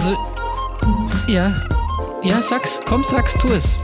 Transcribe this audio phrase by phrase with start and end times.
[0.00, 0.16] Also,
[1.26, 1.52] ja.
[2.22, 2.80] Ja, sag's.
[2.88, 3.76] Komm, sag's, tu es.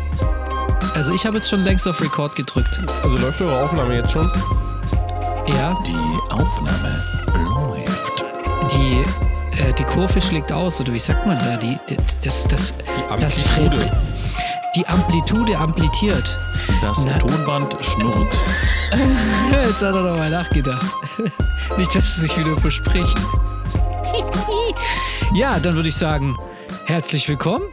[0.95, 2.81] Also, ich habe jetzt schon längst auf Record gedrückt.
[3.03, 4.31] Also läuft eure Aufnahme jetzt schon?
[5.49, 7.03] Ja, Die Aufnahme
[7.35, 8.25] läuft.
[8.73, 9.03] die,
[9.61, 11.57] äh, die Kurve schlägt aus, oder wie sagt man da?
[11.59, 13.77] Die, die, das, das, Die das Amplitude.
[13.77, 13.93] Fre-
[14.75, 16.39] Die Amplitude amplitiert.
[16.81, 17.19] Das Na.
[17.19, 18.39] Tonband schnurrt.
[19.53, 20.87] Jetzt hat er noch mal nachgedacht.
[21.77, 23.19] Nicht, dass es sich wieder verspricht.
[25.35, 26.37] Ja, dann würde ich sagen,
[26.87, 27.65] herzlich willkommen,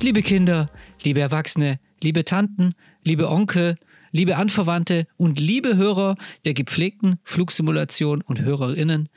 [0.00, 0.70] liebe Kinder,
[1.02, 3.76] liebe Erwachsene, liebe Tanten, liebe Onkel,
[4.12, 9.08] liebe Anverwandte und liebe Hörer der gepflegten Flugsimulation und Hörerinnen.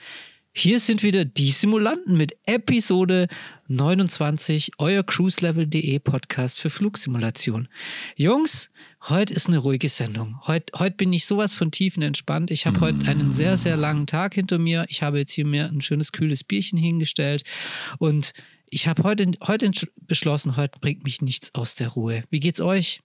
[0.54, 3.28] Hier sind wieder die Simulanten mit Episode
[3.68, 7.70] 29, euer cruiselevel.de Podcast für Flugsimulation.
[8.16, 8.70] Jungs,
[9.10, 10.40] heute ist eine ruhige Sendung.
[10.48, 12.52] Heute, heute bin ich sowas von tiefenentspannt.
[12.52, 14.86] Ich habe heute einen sehr, sehr langen Tag hinter mir.
[14.90, 17.44] Ich habe jetzt hier mir ein schönes, kühles Bierchen hingestellt
[18.00, 18.34] und
[18.70, 19.70] ich habe heute, heute
[20.08, 22.24] beschlossen, heute bringt mich nichts aus der Ruhe.
[22.30, 23.02] Wie geht's euch?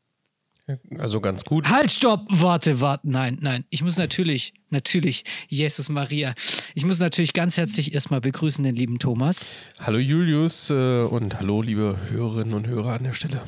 [0.99, 1.69] Also ganz gut.
[1.69, 3.09] Halt, stopp, warte, warte.
[3.09, 3.65] Nein, nein.
[3.71, 6.35] Ich muss natürlich, natürlich, Jesus Maria.
[6.75, 9.53] Ich muss natürlich ganz herzlich erstmal begrüßen den lieben Thomas.
[9.79, 13.43] Hallo Julius äh, und hallo liebe Hörerinnen und Hörer an der Stelle.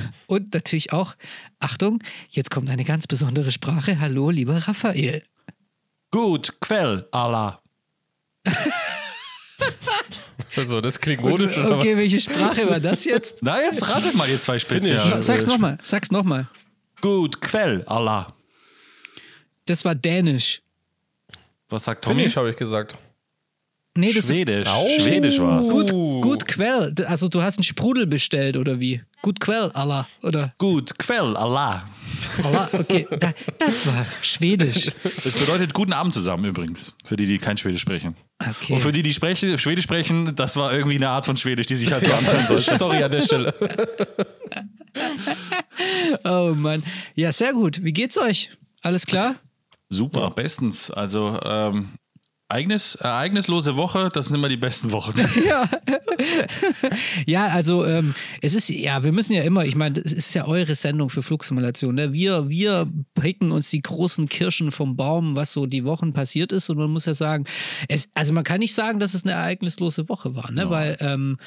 [0.26, 1.14] Und natürlich auch,
[1.58, 4.00] Achtung, jetzt kommt eine ganz besondere Sprache.
[4.00, 5.22] Hallo, lieber Raphael.
[6.10, 7.60] Gut, Quell, Allah.
[10.54, 11.96] Also das klingonisch oder Okay, was?
[11.98, 13.42] welche Sprache war das jetzt?
[13.42, 15.22] Na, jetzt ratet mal, ihr zwei Spezial.
[15.22, 16.48] Sag's nochmal, sag's nochmal.
[17.02, 18.34] Gut, Quell, Allah.
[19.66, 20.62] Das war Dänisch.
[21.68, 22.20] Was sagt Tommy?
[22.22, 22.96] Finnisch habe ich gesagt.
[23.96, 24.68] Nee, das Schwedisch.
[25.00, 25.68] Schwedisch war's.
[25.68, 25.90] Gut,
[26.22, 26.94] gut Quell.
[27.06, 29.02] Also du hast einen Sprudel bestellt oder wie?
[29.22, 30.06] Gut Quell, Allah.
[30.22, 30.50] Oder?
[30.58, 31.88] Gut, Quell, Allah.
[32.44, 33.06] Allah, okay.
[33.18, 34.90] Da, das war Schwedisch.
[35.24, 38.16] Das bedeutet guten Abend zusammen übrigens, für die, die kein Schwedisch sprechen.
[38.38, 38.74] Okay.
[38.74, 41.76] Und für die, die sprechen, Schwedisch sprechen, das war irgendwie eine Art von Schwedisch, die
[41.76, 42.60] sich halt so anhören soll.
[42.78, 43.54] Sorry an der Stelle.
[46.24, 46.82] Oh Mann.
[47.14, 47.82] Ja, sehr gut.
[47.82, 48.50] Wie geht's euch?
[48.82, 49.36] Alles klar?
[49.88, 50.90] Super, bestens.
[50.90, 51.90] Also, ähm,
[52.48, 55.14] Ereignis, ereignislose Woche, das sind immer die besten Wochen.
[57.26, 60.46] Ja, also ähm, es ist, ja, wir müssen ja immer, ich meine, es ist ja
[60.46, 61.94] eure Sendung für Flugsimulation.
[61.94, 62.12] Ne?
[62.12, 66.70] Wir, wir picken uns die großen Kirschen vom Baum, was so die Wochen passiert ist.
[66.70, 67.44] Und man muss ja sagen,
[67.88, 70.70] es, also man kann nicht sagen, dass es eine ereignislose Woche war, ne?
[70.70, 71.38] Weil ähm,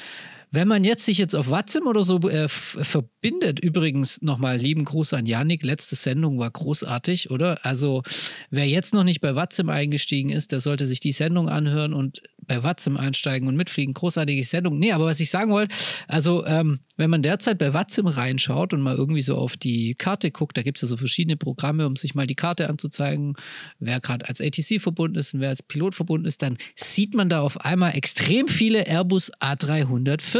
[0.52, 5.14] wenn man jetzt sich jetzt auf WhatsApp oder so äh, verbindet, übrigens nochmal lieben Gruß
[5.14, 7.64] an Janik, letzte Sendung war großartig, oder?
[7.64, 8.04] Also
[8.50, 12.22] wer jetzt noch nicht bei WhatsApp eingestiegen ist, der sollte sich die Sendung anhören und
[12.50, 13.94] bei WhatsApp einsteigen und mitfliegen.
[13.94, 14.80] Großartige Sendung.
[14.80, 15.76] Nee, aber was ich sagen wollte,
[16.08, 20.32] also ähm, wenn man derzeit bei WhatsApp reinschaut und mal irgendwie so auf die Karte
[20.32, 23.36] guckt, da gibt es ja so verschiedene Programme, um sich mal die Karte anzuzeigen,
[23.80, 27.30] wer gerade als ATC verbunden ist und wer als Pilot verbunden ist, dann sieht man
[27.30, 30.39] da auf einmal extrem viele Airbus A340.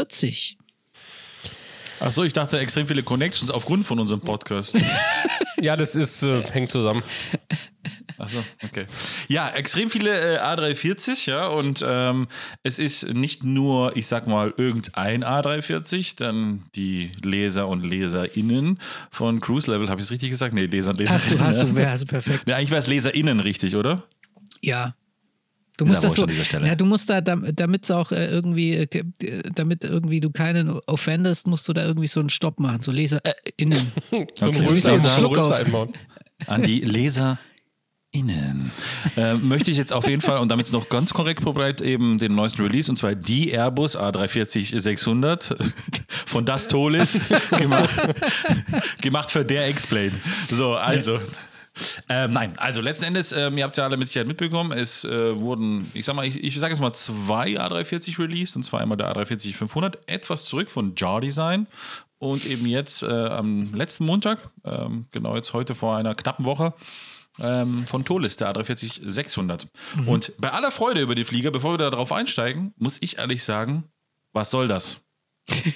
[2.00, 4.78] Achso, ich dachte extrem viele Connections aufgrund von unserem Podcast.
[5.62, 7.02] Ja, das ist, äh, hängt zusammen.
[8.16, 8.86] Achso, okay.
[9.28, 12.28] Ja, extrem viele äh, A340, ja, und ähm,
[12.62, 18.78] es ist nicht nur, ich sag mal, irgendein A340, dann die Leser und LeserInnen
[19.10, 20.54] von Cruise Level, habe ich es richtig gesagt?
[20.54, 21.46] Nee, Leser und Hast du, LeserInnen.
[21.46, 21.90] hast du, ja.
[21.90, 22.48] hast du perfekt.
[22.48, 24.04] Ja, eigentlich wäre es LeserInnen richtig, oder?
[24.62, 24.94] Ja.
[25.80, 26.26] Du musst ja das so,
[26.58, 29.02] ja, du musst da, damit es auch äh, irgendwie, äh,
[29.54, 33.20] damit irgendwie du keinen offendest, musst du da irgendwie so einen Stopp machen, so Leser
[33.24, 33.90] äh, innen.
[34.34, 34.66] Zum Okay.
[34.66, 35.94] Rülpser, Schluck Rülpser einbauen.
[36.46, 37.38] An die LeserInnen.
[39.16, 42.18] äh, möchte ich jetzt auf jeden Fall, und damit es noch ganz korrekt verbreitet, eben
[42.18, 45.56] den neuesten Release, und zwar die Airbus A340-600
[46.26, 47.22] von Das Tolis,
[47.58, 47.88] gemacht,
[49.00, 50.12] gemacht für der Explain.
[50.50, 51.18] So, also.
[52.08, 55.04] Ähm, nein, also letzten Endes, ähm, ihr habt es ja alle mit Sicherheit mitbekommen, es
[55.04, 58.80] äh, wurden, ich sag mal, ich, ich sage jetzt mal zwei A340 released, und zwar
[58.80, 61.66] einmal der A340-500, etwas zurück von Jar Design
[62.18, 66.74] und eben jetzt äh, am letzten Montag, ähm, genau jetzt heute vor einer knappen Woche,
[67.38, 69.66] ähm, von Tolis, der A340-600.
[70.06, 73.44] Und bei aller Freude über die Flieger, bevor wir da drauf einsteigen, muss ich ehrlich
[73.44, 73.84] sagen,
[74.32, 74.98] was soll das?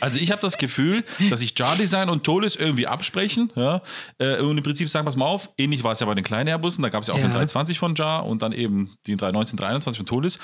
[0.00, 3.52] Also ich habe das Gefühl, dass sich Jar Design und Tolis irgendwie absprechen.
[3.56, 3.82] Ja?
[4.18, 6.48] Äh, und im Prinzip sagen, pass mal auf, ähnlich war es ja bei den kleinen
[6.48, 7.24] Airbussen, da gab es ja auch Ja.
[7.24, 10.38] den 320 von Jar und dann eben den 319, 321 von Tolis.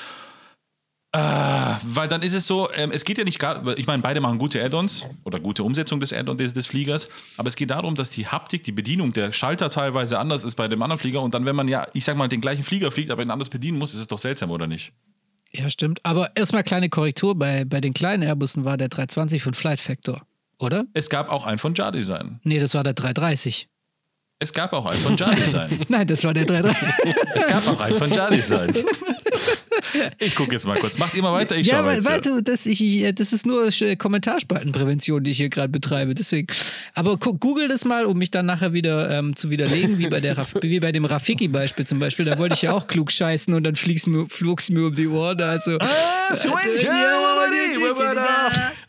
[1.12, 1.18] Äh,
[1.82, 4.38] weil dann ist es so, ähm, es geht ja nicht gar, ich meine, beide machen
[4.38, 8.10] gute Add-ons oder gute Umsetzung des Add-ons des, des Fliegers, aber es geht darum, dass
[8.10, 11.46] die Haptik, die Bedienung, der Schalter teilweise anders ist bei dem anderen Flieger und dann,
[11.46, 13.92] wenn man ja, ich sag mal, den gleichen Flieger fliegt, aber ihn anders bedienen muss,
[13.92, 14.92] ist es doch seltsam, oder nicht?
[15.52, 16.00] Ja, stimmt.
[16.04, 20.22] Aber erstmal kleine Korrektur, bei, bei den kleinen Airbussen war der 320 von Flight Factor,
[20.58, 20.84] oder?
[20.94, 22.40] Es gab auch einen von Jar Design.
[22.44, 23.68] Nee, das war der 330.
[24.38, 25.84] Es gab auch einen von Jar Design.
[25.88, 26.88] Nein, das war der 330.
[27.34, 28.72] es gab auch einen von Jar Design.
[30.18, 30.98] Ich gucke jetzt mal kurz.
[30.98, 32.26] Macht immer weiter, ich ja, schaue jetzt.
[32.26, 36.14] du, das, ich, ich, das ist nur äh, Kommentarspaltenprävention, die ich hier gerade betreibe.
[36.14, 36.48] Deswegen.
[36.94, 40.20] Aber gu- google das mal, um mich dann nachher wieder ähm, zu widerlegen, wie bei,
[40.20, 42.24] der Raf wie bei dem Rafiki-Beispiel zum Beispiel.
[42.24, 45.06] Da wollte ich ja auch klug scheißen und dann flieg's mir, flug's mir um die
[45.08, 45.40] Ohren.
[45.40, 46.84] Also, Ah, switch,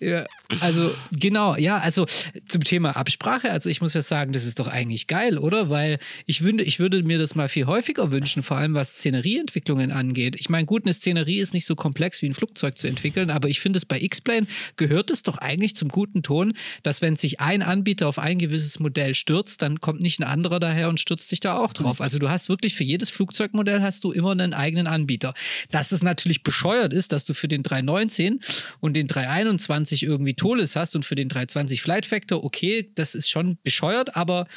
[0.02, 0.26] ja,
[0.62, 2.08] also genau, ja, also
[2.48, 5.70] zum Thema Absprache, also ich muss ja sagen, das ist doch eigentlich geil, oder?
[5.70, 9.92] Weil ich würde, ich würde mir das mal viel häufiger wünschen, vor allem was Szenerieentwicklungen
[9.92, 10.36] angeht.
[10.40, 13.48] Ich meine, gut, eine Szenerie ist nicht so komplex wie ein Flugzeug zu entwickeln, aber
[13.48, 17.40] ich finde es bei X-Plane gehört es doch eigentlich zum guten Ton, dass wenn sich
[17.40, 21.30] ein Anbieter auf ein gewisses Modell stürzt, dann kommt nicht ein anderer daher und stürzt
[21.30, 22.02] sich da auch drauf.
[22.02, 25.36] Also du hast wirklich für jedes Flugzeugmodell hast du immer einen eigenen Anbieter.
[25.70, 28.40] Dass es natürlich bescheuert ist, dass du für den 319
[28.80, 33.30] und den 321 irgendwie Tolis hast und für den 320 Flight Factor, okay, das ist
[33.30, 34.48] schon bescheuert, aber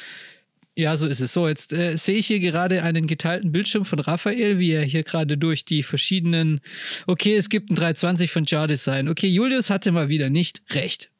[0.77, 1.31] ja, so ist es.
[1.31, 5.03] So, jetzt äh, sehe ich hier gerade einen geteilten Bildschirm von Raphael, wie er hier
[5.03, 6.59] gerade durch die verschiedenen.
[7.07, 9.07] Okay, es gibt einen 320 von Jar Design.
[9.07, 11.11] Okay, Julius hatte mal wieder nicht recht.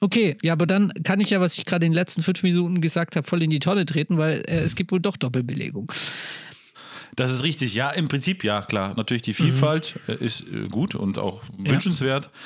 [0.00, 2.80] Okay, ja, aber dann kann ich ja, was ich gerade in den letzten fünf Minuten
[2.80, 5.92] gesagt habe, voll in die Tonne treten, weil äh, es gibt wohl doch Doppelbelegung.
[7.16, 7.74] Das ist richtig.
[7.74, 8.94] Ja, im Prinzip ja, klar.
[8.96, 12.30] Natürlich die Vielfalt äh, ist äh, gut und auch wünschenswert.
[12.32, 12.38] Ah,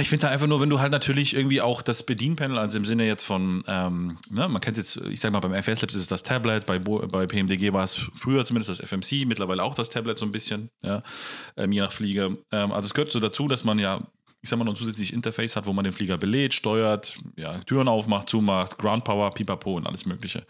[0.00, 2.86] Ich finde da einfach nur, wenn du halt natürlich irgendwie auch das Bedienpanel, also im
[2.86, 5.94] Sinne jetzt von, ähm, ne, man kennt es jetzt, ich sag mal, beim FS Labs
[5.94, 9.62] ist es das Tablet, bei, Bo bei PMDG war es früher zumindest das FMC, mittlerweile
[9.62, 11.02] auch das Tablet so ein bisschen, ja,
[11.58, 12.30] ähm, je nach Flieger.
[12.52, 14.00] Ähm, also es gehört so dazu, dass man ja,
[14.40, 17.58] ich sag mal, noch ein zusätzliches Interface hat, wo man den Flieger belädt, steuert, ja,
[17.64, 20.46] Türen aufmacht, zumacht, Ground Power, Pipapo und alles Mögliche.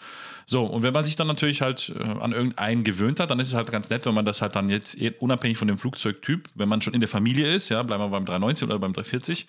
[0.48, 3.48] So, und wenn man sich dann natürlich halt äh, an irgendeinen gewöhnt hat, dann ist
[3.48, 6.48] es halt ganz nett, wenn man das halt dann jetzt eh unabhängig von dem Flugzeugtyp,
[6.54, 9.48] wenn man schon in der Familie ist, ja, bleiben wir beim 390 oder beim 340,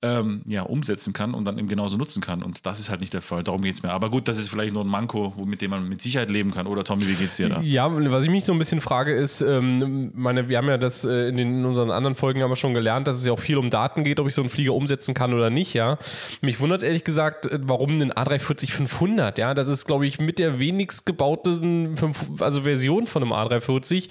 [0.00, 2.42] ähm, ja, umsetzen kann und dann eben genauso nutzen kann.
[2.42, 3.42] Und das ist halt nicht der Fall.
[3.42, 3.90] Darum geht es mir.
[3.90, 6.66] Aber gut, das ist vielleicht nur ein Manko, mit dem man mit Sicherheit leben kann.
[6.66, 7.60] Oder Tommy, wie geht's dir da?
[7.60, 11.04] Ja, was ich mich so ein bisschen frage, ist, ähm, meine, wir haben ja das
[11.04, 13.40] äh, in, den, in unseren anderen Folgen haben wir schon gelernt, dass es ja auch
[13.40, 15.98] viel um Daten geht, ob ich so einen Flieger umsetzen kann oder nicht, ja.
[16.40, 19.52] Mich wundert ehrlich gesagt, äh, warum ein A340-500, ja.
[19.52, 24.08] Das ist, glaube ich, mit mit der wenigst gebauten 5, also Version von einem A340.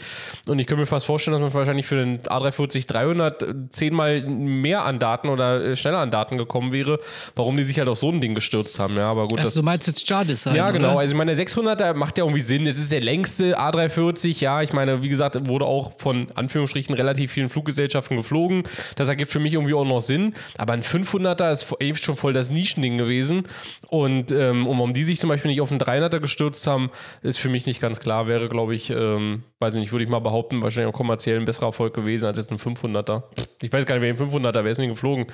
[0.47, 4.83] Und ich könnte mir fast vorstellen, dass man wahrscheinlich für den A340 300 zehnmal mehr
[4.83, 6.99] an Daten oder äh, schneller an Daten gekommen wäre,
[7.37, 8.97] warum die sich halt auf so ein Ding gestürzt haben.
[8.97, 9.37] Ja, aber gut.
[9.37, 10.89] Also, das, du meinst jetzt Char Ja, genau.
[10.89, 10.99] Oder?
[10.99, 12.67] Also, ich meine, der 600er äh, macht ja irgendwie Sinn.
[12.67, 14.41] Es ist der längste A340.
[14.41, 18.63] Ja, ich meine, wie gesagt, wurde auch von Anführungsstrichen relativ vielen Fluggesellschaften geflogen.
[18.97, 20.33] Das ergibt für mich irgendwie auch noch Sinn.
[20.57, 23.43] Aber ein 500er ist eben eh schon voll das Nischending gewesen.
[23.87, 26.89] Und ähm, um die sich zum Beispiel nicht auf ein 300er Werte gestürzt haben,
[27.21, 28.27] ist für mich nicht ganz klar.
[28.27, 31.67] Wäre, glaube ich, ähm, weiß nicht, würde ich mal behaupten, wahrscheinlich auch kommerziell ein besserer
[31.67, 33.23] Erfolg gewesen als jetzt ein 500er.
[33.61, 35.27] Ich weiß gar nicht, wer ein 500er, wer ist denn geflogen?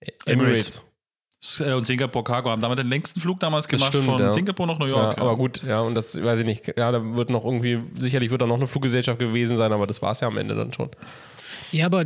[0.00, 0.78] E- Emirates.
[0.78, 0.82] Emirates.
[1.60, 4.30] Äh, und Singapur Cargo haben damit den längsten Flug damals gemacht stimmt, von ja.
[4.30, 5.16] Singapur nach New York.
[5.16, 5.28] Ja, ja.
[5.28, 6.68] Aber gut, ja, und das weiß ich nicht.
[6.76, 10.02] Ja, da wird noch irgendwie, sicherlich wird da noch eine Fluggesellschaft gewesen sein, aber das
[10.02, 10.90] war es ja am Ende dann schon.
[11.72, 12.04] Ja, aber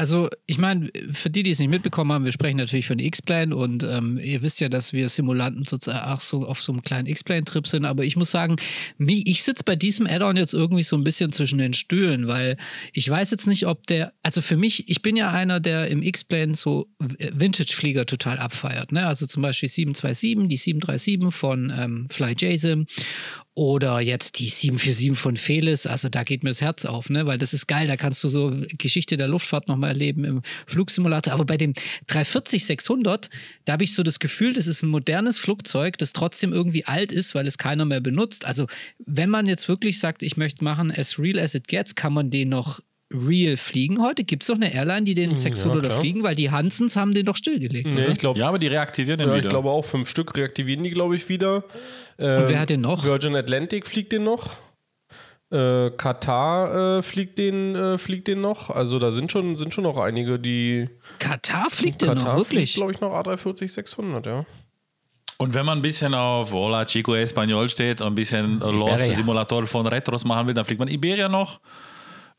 [0.00, 3.54] also ich meine, für die, die es nicht mitbekommen haben, wir sprechen natürlich von X-Plane
[3.54, 7.06] und ähm, ihr wisst ja, dass wir Simulanten sozusagen auch so auf so einem kleinen
[7.06, 8.56] X-Plane-Trip sind, aber ich muss sagen,
[8.96, 12.56] mich, ich sitze bei diesem Add-on jetzt irgendwie so ein bisschen zwischen den Stühlen, weil
[12.94, 16.02] ich weiß jetzt nicht, ob der, also für mich, ich bin ja einer, der im
[16.02, 19.06] X-Plane so Vintage-Flieger total abfeiert, ne?
[19.06, 22.86] also zum Beispiel 727, die 737 von ähm, Fly JSIM
[23.60, 27.26] oder jetzt die 747 von Felis, also da geht mir das Herz auf, ne?
[27.26, 31.34] weil das ist geil, da kannst du so Geschichte der Luftfahrt nochmal erleben im Flugsimulator.
[31.34, 31.74] Aber bei dem
[32.08, 33.28] 340-600,
[33.66, 37.12] da habe ich so das Gefühl, das ist ein modernes Flugzeug, das trotzdem irgendwie alt
[37.12, 38.46] ist, weil es keiner mehr benutzt.
[38.46, 38.66] Also
[38.98, 42.30] wenn man jetzt wirklich sagt, ich möchte machen as real as it gets, kann man
[42.30, 42.80] den noch
[43.12, 44.24] real fliegen heute?
[44.24, 46.00] Gibt es noch eine Airline, die den 600er klar.
[46.00, 46.22] fliegen?
[46.22, 48.08] Weil die Hansens haben den doch stillgelegt, Nee, oder?
[48.10, 49.44] ich glaube, Ja, aber die reaktivieren den ja, wieder.
[49.46, 51.56] ich glaube auch fünf Stück reaktivieren die, glaube ich, wieder.
[51.56, 51.64] Und
[52.18, 53.04] wer hat den noch?
[53.04, 54.56] Virgin Atlantic fliegt den noch.
[55.52, 58.70] Äh, Katar äh, fliegt, den, äh, fliegt den noch.
[58.70, 60.88] Also da sind schon, sind schon noch einige, die.
[61.18, 62.74] Katar fliegt Katar noch, wirklich?
[62.74, 64.46] glaube ich, noch A340 600, ja.
[65.38, 69.04] Und wenn man ein bisschen auf Hola Chico Español steht und ein bisschen Los.
[69.06, 71.58] Simulator von Retros machen will, dann fliegt man Iberia noch,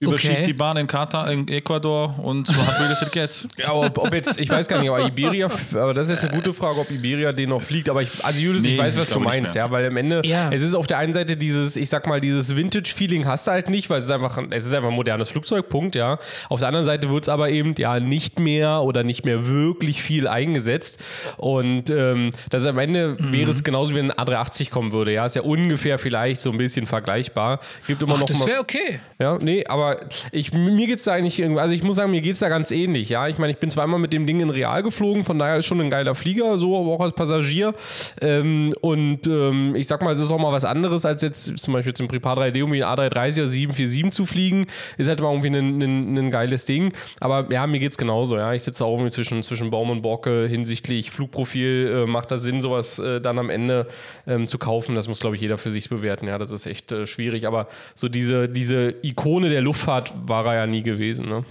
[0.01, 0.45] überschießt Okay.
[0.47, 3.47] die Bahn in Katar, in Ecuador und so hat Real as it gets.
[3.57, 6.41] Ja, ob, ob jetzt, ich weiß gar nicht, aber Iberia, aber das ist jetzt eine
[6.41, 7.87] gute Frage, ob Iberia den noch fliegt.
[7.87, 10.21] Aber ich, also Julius, Nee, ich weiß, was ich du meinst, ja, weil am Ende,
[10.25, 10.49] Ja.
[10.51, 13.69] es ist auf der einen Seite dieses, ich sag mal, dieses Vintage-Feeling hast du halt
[13.69, 16.17] nicht, weil es ist einfach, es ist einfach ein modernes Flugzeug, Punkt, ja.
[16.49, 20.01] Auf der anderen Seite wird es aber eben, ja, nicht mehr oder nicht mehr wirklich
[20.01, 20.99] viel eingesetzt.
[21.37, 23.33] Und ähm, das am Ende Mhm.
[23.33, 25.25] wäre es genauso, wie wenn ein A380 kommen würde, ja.
[25.27, 27.59] Ist ja ungefähr vielleicht so ein bisschen vergleichbar.
[27.85, 28.99] Gibt immer Ach, noch das wäre okay.
[29.19, 29.90] ja, nee, aber
[30.31, 32.49] ich, mir geht es da eigentlich irgendwie, also ich muss sagen, mir geht es da
[32.49, 33.27] ganz ähnlich, ja.
[33.27, 35.81] Ich meine, ich bin zweimal mit dem Ding in Real geflogen, von daher ist schon
[35.81, 37.73] ein geiler Flieger, so aber auch als Passagier.
[38.21, 41.73] Ähm, und ähm, ich sag mal, es ist auch mal was anderes, als jetzt zum
[41.73, 44.67] Beispiel zum Prepar 3D irgendwie ein A330 oder 747 zu fliegen.
[44.97, 46.93] Ist halt mal irgendwie ein, ein, ein geiles Ding.
[47.19, 48.53] Aber ja, mir geht es genauso, ja.
[48.53, 52.03] Ich sitze auch irgendwie zwischen, zwischen Baum und Borke hinsichtlich Flugprofil.
[52.03, 53.87] Äh, macht das Sinn, sowas äh, dann am Ende
[54.27, 54.95] ähm, zu kaufen?
[54.95, 56.27] Das muss, glaube ich, jeder für sich bewerten.
[56.27, 57.47] Ja, das ist echt äh, schwierig.
[57.47, 61.27] Aber so diese, diese Ikone der Luftfahrt war er ja nie gewesen.
[61.27, 61.43] Ne?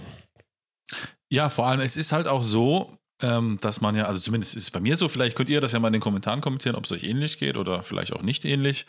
[1.29, 4.63] Ja, vor allem, es ist halt auch so, ähm, dass man ja, also zumindest ist
[4.63, 6.85] es bei mir so, vielleicht könnt ihr das ja mal in den Kommentaren kommentieren, ob
[6.85, 8.85] es euch ähnlich geht oder vielleicht auch nicht ähnlich.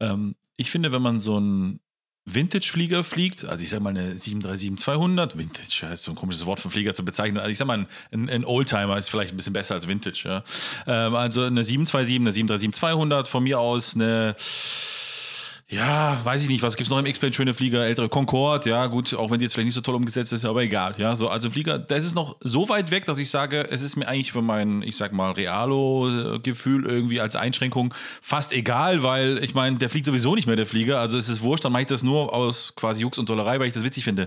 [0.00, 1.80] Ähm, ich finde, wenn man so einen
[2.26, 6.70] Vintage-Flieger fliegt, also ich sag mal eine 737-200, Vintage heißt so ein komisches Wort von
[6.70, 9.74] Flieger zu bezeichnen, also ich sag mal ein, ein Oldtimer ist vielleicht ein bisschen besser
[9.74, 10.44] als Vintage, ja.
[10.86, 14.34] Ähm, also eine 727, eine 737-200, von mir aus eine
[15.70, 17.32] ja, weiß ich nicht, was gibt es noch im X-Plane?
[17.32, 20.32] Schöne Flieger, ältere Concorde, ja, gut, auch wenn die jetzt vielleicht nicht so toll umgesetzt
[20.32, 23.30] ist, aber egal, ja, so, also Flieger, das ist noch so weit weg, dass ich
[23.30, 28.52] sage, es ist mir eigentlich für mein, ich sag mal, Realo-Gefühl irgendwie als Einschränkung fast
[28.52, 31.64] egal, weil ich meine, der fliegt sowieso nicht mehr, der Flieger, also es ist wurscht,
[31.64, 34.26] dann mache ich das nur aus quasi Jux und Tollerei, weil ich das witzig finde.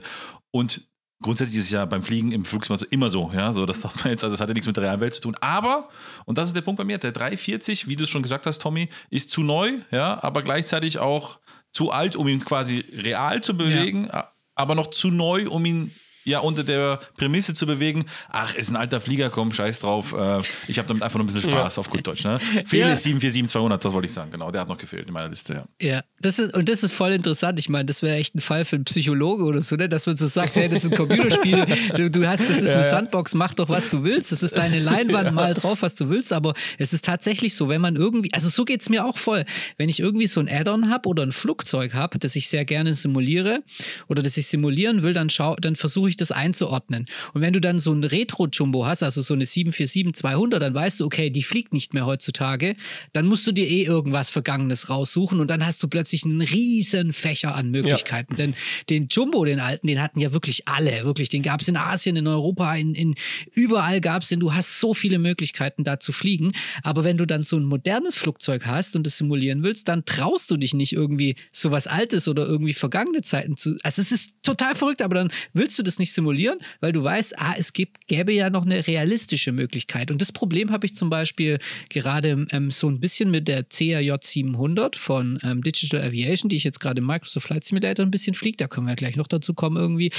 [0.52, 0.88] Und
[1.24, 4.12] grundsätzlich ist es ja beim Fliegen im Flugsimulator immer so, ja, so das darf man
[4.12, 5.36] jetzt, also das hat ja nichts mit der realen Welt zu tun.
[5.42, 5.90] Aber,
[6.26, 8.62] und das ist der Punkt bei mir, der 340, wie du es schon gesagt hast,
[8.62, 11.40] Tommy, ist zu neu, ja, aber gleichzeitig auch
[11.72, 14.30] zu alt, um ihn quasi real zu bewegen, ja.
[14.54, 15.92] aber noch zu neu, um ihn
[16.24, 20.42] ja unter der Prämisse zu bewegen, ach, ist ein alter Flieger, komm, scheiß drauf, äh,
[20.68, 21.80] ich habe damit einfach nur ein bisschen Spaß, ja.
[21.80, 22.24] auf gut Deutsch.
[22.24, 22.40] Ne?
[22.66, 22.94] Fehl ja.
[22.94, 25.66] ist 747-200, das wollte ich sagen, genau, der hat noch gefehlt in meiner Liste, ja.
[25.82, 28.66] Ja, das ist, und das ist voll interessant, ich meine, das wäre echt ein Fall
[28.66, 29.90] für einen Psychologe oder so, ne?
[29.90, 31.66] dass man so sagt, hey, das ist ein Computerspiel,
[31.96, 34.80] du, du hast, das ist eine Sandbox, mach doch, was du willst, das ist deine
[34.80, 38.50] Leinwand, mal drauf, was du willst, aber es ist tatsächlich so, wenn man irgendwie, also
[38.50, 39.46] so geht es mir auch voll,
[39.78, 42.94] wenn ich irgendwie so ein Add-on habe oder ein Flugzeug habe, das ich sehr gerne
[42.94, 43.64] simuliere
[44.08, 47.06] oder das ich simulieren will, dann, dann versuche ich das einzuordnen.
[47.34, 51.06] Und wenn du dann so ein Retro-Jumbo hast, also so eine 747-200, dann weißt du,
[51.06, 52.76] okay, die fliegt nicht mehr heutzutage,
[53.14, 57.14] dann musst du dir eh irgendwas Vergangenes raussuchen und dann hast du plötzlich einen riesen
[57.14, 58.34] Fächer an Möglichkeiten.
[58.34, 58.38] Ja.
[58.38, 58.56] Denn
[58.90, 61.30] den Jumbo, den alten, den hatten ja wirklich alle, wirklich.
[61.30, 63.16] Den gab es in Asien, in Europa, in, in
[63.54, 64.40] überall gab es den.
[64.40, 66.54] Du hast so viele Möglichkeiten, da zu fliegen.
[66.84, 70.50] Aber wenn du dann so ein modernes Flugzeug hast und das simulieren willst, dann traust
[70.52, 73.78] du dich nicht irgendwie so was Altes oder irgendwie vergangene Zeiten zu.
[73.84, 77.40] Also es ist total verrückt, aber dann willst du das nicht simulieren, weil du weißt,
[77.40, 80.12] ah, es gibt, gäbe ja noch eine realistische Möglichkeit.
[80.12, 84.18] Und das Problem habe ich zum Beispiel gerade ähm, so ein bisschen mit der CAJ
[84.22, 88.34] 700 von ähm, Digital Aviation, die ich jetzt gerade im Microsoft Flight Simulator ein bisschen
[88.34, 88.58] fliege.
[88.58, 90.12] Da können wir gleich noch dazu kommen irgendwie.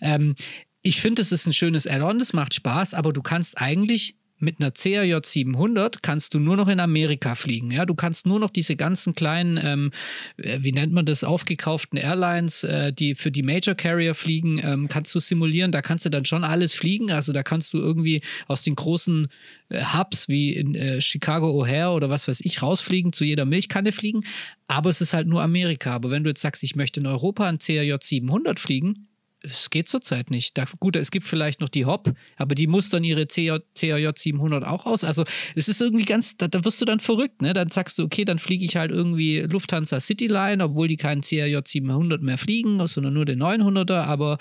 [0.00, 0.34] Ähm,
[0.82, 4.60] ich finde, es ist ein schönes Add-on, das macht Spaß, aber du kannst eigentlich mit
[4.60, 7.70] einer CRJ 700 kannst du nur noch in Amerika fliegen.
[7.70, 9.90] Ja, du kannst nur noch diese ganzen kleinen, ähm,
[10.36, 14.88] äh, wie nennt man das, aufgekauften Airlines, äh, die für die Major Carrier fliegen, ähm,
[14.88, 15.72] kannst du simulieren.
[15.72, 17.10] Da kannst du dann schon alles fliegen.
[17.10, 19.28] Also da kannst du irgendwie aus den großen
[19.68, 23.92] äh, Hubs wie in äh, Chicago O'Hare oder was weiß ich rausfliegen, zu jeder Milchkanne
[23.92, 24.22] fliegen.
[24.68, 25.94] Aber es ist halt nur Amerika.
[25.94, 29.08] Aber wenn du jetzt sagst, ich möchte in Europa ein CRJ 700 fliegen,
[29.42, 30.56] es geht zurzeit nicht.
[30.58, 34.64] Da, gut, es gibt vielleicht noch die Hop, aber die muss dann ihre CAJ 700
[34.64, 35.04] auch aus.
[35.04, 37.52] Also es ist irgendwie ganz, da, da, wirst du dann verrückt, ne?
[37.52, 41.60] Dann sagst du, okay, dann fliege ich halt irgendwie Lufthansa Cityline, obwohl die keinen CAJ
[41.64, 44.38] 700 mehr fliegen, sondern nur den 900er, aber,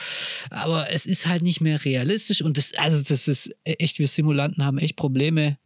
[0.49, 4.65] aber es ist halt nicht mehr realistisch und das, also das ist echt, wir Simulanten
[4.65, 5.57] haben echt Probleme,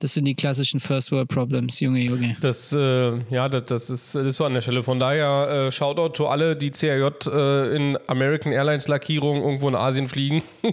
[0.00, 2.34] das sind die klassischen First World Problems, Junge, Junge.
[2.40, 4.82] Das, äh, ja, das, das, ist, das ist so an der Stelle.
[4.82, 9.74] Von daher äh, Shoutout to alle, die CRJ äh, in American Airlines Lackierung irgendwo in
[9.74, 10.42] Asien fliegen.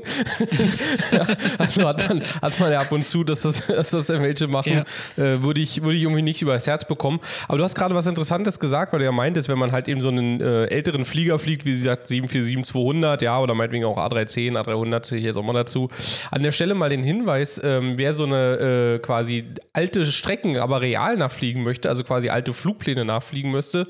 [1.58, 4.86] also hat man, hat man ja ab und zu, dass das, dass das welche machen,
[5.18, 5.24] ja.
[5.24, 7.20] äh, würde ich, würd ich irgendwie nicht übers Herz bekommen.
[7.50, 10.00] Aber du hast gerade was Interessantes gesagt, weil du ja meintest, wenn man halt eben
[10.00, 14.54] so einen äh, älteren Flieger fliegt, wie sie sagt 747-200, ja, oder meinetwegen auch A310,
[14.54, 15.90] A300, sehe ich jetzt auch mal dazu.
[16.32, 20.58] An der Stelle mal den Hinweis, ähm, wer so eine äh, quasi quasi alte Strecken
[20.58, 23.88] aber real nachfliegen möchte, also quasi alte Flugpläne nachfliegen müsste,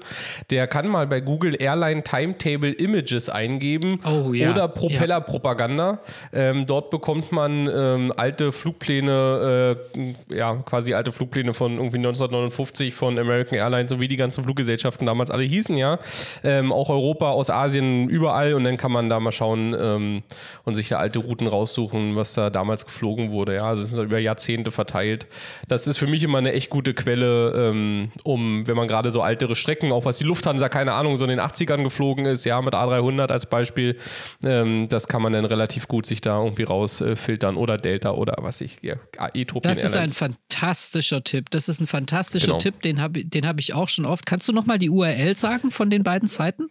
[0.52, 4.52] der kann mal bei Google Airline Timetable Images eingeben oh, ja.
[4.52, 6.00] oder Propellerpropaganda.
[6.32, 6.40] Ja.
[6.40, 12.94] Ähm, dort bekommt man ähm, alte Flugpläne, äh, ja, quasi alte Flugpläne von irgendwie 1959
[12.94, 16.00] von American Airlines, so wie die ganzen Fluggesellschaften damals alle hießen, ja.
[16.46, 20.24] Ähm, auch Europa, aus Asien, überall und dann kann man da mal schauen ähm,
[20.64, 23.68] und sich da alte Routen raussuchen, was da damals geflogen wurde, ja.
[23.68, 25.28] Also es ist über Jahrzehnte verteilt Welt.
[25.68, 29.24] Das ist für mich immer eine echt gute Quelle, ähm, um, wenn man gerade so
[29.24, 32.62] ältere Strecken, auch was die Lufthansa, keine Ahnung, so in den 80ern geflogen ist, ja,
[32.62, 33.98] mit A300 als Beispiel,
[34.44, 38.36] ähm, das kann man dann relativ gut sich da irgendwie rausfiltern äh, oder Delta oder
[38.42, 38.96] was ich, ja,
[39.34, 40.22] Ethiopian Das ist Airlines.
[40.22, 41.50] ein fantastischer Tipp.
[41.50, 42.60] Das ist ein fantastischer genau.
[42.60, 44.26] Tipp, den habe den hab ich auch schon oft.
[44.26, 46.70] Kannst du nochmal die URL sagen von den beiden Seiten?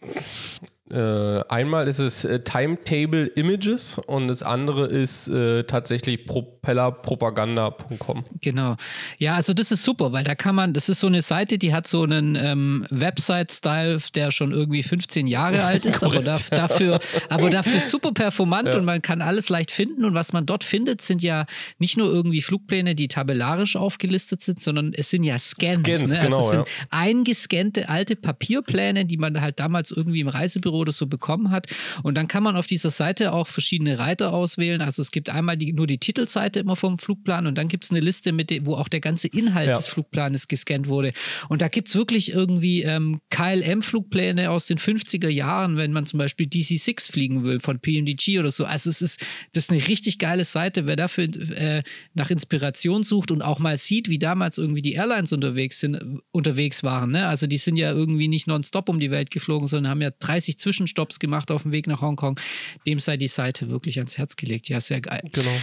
[0.88, 8.22] Äh, einmal ist es äh, Timetable Images und das andere ist äh, tatsächlich propellerpropaganda.com.
[8.40, 8.76] Genau.
[9.18, 11.74] Ja, also das ist super, weil da kann man, das ist so eine Seite, die
[11.74, 17.00] hat so einen ähm, Website-Style, der schon irgendwie 15 Jahre alt ist, aber da, dafür,
[17.30, 18.78] aber dafür super performant ja.
[18.78, 20.04] und man kann alles leicht finden.
[20.04, 21.46] Und was man dort findet, sind ja
[21.78, 25.78] nicht nur irgendwie Flugpläne, die tabellarisch aufgelistet sind, sondern es sind ja Scans.
[25.78, 26.20] Scans ne?
[26.20, 26.66] also genau, es sind ja.
[26.90, 31.66] eingescannte alte Papierpläne, die man halt damals irgendwie im Reisebüro oder so bekommen hat.
[32.02, 34.80] Und dann kann man auf dieser Seite auch verschiedene Reiter auswählen.
[34.80, 37.90] Also es gibt einmal die, nur die Titelseite immer vom Flugplan und dann gibt es
[37.90, 39.76] eine Liste, mit dem, wo auch der ganze Inhalt ja.
[39.76, 41.12] des Flugplanes gescannt wurde.
[41.48, 46.18] Und da gibt es wirklich irgendwie ähm, KLM-Flugpläne aus den 50er Jahren, wenn man zum
[46.18, 48.64] Beispiel DC-6 fliegen will von PMDG oder so.
[48.64, 50.86] Also es ist, das ist eine richtig geile Seite.
[50.86, 51.82] Wer dafür äh,
[52.14, 56.82] nach Inspiration sucht und auch mal sieht, wie damals irgendwie die Airlines unterwegs sind, unterwegs
[56.82, 57.10] waren.
[57.10, 57.26] Ne?
[57.26, 60.58] Also die sind ja irgendwie nicht nonstop um die Welt geflogen, sondern haben ja 30
[60.66, 62.40] Zwischenstopps gemacht auf dem Weg nach Hongkong.
[62.88, 64.68] Dem sei die Seite wirklich ans Herz gelegt.
[64.68, 65.22] Ja, sehr geil.
[65.32, 65.56] Genau.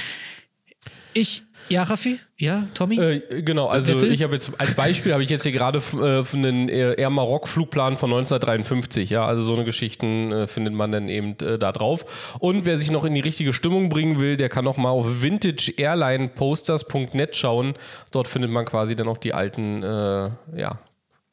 [1.13, 2.21] Ich, ja, Raffi?
[2.37, 2.97] Ja, Tommy?
[2.97, 6.69] Äh, genau, also ich habe jetzt als Beispiel habe ich jetzt hier gerade äh, einen
[6.69, 11.37] Air Maroc Flugplan von 1953, ja, also so eine Geschichten äh, findet man dann eben
[11.39, 12.37] äh, da drauf.
[12.39, 15.21] Und wer sich noch in die richtige Stimmung bringen will, der kann noch mal auf
[15.21, 17.75] vintageairlineposters.net schauen.
[18.11, 20.79] Dort findet man quasi dann auch die alten äh, ja,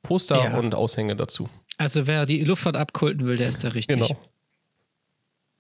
[0.03, 0.59] Poster ja.
[0.59, 1.49] und Aushänge dazu.
[1.81, 3.97] Also wer die Luftfahrt abkulten will, der ist da richtig.
[3.97, 4.21] Genau.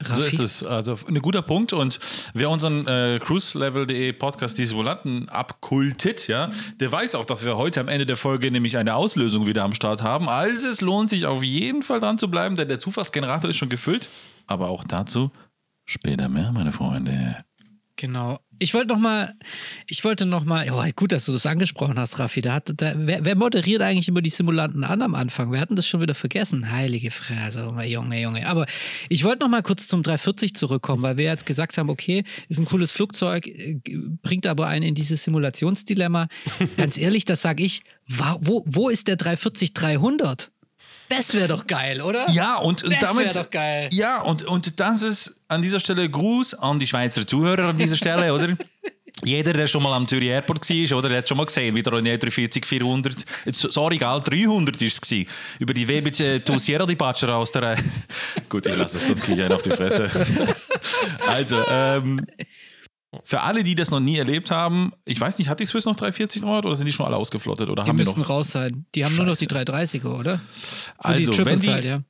[0.02, 0.20] Raffi?
[0.20, 0.62] So ist es.
[0.62, 1.72] Also ein guter Punkt.
[1.72, 1.98] Und
[2.34, 7.80] wer unseren äh, cruiselevel.de Podcast Die Simulanten abkultet, ja, der weiß auch, dass wir heute
[7.80, 10.28] am Ende der Folge nämlich eine Auslösung wieder am Start haben.
[10.28, 13.70] Also es lohnt sich auf jeden Fall dran zu bleiben, denn der Zufallsgenerator ist schon
[13.70, 14.10] gefüllt.
[14.46, 15.30] Aber auch dazu
[15.86, 17.46] später mehr, meine Freunde.
[18.00, 18.40] Genau.
[18.58, 19.34] Ich wollte noch mal,
[19.86, 22.40] ich wollte noch mal, oh, gut, dass du das angesprochen hast, Raffi.
[22.40, 25.52] Da hat, da, wer, wer, moderiert eigentlich immer die Simulanten an am Anfang?
[25.52, 26.72] Wir hatten das schon wieder vergessen.
[26.72, 28.46] Heilige Fresse, oh, Junge, Junge.
[28.46, 28.64] Aber
[29.10, 32.58] ich wollte noch mal kurz zum 340 zurückkommen, weil wir jetzt gesagt haben, okay, ist
[32.58, 33.78] ein cooles Flugzeug, äh,
[34.22, 36.28] bringt aber einen in dieses Simulationsdilemma.
[36.78, 37.82] Ganz ehrlich, das sage ich.
[38.06, 40.48] Wo, wo ist der 340-300?
[41.10, 42.24] Das wäre doch geil, oder?
[42.30, 43.26] Ja, und, und das damit.
[43.26, 43.88] Das wäre doch geil.
[43.92, 47.96] Ja, und, und das ist an dieser Stelle Gruß an die Schweizer Zuhörer an dieser
[47.96, 48.56] Stelle, oder?
[49.24, 51.82] Jeder, der schon mal am Zürich Airport war, oder, der hat schon mal gesehen, wie
[51.82, 55.10] der René 340 400, sorry, egal, 300 war es.
[55.58, 57.76] Über die WBC Tu Sierra di Baccia aus der.
[58.48, 60.08] Gut, ich lasse das, sonst kriege ich einen auf die Fresse.
[61.26, 62.24] also, ähm,
[63.24, 65.96] für alle, die das noch nie erlebt haben, ich weiß nicht, hat die Swiss noch
[65.96, 67.68] 340 drauf oder sind die schon alle ausgeflottet?
[67.68, 68.30] Oder die haben müssen noch?
[68.30, 68.86] raus sein.
[68.94, 69.22] Die haben Scheiße.
[69.22, 70.34] nur noch die 330er, oder?
[70.34, 70.40] Und
[70.98, 72.02] also, die wenn die, ja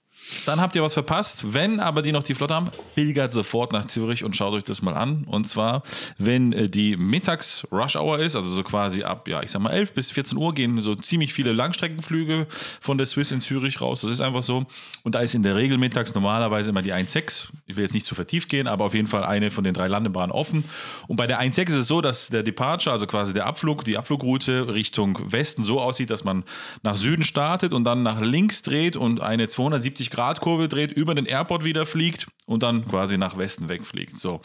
[0.47, 1.53] dann habt ihr was verpasst.
[1.53, 4.83] Wenn aber die noch die Flotte haben, pilgert sofort nach Zürich und schaut euch das
[4.83, 5.25] mal an.
[5.27, 5.83] Und zwar,
[6.19, 10.11] wenn äh, die Mittags-Rush-Hour ist, also so quasi ab, ja, ich sag mal 11 bis
[10.11, 12.47] 14 Uhr gehen so ziemlich viele Langstreckenflüge
[12.81, 14.03] von der Swiss in Zürich raus.
[14.03, 14.67] Das ist einfach so.
[15.03, 17.49] Und da ist in der Regel mittags normalerweise immer die 1.6.
[17.67, 19.89] Ich will jetzt nicht zu vertieft gehen, aber auf jeden Fall eine von den drei
[19.89, 20.65] Landebahnen offen.
[21.09, 23.99] Und bei der 1.6 ist es so, dass der Departure, also quasi der Abflug, die
[23.99, 26.45] Abflugroute Richtung Westen so aussieht, dass man
[26.83, 31.15] nach Süden startet und dann nach links dreht und eine 270 Grad Gradkurve dreht, über
[31.15, 34.19] den Airport wieder fliegt und dann quasi nach Westen wegfliegt.
[34.19, 34.43] So.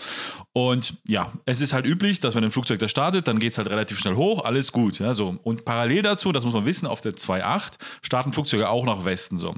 [0.54, 3.58] Und ja, es ist halt üblich, dass wenn ein Flugzeug da startet, dann geht es
[3.58, 5.00] halt relativ schnell hoch, alles gut.
[5.00, 5.38] Ja, so.
[5.44, 9.38] Und parallel dazu, das muss man wissen, auf der 2.8 starten Flugzeuge auch nach Westen.
[9.38, 9.54] So.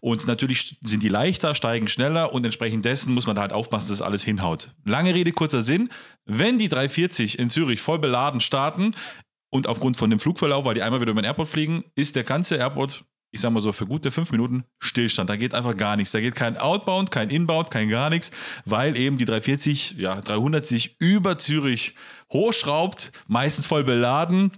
[0.00, 3.88] Und natürlich sind die leichter, steigen schneller und entsprechend dessen muss man da halt aufpassen,
[3.88, 4.74] dass das alles hinhaut.
[4.84, 5.88] Lange Rede, kurzer Sinn.
[6.26, 8.92] Wenn die 340 in Zürich voll beladen starten,
[9.54, 12.24] und aufgrund von dem Flugverlauf, weil die einmal wieder über den Airport fliegen, ist der
[12.24, 15.30] ganze Airport ich sag mal so, für gute fünf Minuten Stillstand.
[15.30, 16.12] Da geht einfach gar nichts.
[16.12, 18.30] Da geht kein Outbound, kein Inbound, kein gar nichts,
[18.66, 21.94] weil eben die 340, ja, 300 sich über Zürich
[22.30, 24.52] hochschraubt, meistens voll beladen.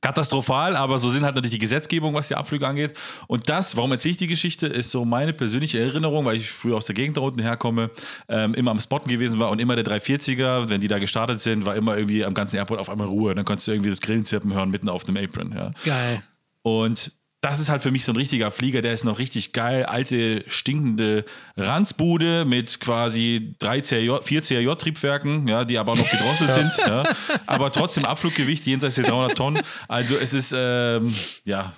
[0.00, 2.94] Katastrophal, aber so sind halt natürlich die Gesetzgebung, was die Abflüge angeht.
[3.26, 6.76] Und das, warum erzähle ich die Geschichte, ist so meine persönliche Erinnerung, weil ich früher
[6.76, 7.90] aus der Gegend da unten herkomme,
[8.28, 11.66] ähm, immer am Spotten gewesen war und immer der 340er, wenn die da gestartet sind,
[11.66, 13.34] war immer irgendwie am ganzen Airport auf einmal Ruhe.
[13.34, 15.52] Dann konntest du irgendwie das Grillenzirpen hören mitten auf dem Apron.
[15.52, 15.72] Ja.
[15.84, 16.22] Geil.
[16.62, 19.84] Und das ist halt für mich so ein richtiger Flieger, der ist noch richtig geil.
[19.84, 21.24] Alte, stinkende
[21.56, 26.72] Ranzbude mit quasi drei CRJ, vier CRJ-Triebwerken, ja, die aber noch gedrosselt sind.
[26.86, 27.04] Ja.
[27.46, 29.62] Aber trotzdem Abfluggewicht jenseits der 300 Tonnen.
[29.88, 31.72] Also es ist, ähm, ja.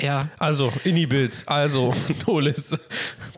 [0.00, 0.28] Ja.
[0.38, 1.92] Also, Inibils, also,
[2.24, 2.78] Tolis,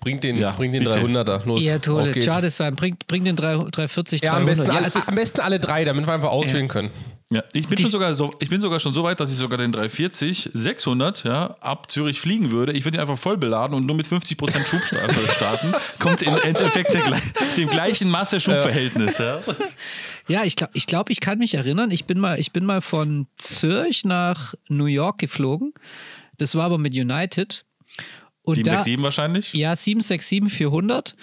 [0.03, 1.47] bringt den, ja, bring den 300er.
[1.47, 4.41] Los, ja, Tolis, schade sein, bringt bring den 340, ja, 300.
[4.41, 6.73] Am besten, ja, also, am besten alle drei, damit wir einfach auswählen ja.
[6.73, 6.91] können.
[7.33, 9.57] Ja, ich bin, schon sogar so, ich bin sogar schon so weit, dass ich sogar
[9.57, 12.73] den 340 600 ja, ab Zürich fliegen würde.
[12.73, 15.73] Ich würde ihn einfach voll beladen und nur mit 50% Schub starten.
[16.01, 17.05] Kommt im Endeffekt der,
[17.57, 19.19] dem gleichen Masse-Schubverhältnis.
[19.19, 19.39] Ja.
[20.27, 21.93] ja, ich glaube, ich, glaub, ich kann mich erinnern.
[21.93, 25.73] Ich bin, mal, ich bin mal von Zürich nach New York geflogen.
[26.37, 27.65] Das war aber mit United.
[28.43, 29.53] Und da- 767 wahrscheinlich?
[29.55, 31.15] Ja, 767-400.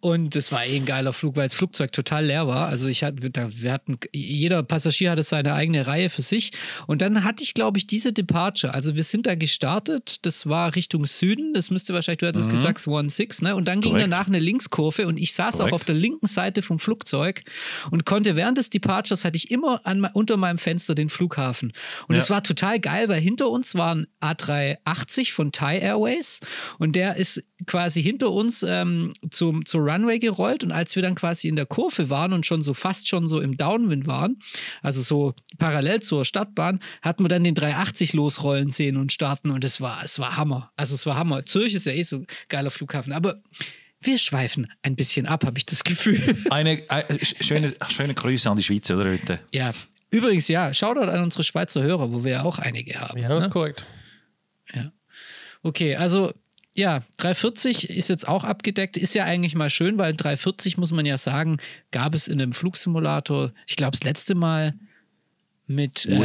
[0.00, 2.68] Und das war eh ein geiler Flug, weil das Flugzeug total leer war.
[2.68, 6.52] Also ich hatte, wir hatten, jeder Passagier hatte seine eigene Reihe für sich.
[6.86, 8.72] Und dann hatte ich, glaube ich, diese Departure.
[8.72, 10.18] Also wir sind da gestartet.
[10.22, 11.52] Das war Richtung Süden.
[11.54, 13.54] Das müsste wahrscheinlich, du hattest gesagt, One Six, ne?
[13.56, 14.10] Und dann ging Korrekt.
[14.12, 15.72] danach eine Linkskurve und ich saß Korrekt.
[15.72, 17.42] auch auf der linken Seite vom Flugzeug
[17.90, 21.72] und konnte während des Departures hatte ich immer an, unter meinem Fenster den Flughafen.
[22.08, 22.22] Und Ja.
[22.22, 26.40] es war total geil, weil hinter uns war ein A380 von Thai Airways
[26.78, 31.14] und der ist quasi hinter uns ähm, zum, zur Runway gerollt und als wir dann
[31.14, 34.38] quasi in der Kurve waren und schon so fast schon so im Downwind waren,
[34.82, 39.64] also so parallel zur Stadtbahn, hatten wir dann den 380 losrollen sehen und starten und
[39.64, 40.70] es war, es war Hammer.
[40.76, 41.44] Also es war Hammer.
[41.46, 43.36] Zürich ist ja eh so ein geiler Flughafen, aber
[44.00, 46.36] wir schweifen ein bisschen ab, habe ich das Gefühl.
[46.50, 49.40] Eine äh, sch- schöne, schöne Grüße an die Schweiz, oder bitte?
[49.52, 49.72] ja.
[50.12, 53.16] Übrigens, ja, Shoutout an unsere Schweizer Hörer, wo wir ja auch einige haben.
[53.20, 53.52] Ja, das ist ne?
[53.52, 53.86] korrekt.
[54.74, 54.90] Ja.
[55.62, 56.32] Okay, also
[56.80, 58.96] ja, 340 ist jetzt auch abgedeckt.
[58.96, 61.58] Ist ja eigentlich mal schön, weil 340 muss man ja sagen,
[61.90, 64.74] gab es in einem Flugsimulator, ich glaube, das letzte Mal
[65.66, 66.18] mit äh,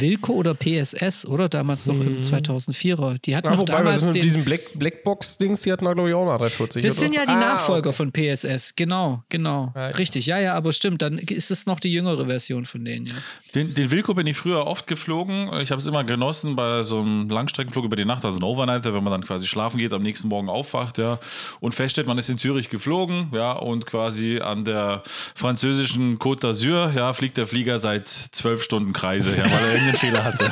[0.00, 0.32] Wilco.
[0.32, 1.48] Oder PSS, oder?
[1.48, 3.18] Damals noch im 2004er.
[3.24, 4.22] Die hatten Ja, noch wobei, damals mit den.
[4.22, 6.82] diesem Black, Blackbox-Dings, die hatten wir, glaube ich, auch noch 340.
[6.82, 7.00] Das oder?
[7.04, 7.96] sind ja die Ah, Nachfolger okay.
[7.96, 9.72] von PSS, genau, genau.
[9.74, 9.96] Ja, ja.
[9.96, 13.14] Richtig, ja, ja, aber stimmt, dann ist es noch die jüngere Version von denen, ja.
[13.54, 15.50] Den, den Wilco bin ich früher oft geflogen.
[15.60, 18.94] Ich habe es immer genossen bei so einem Langstreckenflug über die Nacht, also ein Overnighter,
[18.94, 21.18] wenn man dann quasi schlafen geht, am nächsten Morgen aufwacht, ja,
[21.60, 25.02] und feststellt, man ist in Zürich geflogen, ja, und quasi an der
[25.34, 29.96] französischen Côte d'Azur, ja, fliegt der Flieger seit zwölf Stunden Kreise, ja, weil er irgendeinen
[29.96, 30.50] Fehler hatte.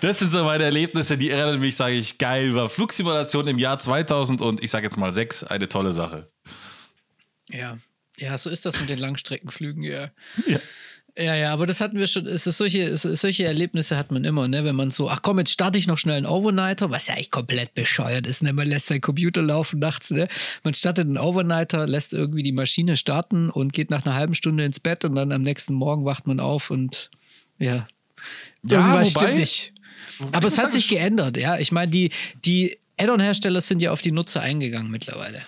[0.00, 3.78] Das sind so meine Erlebnisse, die erinnern mich, sage ich, geil, war Flugsimulation im Jahr
[3.78, 6.30] 2000 und ich sage jetzt mal sechs, eine tolle Sache.
[7.48, 7.78] Ja.
[8.16, 10.10] Ja, so ist das mit den Langstreckenflügen, ja.
[10.46, 10.58] Ja.
[11.18, 14.24] Ja, ja, aber das hatten wir schon, es ist solche, es solche Erlebnisse hat man
[14.24, 14.64] immer, ne?
[14.64, 17.30] Wenn man so, ach komm, jetzt starte ich noch schnell einen Overnighter, was ja eigentlich
[17.30, 18.52] komplett bescheuert ist, ne?
[18.52, 20.28] Man lässt seinen Computer laufen nachts, ne?
[20.62, 24.64] Man startet einen Overnighter, lässt irgendwie die Maschine starten und geht nach einer halben Stunde
[24.64, 27.10] ins Bett und dann am nächsten Morgen wacht man auf und
[27.58, 27.88] ja.
[28.62, 29.72] Ja, irgendwas wobei- stimmt nicht.
[30.32, 31.58] Aber es hat sich geändert, ja.
[31.58, 32.10] Ich meine, die,
[32.44, 35.40] die Add-on-Hersteller sind ja auf die Nutzer eingegangen mittlerweile.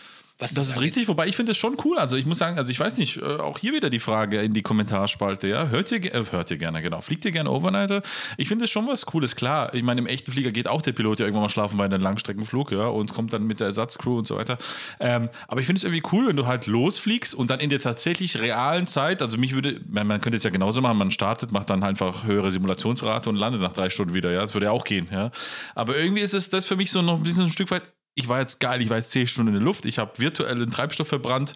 [0.42, 0.96] Was Das ist angeht.
[0.96, 1.98] richtig, wobei ich finde es schon cool.
[1.98, 4.52] Also ich muss sagen, also ich weiß nicht, äh, auch hier wieder die Frage in
[4.52, 5.68] die Kommentarspalte, ja.
[5.68, 7.00] Hört ihr, äh, hört ihr gerne, genau.
[7.00, 8.02] Fliegt ihr gerne Overnighter?
[8.36, 9.72] Ich finde es schon was Cooles, klar.
[9.72, 12.00] Ich meine, im echten Flieger geht auch der Pilot ja irgendwann mal schlafen bei einem
[12.02, 14.58] Langstreckenflug, ja, und kommt dann mit der Ersatzcrew und so weiter.
[14.98, 17.78] Ähm, aber ich finde es irgendwie cool, wenn du halt losfliegst und dann in der
[17.78, 21.52] tatsächlich realen Zeit, also mich würde, man, man könnte es ja genauso machen, man startet,
[21.52, 24.40] macht dann einfach höhere Simulationsrate und landet nach drei Stunden wieder, ja.
[24.40, 25.30] Das würde ja auch gehen, ja.
[25.76, 27.82] Aber irgendwie ist es das für mich so noch ein bisschen ein Stück weit
[28.14, 30.70] ich war jetzt geil, ich war jetzt 10 Stunden in der Luft, ich habe virtuellen
[30.70, 31.54] Treibstoff verbrannt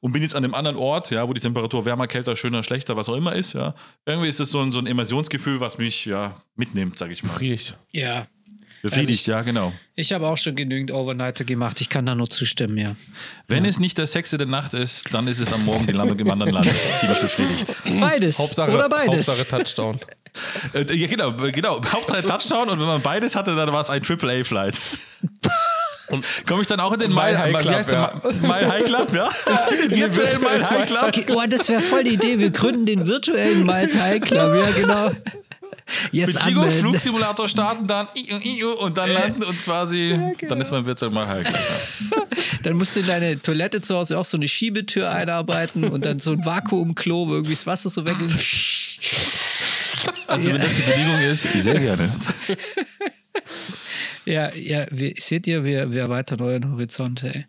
[0.00, 2.96] und bin jetzt an einem anderen Ort, ja, wo die Temperatur wärmer, kälter, schöner, schlechter,
[2.96, 3.74] was auch immer ist, ja.
[4.06, 7.32] Irgendwie ist es so ein, so ein Immersionsgefühl, was mich ja mitnimmt, sag ich mal.
[7.32, 7.76] Befriedigt.
[7.92, 8.26] Ja.
[8.80, 9.72] Befriedigt, Also ja, genau.
[9.96, 11.80] Ich habe auch schon genügend Overnighter gemacht.
[11.80, 12.94] Ich kann da nur zustimmen, ja.
[13.48, 16.14] Wenn es nicht der Sex der Nacht ist, dann ist es am Morgen die Lampe
[16.14, 16.70] im anderen Land,
[17.02, 17.74] die mich befriedigt.
[18.00, 18.38] Beides.
[18.38, 19.26] Hauptsache, oder beides.
[19.26, 20.00] Hauptsache Touchdown.
[20.74, 21.80] Äh, ja, genau, genau.
[21.84, 24.80] Hauptsache Touchdown und wenn man beides hatte, dann war es ein AAA-Flight.
[26.46, 28.12] Komme ich dann auch in den Mile Mile, High wie Club, ja.
[28.40, 29.28] Mile High Club, ja?
[29.88, 31.04] Den virtuellen Mile High Club.
[31.04, 32.38] Okay, oh, das wäre voll die Idee.
[32.38, 34.54] Wir gründen den virtuellen Miles High Club.
[34.54, 35.10] Ja, genau.
[36.12, 36.68] Jetzt Mit Chigo.
[36.68, 38.06] Flugsimulator starten, dann
[38.78, 41.60] und dann landen und quasi, dann ist man virtuell mal High Club.
[42.10, 42.22] Ja.
[42.64, 46.18] Dann musst du in deine Toilette zu Hause auch so eine Schiebetür einarbeiten und dann
[46.18, 48.16] so ein Vakuumklo, wo irgendwie das Wasser so weg
[50.26, 52.12] Also wenn das die Bedingung ist, sehr gerne.
[54.28, 57.46] Ja, ja, wir, seht ihr, wir, wir erweitern euren Horizont, ey.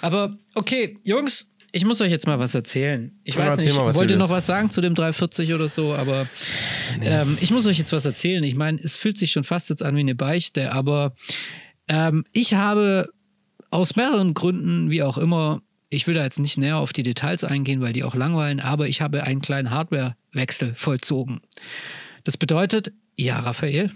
[0.00, 3.12] Aber okay, Jungs, ich muss euch jetzt mal was erzählen.
[3.22, 5.94] Ich Ja, weiß nicht, mal, wollt ihr noch was sagen zu dem 340 oder so,
[5.94, 6.26] aber
[7.02, 8.42] ähm, ich muss euch jetzt was erzählen.
[8.42, 11.14] Ich meine, es fühlt sich schon fast jetzt an wie eine Beichte, aber
[11.86, 13.10] ähm, ich habe
[13.70, 17.44] aus mehreren Gründen, wie auch immer, ich will da jetzt nicht näher auf die Details
[17.44, 21.40] eingehen, weil die auch langweilen, aber ich habe einen kleinen Hardwarewechsel vollzogen.
[22.24, 23.92] Das bedeutet, ja, Raphael,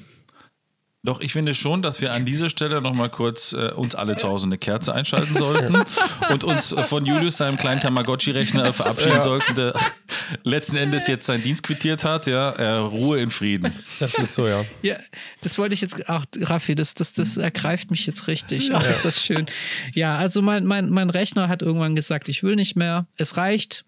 [1.04, 4.26] Doch, ich finde schon, dass wir an dieser Stelle nochmal kurz äh, uns alle zu
[4.26, 5.76] Hause eine Kerze einschalten sollten
[6.32, 9.74] und uns äh, von Julius, seinem kleinen Tamagotchi-Rechner, verabschieden sollten, der
[10.44, 12.26] letzten Endes jetzt seinen Dienst quittiert hat.
[12.26, 13.70] Ja, äh, Ruhe in Frieden.
[14.00, 14.64] Das ist so, ja.
[14.80, 14.96] Ja,
[15.42, 18.70] das wollte ich jetzt, ach, Raffi, das, das, das ergreift mich jetzt richtig.
[18.72, 19.44] Ach, ist das schön.
[19.92, 23.84] Ja, also mein, mein, mein Rechner hat irgendwann gesagt, ich will nicht mehr, es reicht.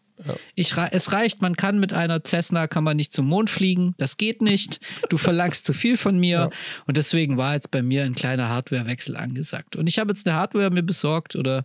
[0.55, 3.94] Ich, rei- es reicht, man kann mit einer Cessna kann man nicht zum Mond fliegen.
[3.98, 4.81] Das geht nicht.
[5.11, 6.50] Du verlangst zu viel von mir.
[6.87, 9.76] Und deswegen war jetzt bei mir ein kleiner Hardwarewechsel angesagt.
[9.76, 11.62] Und ich habe jetzt eine Hardware mir besorgt oder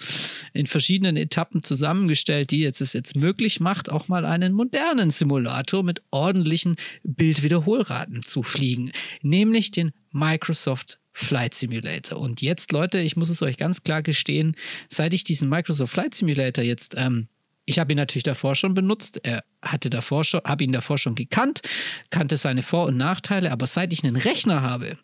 [0.53, 5.83] in verschiedenen Etappen zusammengestellt, die jetzt es jetzt möglich macht, auch mal einen modernen Simulator
[5.83, 8.91] mit ordentlichen Bildwiederholraten zu fliegen.
[9.21, 12.19] Nämlich den Microsoft Flight Simulator.
[12.19, 14.55] Und jetzt, Leute, ich muss es euch ganz klar gestehen,
[14.89, 17.27] seit ich diesen Microsoft Flight Simulator jetzt ähm,
[17.71, 19.19] ich habe ihn natürlich davor schon benutzt.
[19.23, 21.61] Er hatte davor schon, habe ihn davor schon gekannt,
[22.09, 24.97] kannte seine Vor- und Nachteile, aber seit ich einen Rechner habe,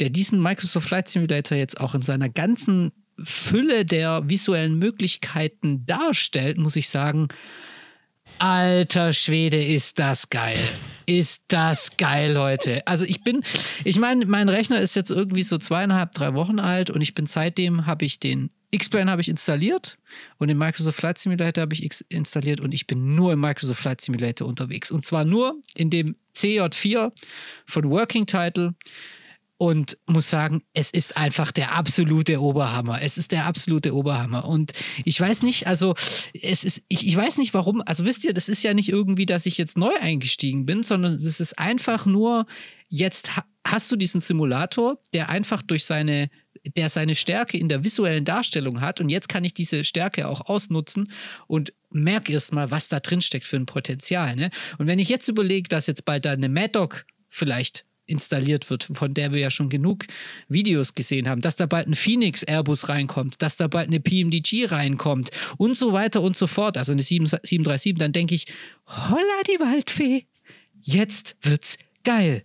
[0.00, 6.56] der diesen Microsoft Flight Simulator jetzt auch in seiner ganzen Fülle der visuellen Möglichkeiten darstellt,
[6.56, 7.28] muss ich sagen,
[8.38, 10.56] Alter Schwede, ist das geil.
[11.04, 12.86] Ist das geil, Leute.
[12.86, 13.42] Also ich bin,
[13.84, 17.26] ich meine, mein Rechner ist jetzt irgendwie so zweieinhalb, drei Wochen alt und ich bin
[17.26, 19.98] seitdem, habe ich den X-Plane habe ich installiert
[20.38, 23.80] und den Microsoft Flight Simulator habe ich X installiert und ich bin nur im Microsoft
[23.80, 24.90] Flight Simulator unterwegs.
[24.90, 27.12] Und zwar nur in dem CJ4
[27.66, 28.74] von Working Title
[29.60, 33.02] und muss sagen, es ist einfach der absolute Oberhammer.
[33.02, 34.46] Es ist der absolute Oberhammer.
[34.46, 34.72] Und
[35.04, 35.94] ich weiß nicht, also
[36.32, 39.26] es ist, ich, ich weiß nicht warum, also wisst ihr, das ist ja nicht irgendwie,
[39.26, 42.46] dass ich jetzt neu eingestiegen bin, sondern es ist einfach nur,
[42.88, 46.30] jetzt ha hast du diesen Simulator, der einfach durch seine
[46.64, 50.42] der seine Stärke in der visuellen Darstellung hat und jetzt kann ich diese Stärke auch
[50.42, 51.10] ausnutzen
[51.46, 54.36] und merke erstmal, was da drin steckt für ein Potenzial.
[54.36, 54.50] Ne?
[54.78, 59.14] Und wenn ich jetzt überlege, dass jetzt bald da eine Maddock vielleicht installiert wird, von
[59.14, 60.04] der wir ja schon genug
[60.48, 64.66] Videos gesehen haben, dass da bald ein Phoenix Airbus reinkommt, dass da bald eine PMDG
[64.66, 68.46] reinkommt und so weiter und so fort, also eine 737, dann denke ich,
[68.86, 70.26] holla die Waldfee,
[70.82, 72.44] jetzt wird's geil.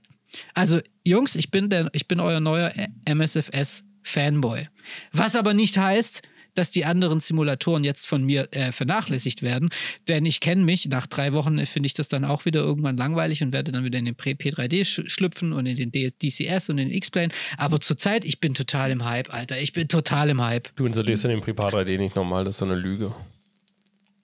[0.54, 2.71] Also Jungs, ich bin, der, ich bin euer neuer
[3.06, 4.68] MSFS Fanboy.
[5.12, 6.22] Was aber nicht heißt,
[6.54, 9.70] dass die anderen Simulatoren jetzt von mir äh, vernachlässigt werden.
[10.08, 13.44] Denn ich kenne mich, nach drei Wochen finde ich das dann auch wieder irgendwann langweilig
[13.44, 16.80] und werde dann wieder in den P3D sch schlüpfen und in den D DCS und
[16.80, 17.34] in den X-Plane.
[17.58, 19.60] Aber zurzeit, ich bin total im Hype, Alter.
[19.60, 20.74] Ich bin total im Hype.
[20.78, 23.13] Du installierst ja den Prepar 3D nicht normal, das ist so eine Lüge.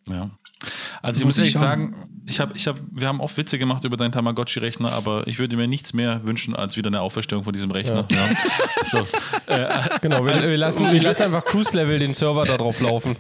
[0.08, 0.32] Ja.
[1.02, 3.58] Also ich muss, Muss ich ehrlich sagen, ich hab, ich hab, wir haben oft Witze
[3.58, 7.44] gemacht über deinen Tamagotchi-Rechner, aber ich würde mir nichts mehr wünschen als wieder eine Auferstehung
[7.44, 8.08] von diesem Rechner.
[8.12, 8.30] Ja.
[8.86, 9.00] So,
[9.48, 9.68] äh,
[10.02, 13.18] Genau, wir, wir, lassen, wir lassen einfach Cruise-Level den Server da drauf laufen.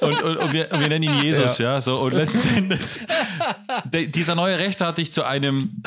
[0.00, 1.80] und, und, und, wir, und wir nennen ihn Jesus, ja.
[1.80, 3.00] so, und letzten Endes,
[3.84, 5.82] der, dieser neue Rechner hat dich zu einem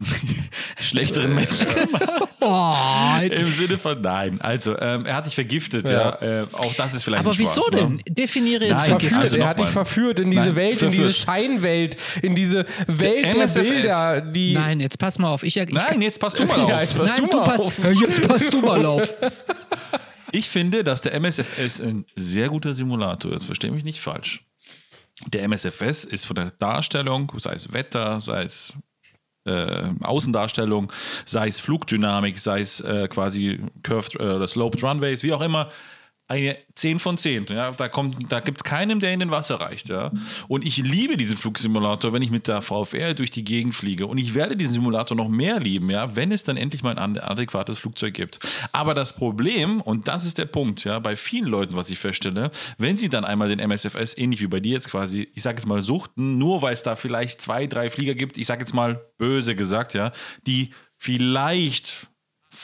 [0.80, 2.28] schlechteren Menschen gemacht.
[2.50, 4.40] Oh, Im Sinne von nein.
[4.40, 6.18] Also, ähm, er hat dich vergiftet, ja.
[6.20, 6.42] Ja.
[6.42, 7.96] Äh, auch das ist vielleicht aber ein Spaß, wieso denn?
[7.96, 8.02] Ne?
[8.08, 9.22] Definiere jetzt Nein, vergiftet.
[9.22, 11.14] also er hat dich verführt in diese Nein, Welt, in diese verführt.
[11.16, 13.68] Scheinwelt, in diese Welt der MSFS.
[13.68, 14.54] Bilder, die.
[14.54, 15.42] Nein, jetzt pass mal auf.
[15.42, 16.70] Ich, ich, Nein, jetzt passt du mal auf.
[16.70, 17.78] Ja, jetzt pass Nein, du du mal pass, auf.
[17.78, 19.12] Ja, jetzt passt du mal auf.
[20.30, 23.44] Ich finde, dass der MSFS ein sehr guter Simulator ist.
[23.44, 24.44] Verstehe mich nicht falsch.
[25.26, 28.74] Der MSFS ist von der Darstellung, sei es Wetter, sei es
[29.48, 30.92] äh, Außendarstellung,
[31.24, 35.68] sei es Flugdynamik, sei es äh, quasi Curved äh, oder Sloped Runways, wie auch immer,
[36.28, 37.46] eine 10 von 10.
[37.48, 37.72] Ja?
[37.72, 37.88] Da,
[38.28, 39.88] da gibt es keinen, der in den Wasser reicht.
[39.88, 40.12] Ja?
[40.46, 44.06] Und ich liebe diesen Flugsimulator, wenn ich mit der VfR durch die Gegend fliege.
[44.06, 46.14] Und ich werde diesen Simulator noch mehr lieben, ja?
[46.14, 48.38] wenn es dann endlich mal ein adäquates Flugzeug gibt.
[48.72, 52.50] Aber das Problem, und das ist der Punkt, ja, bei vielen Leuten, was ich feststelle,
[52.76, 55.66] wenn sie dann einmal den MSFS, ähnlich wie bei dir jetzt quasi, ich sage jetzt
[55.66, 59.00] mal, suchten, nur weil es da vielleicht zwei, drei Flieger gibt, ich sage jetzt mal
[59.16, 60.12] böse gesagt, ja,
[60.46, 62.08] die vielleicht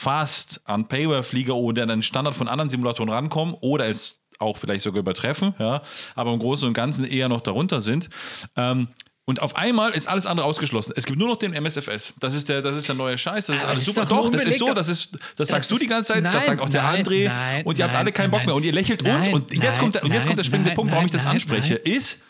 [0.04, 4.82] fast an Payware-Flieger oder an den Standard von anderen Simulatoren rankommen oder es auch vielleicht
[4.82, 5.80] sogar übertreffen, ja,
[6.14, 8.08] aber im Großen und Ganzen eher noch darunter sind.
[8.56, 8.88] Ähm,
[9.26, 10.92] und auf einmal ist alles andere ausgeschlossen.
[10.96, 12.12] Es gibt nur noch den MSFS.
[12.20, 13.46] Das ist der, das ist der neue Scheiß.
[13.46, 14.06] Das ist Aber alles das ist super.
[14.06, 14.74] doch Doch, das ist so.
[14.74, 16.22] Das ist, das, sagst du ist- die ganze Zeit.
[16.22, 17.28] nein, das sagt auch der nein, André.
[17.28, 18.54] nein, und ihr habt alle keinen Bock mehr.
[18.54, 19.28] Und ihr lächelt uns.
[19.28, 22.22] Und jetzt kommt der, und jetzt kommt der springende Punkt, warum ich das anspreche, ist,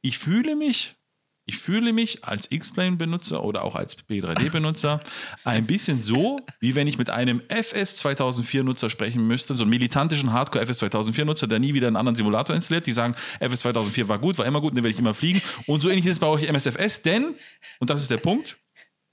[0.00, 0.94] ich fühle mich
[1.44, 5.00] ich fühle mich als X-Plane-Benutzer oder auch als B3D-Benutzer
[5.44, 10.32] ein bisschen so, wie wenn ich mit einem FS 2004-Nutzer sprechen müsste, so einen militantischen
[10.32, 12.86] Hardcore FS 2004-Nutzer, der nie wieder einen anderen Simulator installiert.
[12.86, 15.42] Die sagen, FS 2004 war gut, war immer gut, den werde ich immer fliegen.
[15.66, 17.34] Und so ähnlich ist es bei euch MSFS, denn,
[17.80, 18.56] und das ist der Punkt,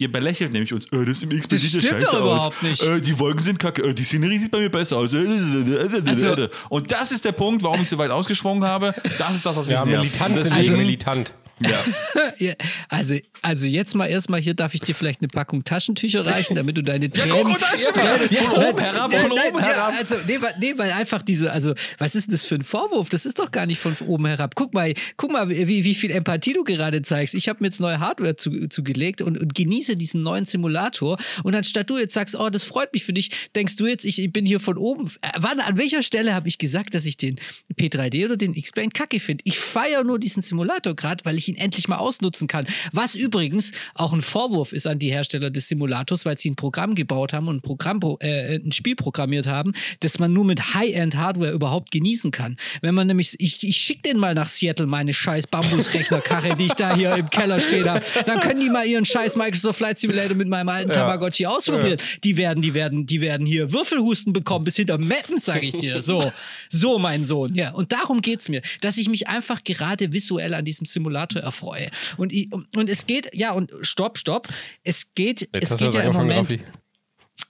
[0.01, 2.45] Ihr belächelt nämlich uns, äh, das im XP Das sieht ja scheiße aus.
[2.45, 2.81] überhaupt nicht.
[2.81, 5.13] Äh, die Wolken sind kacke, äh, die Szenerie sieht bei mir besser aus.
[5.13, 8.93] Also- und das ist der Punkt, warum ich so weit ausgeschwungen habe.
[9.17, 10.03] Das ist das, was mich Ja, nervt.
[10.03, 11.33] militant deswegen- also, militant.
[12.37, 12.53] Ja,
[12.87, 16.77] also, also jetzt mal erstmal hier darf ich dir vielleicht eine Packung Taschentücher reichen, damit
[16.77, 17.43] du deine Tränen.
[17.43, 17.93] guck, und da ist schon.
[17.93, 19.93] Von oben herab, von oben ja, herab.
[19.97, 23.09] Also, nee, weil- nee, weil einfach diese, also, was ist das für ein Vorwurf?
[23.09, 24.55] Das ist doch gar nicht von oben herab.
[24.55, 27.35] Guck mal, guck mal, wie, wie viel Empathie du gerade zeigst.
[27.35, 31.17] Ich habe mir jetzt neue Hardware zu, zugelegt und, und genieße diesen neuen Simulator.
[31.43, 34.31] Und anstatt du jetzt sagst, oh, das freut mich für dich, denkst du jetzt, ich
[34.31, 35.11] bin hier von oben.
[35.21, 37.39] Äh, wann, an welcher Stelle habe ich gesagt, dass ich den
[37.77, 39.43] P3D oder den X-Plane kacke finde?
[39.45, 42.65] Ich feiere nur diesen Simulator gerade, weil ich ihn endlich mal ausnutzen kann.
[42.91, 46.95] Was übrigens auch ein Vorwurf ist an die Hersteller des Simulators, weil sie ein Programm
[46.95, 51.51] gebaut haben und ein, Programm, äh, ein Spiel programmiert haben, das man nur mit High-End-Hardware
[51.51, 52.57] überhaupt genießen kann.
[52.81, 56.73] Wenn man nämlich, ich, ich schicke den mal nach Seattle, meine scheiß Bambusrechnerkarre, die ich
[56.73, 58.03] da hier im Keller stehen habe.
[58.25, 61.97] Dann können die mal ihren scheiß Microsoft Flight Simulator mit meinem alten Tamagotchi ausprobieren.
[62.23, 66.01] Die werden, die werden, die werden hier Würfelhusten bekommen bis hinter Metten, sage ich dir.
[66.01, 66.31] So,
[66.69, 67.55] so mein Sohn.
[67.55, 71.89] Ja, und darum geht's mir, dass ich mich einfach gerade visuell an diesem Simulator erfreue.
[72.17, 74.47] Und, ich, und es geht, ja, und stopp, stopp.
[74.83, 76.61] Es geht, Jetzt es geht das ja im Moment Raffi.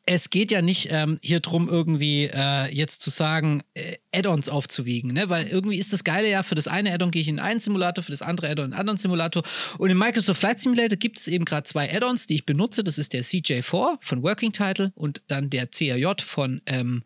[0.06, 5.14] es geht ja nicht ähm, hier drum, irgendwie äh, jetzt zu sagen, äh, Add-ons aufzuwiegen,
[5.14, 5.30] ne?
[5.30, 8.04] weil irgendwie ist das Geile ja, für das eine Add-on gehe ich in einen Simulator,
[8.04, 9.44] für das andere Add-on in einen anderen Simulator.
[9.78, 12.84] Und im Microsoft Flight Simulator gibt es eben gerade zwei Add-ons, die ich benutze.
[12.84, 17.04] Das ist der CJ4 von Working Title und dann der CRJ von ähm,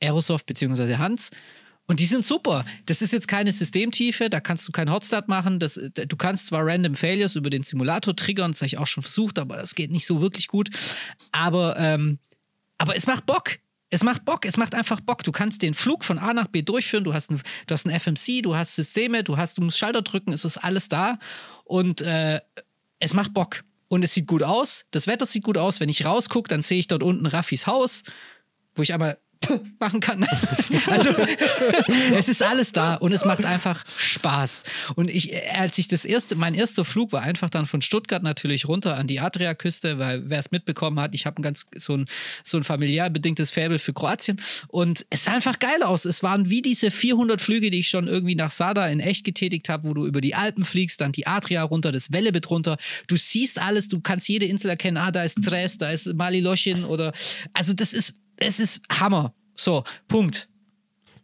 [0.00, 0.96] Aerosoft bzw.
[0.96, 1.30] Hans.
[1.88, 2.66] Und die sind super.
[2.84, 5.58] Das ist jetzt keine Systemtiefe, da kannst du keinen Hotstart machen.
[5.58, 9.02] Das, du kannst zwar Random Failures über den Simulator triggern, das habe ich auch schon
[9.02, 10.68] versucht, aber das geht nicht so wirklich gut.
[11.32, 12.18] Aber, ähm,
[12.76, 13.58] aber es macht Bock.
[13.90, 15.24] Es macht Bock, es macht einfach Bock.
[15.24, 17.98] Du kannst den Flug von A nach B durchführen, du hast ein, du hast ein
[17.98, 21.18] FMC, du hast Systeme, du hast, du musst Schalter drücken, es ist alles da.
[21.64, 22.42] Und äh,
[22.98, 23.64] es macht Bock.
[23.88, 24.84] Und es sieht gut aus.
[24.90, 25.80] Das Wetter sieht gut aus.
[25.80, 28.02] Wenn ich rausgucke, dann sehe ich dort unten Raffis Haus,
[28.74, 29.16] wo ich einmal
[29.78, 30.26] machen kann.
[30.86, 31.10] Also
[32.14, 34.64] es ist alles da und es macht einfach Spaß.
[34.96, 38.68] Und ich, als ich das erste, mein erster Flug war einfach dann von Stuttgart natürlich
[38.68, 42.06] runter an die Adriaküste, weil wer es mitbekommen hat, ich habe ein ganz so ein,
[42.44, 46.04] so ein familiär bedingtes Faible für Kroatien und es sah einfach geil aus.
[46.04, 49.68] Es waren wie diese 400 Flüge, die ich schon irgendwie nach Sada in echt getätigt
[49.68, 52.76] habe, wo du über die Alpen fliegst, dann die Adria runter, das Wellebit runter.
[53.06, 54.96] Du siehst alles, du kannst jede Insel erkennen.
[54.96, 57.12] Ah, da ist Tres, da ist Maliloschin oder
[57.52, 59.34] also das ist es ist Hammer.
[59.54, 60.48] So, Punkt.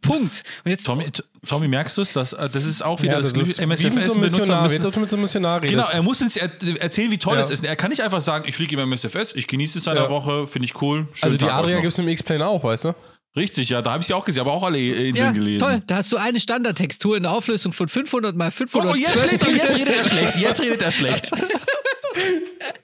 [0.03, 0.43] Punkt.
[0.65, 1.07] Und jetzt Tommy,
[1.49, 2.13] Tommy, merkst du es?
[2.13, 4.63] Das, äh, das ist auch wieder Ja, das, das MSFS mit so Missionar.
[4.65, 5.75] müssen- mit so einem Missionar redest.
[5.75, 7.41] Genau, er muss uns er erzählen, wie toll Ja.
[7.41, 7.65] es ist.
[7.65, 10.11] Er kann nicht einfach sagen, ich fliege immer MSFS, ich genieße es einer Ja.
[10.11, 11.09] Woche, finde ich cool.
[11.23, 12.95] also die Tag Adria gibt es im X-Plane auch, weißt du?
[13.35, 15.59] Richtig, ja, da habe ich sie auch gesehen, aber auch alle Inseln ja, gelesen.
[15.61, 15.83] toll.
[15.87, 18.97] Da hast du eine Standardtextur in der Auflösung von 500 mal Oh, 500.
[18.97, 20.37] jetzt, schlägt, jetzt redet er schlecht.
[20.39, 21.31] Jetzt redet er schlecht.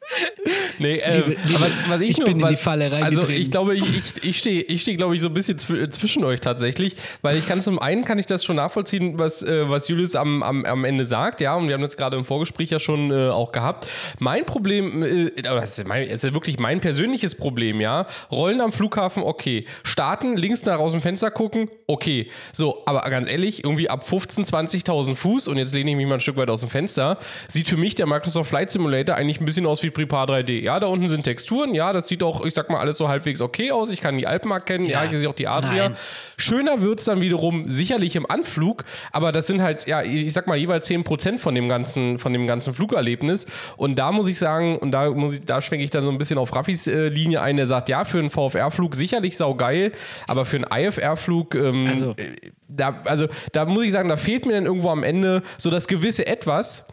[0.78, 2.96] Nee, äh, Liebe- liebe- was, was ich, ich nur, bin in was, die Falle Also
[3.22, 3.42] reingetreten.
[3.42, 6.24] ich glaube, ich, ich, ich stehe, ich steh, glaube ich, so ein bisschen zw zwischen
[6.24, 9.88] euch tatsächlich, weil ich kann zum einen kann ich das schon nachvollziehen, was, äh, was
[9.88, 12.78] Julius am, am, am Ende sagt, ja, und wir haben das gerade im Vorgespräch ja
[12.78, 13.86] schon äh, auch gehabt.
[14.18, 18.06] Mein Problem, äh, aber das ist, mein, das ist ja wirklich mein persönliches Problem, ja.
[18.30, 19.66] Rollen am Flughafen, okay.
[19.82, 22.30] Starten, links nach aus dem Fenster gucken, okay.
[22.52, 24.50] So, aber ganz ehrlich, irgendwie ab 15.000,
[24.84, 27.18] 20.000 Fuß, und jetzt lehne ich mich mal ein Stück weit aus dem Fenster,
[27.48, 30.60] sieht für mich der Microsoft Flight Simulator eigentlich ein bisschen aus wie Prepar 3D.
[30.62, 33.40] Ja, da unten sind Texturen, ja, das sieht auch, ich sag mal, alles so halbwegs
[33.42, 33.90] okay aus.
[33.90, 35.10] Ich kann die Alpen erkennen, ja, Ja.
[35.10, 35.90] ich sehe auch die Adria.
[35.90, 35.96] Nein.
[36.38, 40.46] Schöner wird es dann wiederum sicherlich im Anflug, aber das sind halt, ja, ich sag
[40.46, 43.46] mal, jeweils 10% von dem ganzen, von dem ganzen Flugerlebnis.
[43.76, 46.16] Und da muss ich sagen, und da muss ich, da schwenke ich dann so ein
[46.18, 49.92] bisschen auf Raffis äh, Linie ein, der sagt, ja, für einen VFR-Flug sicherlich saugeil,
[50.26, 54.46] aber für einen IFR-Flug, ähm, Also- äh, da, also da muss ich sagen, da fehlt
[54.46, 56.86] mir dann irgendwo am Ende so das gewisse Etwas.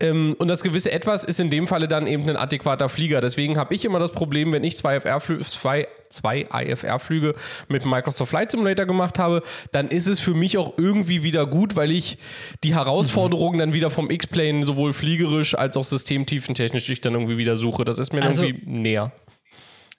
[0.00, 3.20] Ähm, und das gewisse Etwas ist in dem Falle dann eben ein adäquater Flieger.
[3.20, 7.34] Deswegen habe ich immer das Problem, wenn ich zwei, FR zwei, zwei IFR-Flüge
[7.68, 11.76] mit Microsoft Flight Simulator gemacht habe, dann ist es für mich auch irgendwie wieder gut,
[11.76, 12.18] weil ich
[12.64, 17.56] die Herausforderungen dann wieder vom X-Plane sowohl fliegerisch als auch systemtiefentechnisch ich dann irgendwie wieder
[17.56, 17.84] suche.
[17.84, 19.12] Das ist mir Also- irgendwie näher.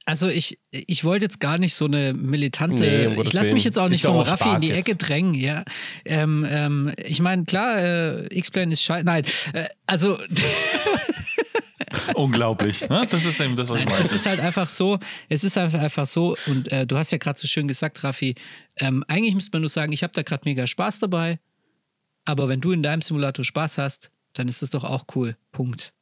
[0.09, 2.83] Also ich, ich wollte jetzt gar nicht so eine militante.
[2.83, 4.77] Nee, um ich lasse mich jetzt auch nicht vom Raffi in Spaß die jetzt.
[4.77, 5.63] Ecke drängen, ja.
[6.03, 9.05] Ähm, ähm, ich meine, klar, äh, X-Plane ist scheiße.
[9.05, 10.17] Nein, äh, also
[12.15, 12.89] Unglaublich.
[12.89, 13.05] Ne?
[13.07, 14.05] Das ist eben das, was ich es meine.
[14.05, 17.39] ist halt einfach so, es ist halt einfach so, und äh, du hast ja gerade
[17.39, 18.33] so schön gesagt, Raffi,
[18.77, 21.39] ähm, eigentlich müsste man nur sagen, ich habe da gerade mega Spaß dabei,
[22.25, 25.37] aber wenn du in deinem Simulator Spaß hast, dann ist das doch auch cool.
[25.51, 25.93] Punkt.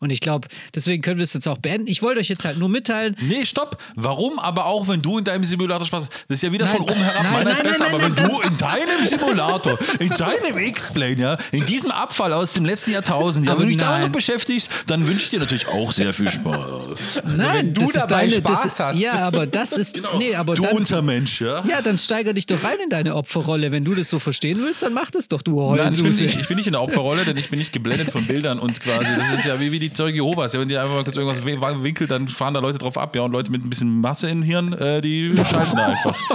[0.00, 1.86] Und ich glaube, deswegen können wir es jetzt auch beenden.
[1.86, 3.16] Ich wollte euch jetzt halt nur mitteilen.
[3.20, 3.76] Nee, stopp.
[3.96, 4.38] Warum?
[4.38, 6.24] Aber auch wenn du in deinem Simulator Spaß hast.
[6.26, 7.22] Das ist ja wieder Nein, von oben herab.
[7.22, 7.84] nein, Meiner ist nein, besser.
[7.84, 12.54] nein, aber wenn du in deinem Simulator, in deinem X-Plane, ja, in diesem Abfall aus
[12.54, 14.02] dem letzten Jahrtausend, ja, wenn du dich da nein.
[14.04, 17.22] noch beschäftigst, dann wünsche ich dir natürlich auch sehr viel Spaß.
[17.36, 18.98] Nein, wenn du das ist dabei deine, Spaß das ist, hast.
[18.98, 20.00] Ja, aber das ist.
[20.16, 21.62] Nee, aber du dann, Untermensch, ja?
[21.68, 23.70] Ja, dann steiger dich doch rein in deine Opferrolle.
[23.70, 26.24] Wenn du das so verstehen willst, dann mach das doch, du Nein, ich bin, Heulsuse.
[26.24, 28.80] nicht, ich bin nicht in der Opferrolle, denn ich bin nicht geblendet von Bildern und
[28.80, 30.52] quasi, das ist ja wie, wie die Zeuge Jehovas.
[30.52, 33.22] Ja, wenn die einfach mal kurz irgendwas winkelt, dann fahren da Leute drauf ab, ja,
[33.22, 36.16] und Leute mit ein bisschen Masse im Hirn, äh, die schalten da einfach.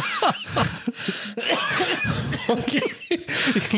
[2.48, 2.82] Okay.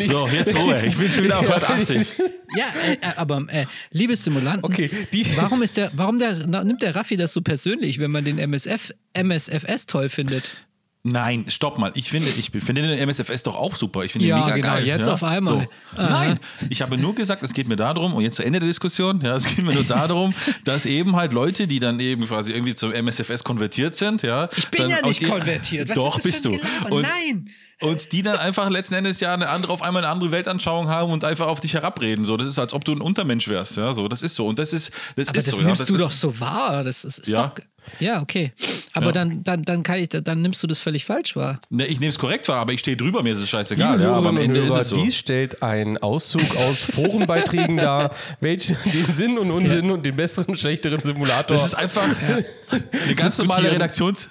[0.06, 2.08] So, jetzt Ruhe, ich bin schon wieder auf 180.
[2.56, 6.82] Ja, äh, äh, aber äh, liebe Simulanten, Okay, die- warum ist der, warum der, nimmt
[6.82, 10.66] der Raffi das so persönlich, wenn man den MSF, MSFS toll findet?
[11.10, 11.91] Nein, stopp mal.
[11.95, 14.03] Ich finde, ich finde den MSFS doch auch super.
[14.03, 14.86] Ich finde Ja, ihn mega genau, geil.
[14.86, 15.14] jetzt ja?
[15.14, 15.68] auf einmal.
[15.95, 16.01] So.
[16.01, 16.39] Nein,
[16.70, 19.36] ich habe nur gesagt, es geht mir darum, und jetzt zu Ende der Diskussion, ja,
[19.36, 20.34] es geht mir nur darum,
[20.66, 24.49] dass eben halt Leute, die dann eben quasi irgendwie zum MSFS konvertiert sind, ja.
[24.58, 25.89] Ich bin ja nicht konvertiert.
[25.89, 26.58] Was doch, bist du.
[26.89, 27.49] Und, Nein.
[27.80, 31.12] Und die dann einfach letzten Endes ja eine andere, auf einmal eine andere Weltanschauung haben
[31.12, 32.26] und einfach auf dich herabreden.
[32.26, 33.93] So, das ist, als ob du ein Untermensch wärst, ja.
[33.93, 34.47] So, das ist so.
[34.47, 35.62] Und das ist, das Aber ist das so.
[35.62, 35.68] ja.
[35.68, 36.84] nimmst das du ist, doch so wahr.
[36.84, 37.53] Das ist, ist Ja.
[37.55, 37.64] doch.
[38.00, 38.52] Ja, okay.
[38.94, 39.12] Aber Ja.
[39.14, 41.60] dann, dann, dann, kann ich, dann nimmst du das völlig falsch wahr.
[41.70, 44.02] Ne, ich nehme es korrekt wahr, aber ich stehe drüber, mir ist es scheißegal.
[44.02, 45.04] Ja, aber am Ende ist es so.
[45.04, 50.50] dies stellt einen Auszug aus Forenbeiträgen dar, welche den Sinn und Unsinn und den besseren
[50.50, 51.56] und schlechteren Simulator.
[51.58, 52.04] Das ist einfach
[53.06, 54.30] eine ganz normale Redaktions,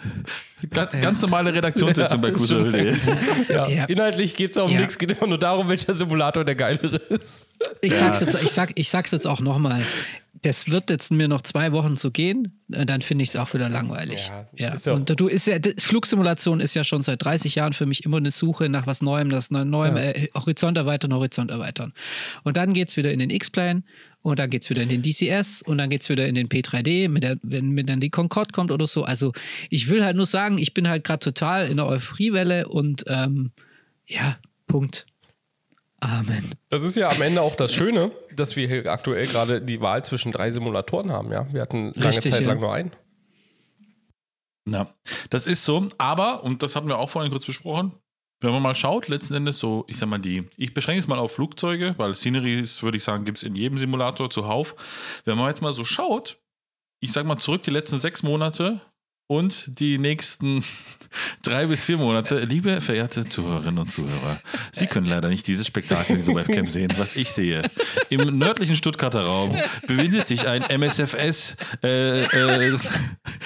[0.71, 2.95] ganz, ganz normale Redaktionssitzung bei Crucial.de.
[3.49, 3.69] ja.
[3.69, 3.85] Ja.
[3.85, 4.81] Inhaltlich geht es um Ja.
[4.81, 7.47] nichts, geht immer nur darum, welcher Simulator der geilere ist.
[7.81, 9.83] Ich sag's jetzt, ich sag, ich sag's jetzt auch nochmal.
[10.47, 13.53] Das wird jetzt mir noch zwei Wochen zu gehen, äh, dann finde ich es auch
[13.53, 14.29] wieder langweilig.
[14.29, 17.73] Ja, Ja, ist ja- Und du ist ja, Flugsimulation ist ja schon seit 30 Jahren
[17.73, 21.51] für mich immer eine Suche nach was Neuem, das Neu- Neuem, äh, Horizont erweitern, Horizont
[21.51, 21.93] erweitern.
[22.45, 23.83] Und dann geht's wieder in den X-Plane
[24.23, 27.23] und dann geht's wieder in den DCS und dann geht's wieder in den P3D, mit
[27.23, 29.03] der, wenn, wenn dann die Concorde kommt oder so.
[29.05, 29.33] Also
[29.71, 33.51] ich will halt nur sagen, ich bin halt gerade total in der Euphoriewelle und ähm,
[34.07, 34.39] ja,
[34.69, 35.07] Punkt.
[36.07, 36.53] Amen.
[36.69, 40.05] Das ist ja am Ende auch das Schöne, dass wir hier aktuell gerade die Wahl
[40.05, 41.33] zwischen drei Simulatoren haben.
[41.33, 42.49] Ja, Wir hatten lange Richtig, Zeit ja.
[42.49, 42.93] lang nur einen.
[44.69, 44.89] Ja,
[45.31, 45.89] das ist so.
[45.99, 47.93] Aber, und das hatten wir auch vorhin kurz besprochen,
[48.41, 51.19] wenn man mal schaut, letzten Endes so, ich sag mal, die, ich beschränke es mal
[51.19, 54.77] auf Flugzeuge, weil Sceneries, würde ich sagen, gibt es in jedem Simulator zuhauf.
[55.25, 56.39] Wenn man jetzt mal so schaut,
[57.01, 58.81] ich sag mal zurück die letzten sechs Monate
[59.27, 60.63] und die nächsten
[61.43, 62.41] drei bis vier Monate.
[62.41, 64.41] Liebe verehrte Zuhörerinnen und Zuhörer,
[64.73, 67.63] Sie können leider nicht dieses Spektakel in dieser Webcam sehen, was ich sehe.
[68.11, 72.77] Im nördlichen Stuttgarter Raum befindet sich ein MSFS äh, äh,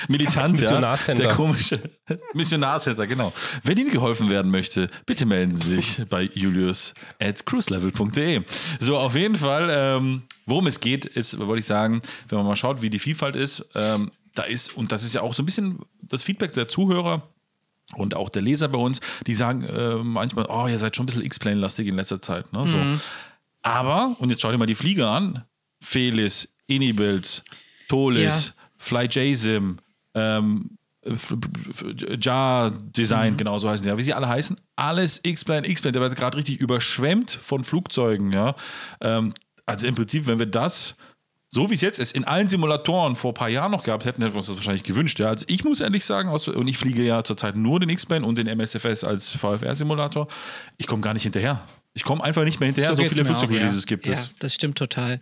[0.08, 1.22] Militant, Missionarcenter.
[1.22, 1.80] der komische
[2.34, 3.32] Missionarcenter, genau.
[3.64, 8.42] Wenn Ihnen geholfen werden möchte, bitte melden Sie sich bei julius at cruiselevel.de.
[8.78, 12.56] So, auf jeden Fall, ähm, worum es geht, ist, wollte ich sagen, wenn man mal
[12.56, 15.46] schaut, wie die Vielfalt ist, ähm, da ist, und das ist ja auch so ein
[15.46, 17.28] bisschen das Feedback der Zuhörer,
[17.96, 21.06] und auch der Leser bei uns, die sagen äh, manchmal, oh, ihr seid schon ein
[21.06, 22.52] bisschen X-Plane-lastig in letzter Zeit.
[22.52, 22.66] Ne?
[22.66, 22.78] So.
[23.62, 25.44] Aber, und jetzt schau dir mal die Flieger an:
[25.82, 27.42] Felis, Inibilds,
[27.88, 28.52] Tolis, Ja.
[28.78, 29.78] FlyJSim,
[30.14, 30.70] ähm,
[32.18, 36.02] Jar Design, genau so heißen die, ja, wie sie alle heißen, alles X-Plane, X-Plane, der
[36.02, 38.54] wird gerade richtig überschwemmt von Flugzeugen, ja.
[39.00, 39.32] Ähm,
[39.66, 40.96] also im Prinzip, wenn wir das
[41.52, 44.22] so wie es jetzt ist, in allen Simulatoren vor ein paar Jahren noch gehabt hätten,
[44.22, 45.18] hätten wir uns das wahrscheinlich gewünscht.
[45.18, 45.28] Ja.
[45.28, 48.38] Also ich muss ehrlich sagen, aus, und ich fliege ja zurzeit nur den X-Plane und
[48.38, 50.28] den MSFS als VFR-Simulator,
[50.78, 51.66] ich komme gar nicht hinterher.
[51.92, 53.88] Ich komme einfach nicht mehr hinterher, so, geht's viele Flugzeugreleases ja.
[53.88, 54.30] gibt ja, es.
[54.38, 55.20] Das stimmt total.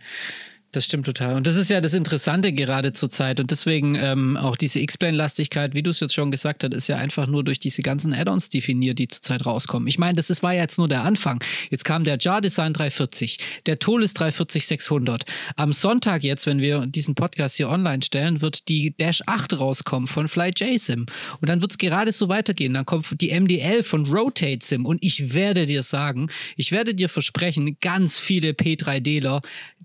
[0.71, 1.35] Das stimmt total.
[1.35, 3.39] Und das ist ja das Interessante gerade zur Zeit.
[3.39, 6.97] Und deswegen ähm, auch diese X-Plane-Lastigkeit, wie du es jetzt schon gesagt hast, ist ja
[6.97, 9.87] einfach nur durch diese ganzen Add-ons definiert, die zurzeit rauskommen.
[9.87, 11.43] Ich meine, das ist, war ja jetzt nur der Anfang.
[11.71, 15.23] Jetzt kam der Jar Design 340, der Tolis 340 600.
[15.55, 20.07] Am Sonntag jetzt, wenn wir diesen Podcast hier online stellen, wird die Dash 8 rauskommen
[20.07, 21.07] von FlyJSim.
[21.41, 22.75] Und dann wird es gerade so weitergehen.
[22.75, 24.85] Dann kommt die MDL von Rotate Sim.
[24.85, 29.41] Und ich werde dir sagen, ich werde dir versprechen, ganz viele P3Dler,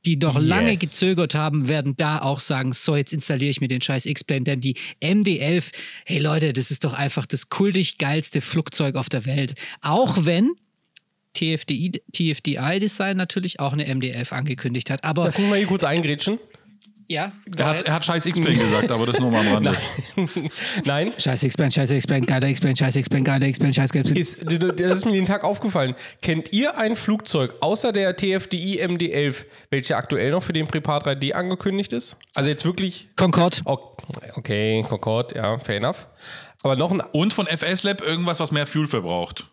[0.06, 0.80] die noch lange Yes.
[0.80, 4.60] gezögert haben, werden da auch sagen, so, jetzt installiere ich mir den scheiß X-Plane, denn
[4.60, 5.72] die MD-11,
[6.04, 9.54] hey Leute, das ist doch einfach das kultig geilste Flugzeug auf der Welt.
[9.80, 10.52] Auch wenn
[11.34, 15.04] TFDI, TFDI-Design natürlich auch eine MD-11 angekündigt hat.
[15.04, 16.38] Aber Lass mich mal hier kurz eingrätschen.
[17.08, 19.76] Ja, Er hat, er hat scheiß X-Plane gesagt, aber das nur mal am Rande.
[20.84, 24.18] Nein, scheiß X-Plane, scheiß X-Plane, geiler X-Plane, scheiß X-Plane, geiler X-Plane, scheiß X-Plane.
[24.18, 25.94] ist, das ist mir den Tag aufgefallen.
[26.22, 31.32] Kennt ihr ein Flugzeug außer der TFDI MD-11, welche aktuell noch für den Prepar 3D
[31.32, 32.16] angekündigt ist?
[32.34, 33.08] Also jetzt wirklich.
[33.16, 33.58] Concorde.
[33.64, 36.06] Okay, Concorde, ja, fair enough.
[36.62, 37.02] Aber noch ein.
[37.12, 39.46] Und von FS Lab irgendwas, was mehr Fuel verbraucht.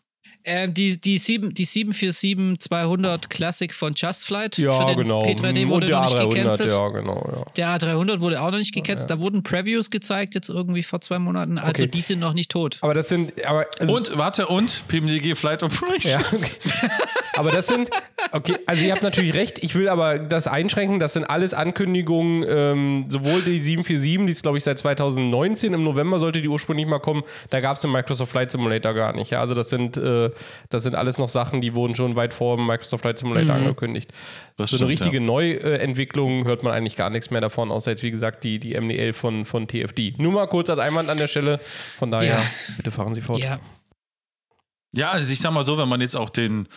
[0.44, 5.24] Ähm, die, die, sieben- die 747-200 Classic von Just Flight Ja, für den genau.
[5.24, 6.74] P3D Und wurde der noch nicht A300, gecancelt.
[6.74, 7.46] ja, genau.
[7.58, 7.78] Ja.
[7.78, 9.10] Der A300 wurde auch noch nicht gecancelt.
[9.10, 11.58] Da wurden Previews gezeigt, jetzt irgendwie vor zwei Monaten.
[11.58, 11.88] Also Okay.
[11.88, 12.78] die sind noch nicht tot.
[12.82, 16.06] Aber das sind, aber also Und, warte, und PMDG Flight Operations.
[16.08, 16.20] Ja,
[16.80, 16.94] okay.
[17.36, 17.90] aber das sind,
[18.32, 22.44] okay, also ihr habt natürlich recht, ich will aber das einschränken, das sind alles Ankündigungen,
[22.48, 26.88] ähm, sowohl die 747, die ist glaube ich seit 2019, im November sollte die ursprünglich
[26.88, 29.98] mal kommen, da gab es den Microsoft Flight Simulator gar nicht, ja, also das sind,
[29.98, 30.31] äh,
[30.70, 34.12] das sind alles noch Sachen, die wurden schon weit vor dem Microsoft Flight Simulator angekündigt.
[34.58, 35.24] Das so eine stimmt, richtige ja.
[35.24, 39.14] Neuentwicklung hört man eigentlich gar nichts mehr davon, außer jetzt wie gesagt die, die MDL
[39.14, 40.16] von, von TFD.
[40.18, 41.60] Nur mal kurz als Einwand an der Stelle,
[41.98, 42.44] von daher, Ja.
[42.78, 43.40] bitte fahren Sie fort.
[43.40, 43.60] Ja.
[44.94, 46.68] Ja, also ich sag mal so, wenn man jetzt auch den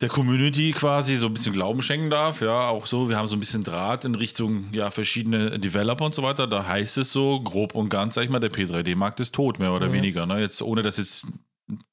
[0.00, 3.36] der Community quasi so ein bisschen Glauben schenken darf, ja, auch so, wir haben so
[3.36, 7.40] ein bisschen Draht in Richtung ja verschiedene Developer und so weiter, da heißt es so
[7.40, 10.40] grob und ganz, sag ich mal, der P3D-Markt ist tot, mehr oder weniger, ne?
[10.40, 11.24] Jetzt ohne das jetzt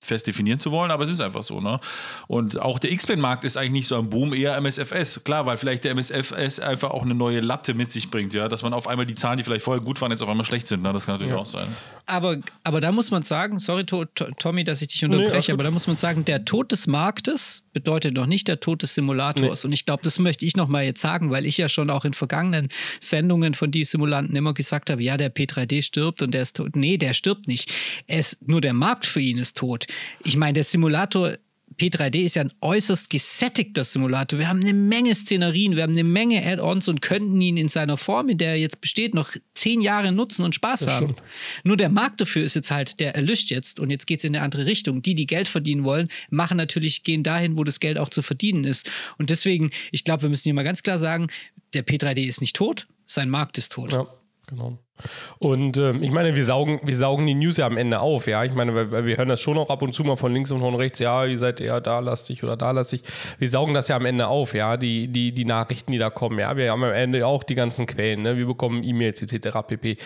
[0.02, 1.80] fest definieren zu wollen, aber es ist einfach so, ne?
[2.28, 5.24] Und auch der X-Plane-Markt ist eigentlich nicht so am Boom, eher MSFS.
[5.24, 8.62] Klar, weil vielleicht der MSFS einfach auch eine neue Latte mit sich bringt, ja, dass
[8.62, 10.82] man auf einmal die Zahlen, die vielleicht vorher gut waren, jetzt auf einmal schlecht sind,
[10.82, 10.94] ne?
[10.94, 11.68] Das kann natürlich auch sein.
[12.06, 15.60] Aber, aber da muss man sagen, sorry to, to, Tommy, dass ich dich unterbreche, gut.
[15.60, 18.94] aber da muss man sagen, der Tod des Marktes bedeutet noch nicht der Tod des
[18.94, 19.64] Simulators.
[19.64, 22.14] Und ich glaube, das möchte ich nochmal jetzt sagen, weil ich ja schon auch in
[22.14, 22.68] vergangenen
[23.00, 26.76] Sendungen von die Simulanten immer gesagt habe, ja, der P3D stirbt und der ist tot.
[26.76, 27.72] Nee, der stirbt nicht.
[28.06, 29.88] Es, nur der Markt für ihn ist tot.
[30.26, 31.34] Ich meine, der Simulator
[31.80, 34.38] P3D ist ja ein äußerst gesättigter Simulator.
[34.38, 37.98] Wir haben eine Menge Szenerien, wir haben eine Menge Add-ons und könnten ihn in seiner
[37.98, 41.16] Form, in der er jetzt besteht, noch zehn Jahre nutzen und Spaß haben.
[41.64, 44.36] Nur der Markt dafür ist jetzt halt, der erlischt jetzt und jetzt geht es in
[44.36, 45.02] eine andere Richtung.
[45.02, 48.66] Die, die Geld verdienen wollen, machen natürlich, gehen dahin, wo das Geld auch zu verdienen
[48.66, 48.90] ist.
[49.18, 51.28] Und deswegen, ich glaube, wir müssen hier mal ganz klar sagen,
[51.74, 53.94] der P3D ist nicht tot, sein Markt ist tot.
[53.94, 54.06] Ja,
[54.50, 54.78] genau.
[55.38, 58.44] Und ähm, ich meine, wir saugen, wir saugen die News ja am Ende auf, ja.
[58.44, 60.60] Ich meine, weil wir hören das schon auch ab und zu mal von links und
[60.60, 63.04] von rechts, ja, ihr seid eher da lastig oder da lastig.
[63.38, 66.40] Wir saugen das ja am Ende auf, ja, die, die, die Nachrichten, die da kommen,
[66.40, 66.58] ja.
[66.58, 68.38] Wir haben am Ende auch die ganzen Quellen, ne?
[68.38, 69.60] Wir bekommen E-Mails etc.
[69.66, 69.98] pp.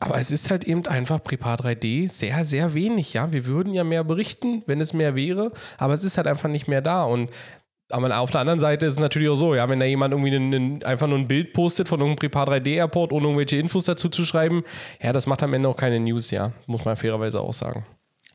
[0.00, 3.32] Aber es ist halt eben einfach Prepar 3D sehr, sehr wenig, ja.
[3.32, 6.68] Wir würden ja mehr berichten, wenn es mehr wäre, aber es ist halt einfach nicht
[6.68, 7.04] mehr da.
[7.04, 7.30] Und
[7.90, 10.34] aber auf der anderen Seite ist es natürlich auch so, ja, wenn da jemand irgendwie
[10.34, 13.84] einen, einen, einfach nur ein Bild postet von irgendeinem Prepar 3D Airport, ohne irgendwelche Infos
[13.84, 14.64] dazu zu schreiben,
[15.02, 16.52] ja, das macht am Ende auch keine News, ja.
[16.66, 17.86] Muss man fairerweise auch sagen.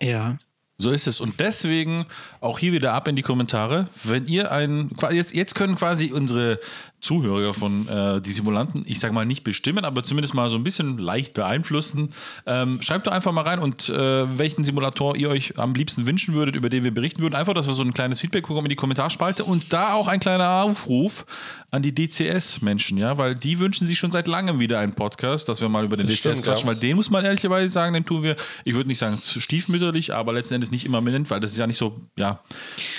[0.02, 0.38] Ja.
[0.78, 1.22] So ist es.
[1.22, 2.06] Und deswegen
[2.42, 3.88] auch hier wieder ab in die Kommentare.
[4.04, 6.60] Wenn ihr ein, jetzt, jetzt können quasi unsere
[7.04, 10.64] Zuhörer von äh, die Simulanten, ich sage mal nicht bestimmen, aber zumindest mal so ein
[10.64, 12.10] bisschen leicht beeinflussen.
[12.46, 16.34] Ähm, schreibt doch einfach mal rein und äh, welchen Simulator ihr euch am liebsten wünschen
[16.34, 17.36] würdet, über den wir berichten würden.
[17.36, 20.22] Einfach, dass wir so ein kleines Feedback bekommen in die Kommentarspalte und da auch ein
[20.22, 21.26] kleiner Aufruf
[21.72, 25.60] an die DCS-Menschen, ja, weil die wünschen sich schon seit langem wieder einen Podcast, dass
[25.60, 26.74] wir mal über den Das DCS stimmt, quatschen, ja.
[26.74, 30.32] weil den muss man ehrlicherweise sagen, den tun wir, ich würde nicht sagen stiefmütterlich, aber
[30.34, 32.40] letzten Endes nicht immer eminent, weil das ist ja nicht so, ja,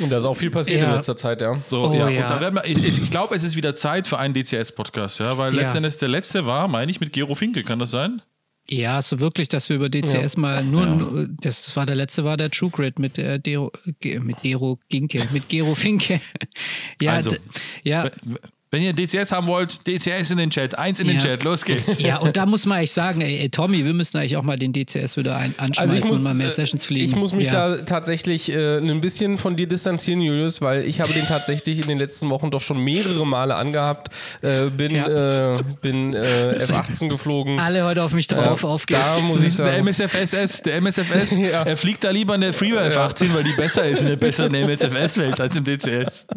[0.00, 0.88] Und da ist auch viel passiert Ja.
[0.90, 1.56] in letzter Zeit, ja.
[1.64, 2.08] so, Oh, ja.
[2.08, 2.22] ja.
[2.22, 5.38] Und da werden wir, ich, ich glaube, es ist wieder Zeit für einen DCS-Podcast, ja,
[5.38, 5.60] weil Ja.
[5.62, 8.20] letzten Endes der letzte war, meine ich, mit Gero Finke, kann das sein?
[8.68, 12.38] Ja, so wirklich, dass wir über DCS mal nur, nur, das war der letzte, war
[12.38, 13.70] der True Grid mit äh, Dero,
[14.20, 16.18] mit Dero Ginke, mit Gero Finke.
[17.00, 17.36] ja, Also,
[17.82, 18.10] ja,
[18.74, 21.22] Wenn ihr DCS haben wollt, DCS in den Chat, eins in den Ja.
[21.22, 22.00] Chat, los geht's.
[22.00, 24.58] ja, und da muss man eigentlich sagen, ey, ey, Tommy, wir müssen eigentlich auch mal
[24.58, 27.08] den DCS wieder ein, anschmeißen Also ich muss, und mal mehr äh, Sessions fliegen.
[27.10, 27.76] ich muss mich ja.
[27.76, 31.86] da tatsächlich äh, ein bisschen von dir distanzieren, Julius, weil ich habe den tatsächlich in
[31.86, 34.12] den letzten Wochen doch schon mehrere Male angehabt.
[34.42, 35.54] Äh, bin Ja.
[35.54, 37.60] äh, bin äh, F-18 geflogen.
[37.60, 39.22] alle heute auf mich drauf, Äh, auf da geht's.
[39.22, 39.84] muss Das ich ist der sagen.
[39.86, 41.36] MSFSS, der MSFS.
[41.44, 41.62] Ja.
[41.62, 44.52] Er fliegt da lieber in der Freeware F18, weil die besser ist in der besseren
[44.52, 46.26] MSFS-Welt als im DCS.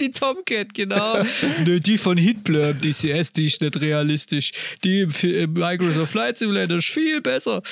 [0.00, 1.22] die Tomcat, genau.
[1.64, 4.52] ne, die von Hitblur im DCS, die ist nicht realistisch.
[4.82, 7.62] Die im, im Microsoft Flight Simulator ist viel besser.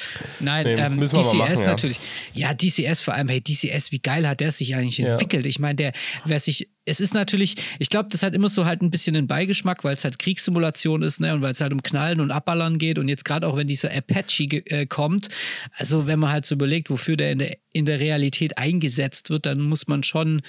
[0.41, 1.67] Nein, Nee, ähm, müssen wir DCS machen, ja.
[1.67, 2.01] natürlich.
[2.35, 5.13] Ja, DCS vor allem, hey, DCS, wie geil hat der sich eigentlich Ja.
[5.13, 5.47] entwickelt?
[5.47, 5.93] Ich meine, der,
[6.25, 9.27] wer sich, es ist natürlich, ich glaube, das hat immer so halt ein bisschen einen
[9.27, 12.79] Beigeschmack, weil es halt Kriegssimulation ist, ne, und weil es halt um Knallen und Abballern
[12.79, 15.29] geht und jetzt gerade auch, wenn dieser Apache äh, kommt,
[15.77, 19.47] also wenn man halt so überlegt, wofür der in der, in der Realität eingesetzt wird,
[19.47, 20.43] dann muss man schon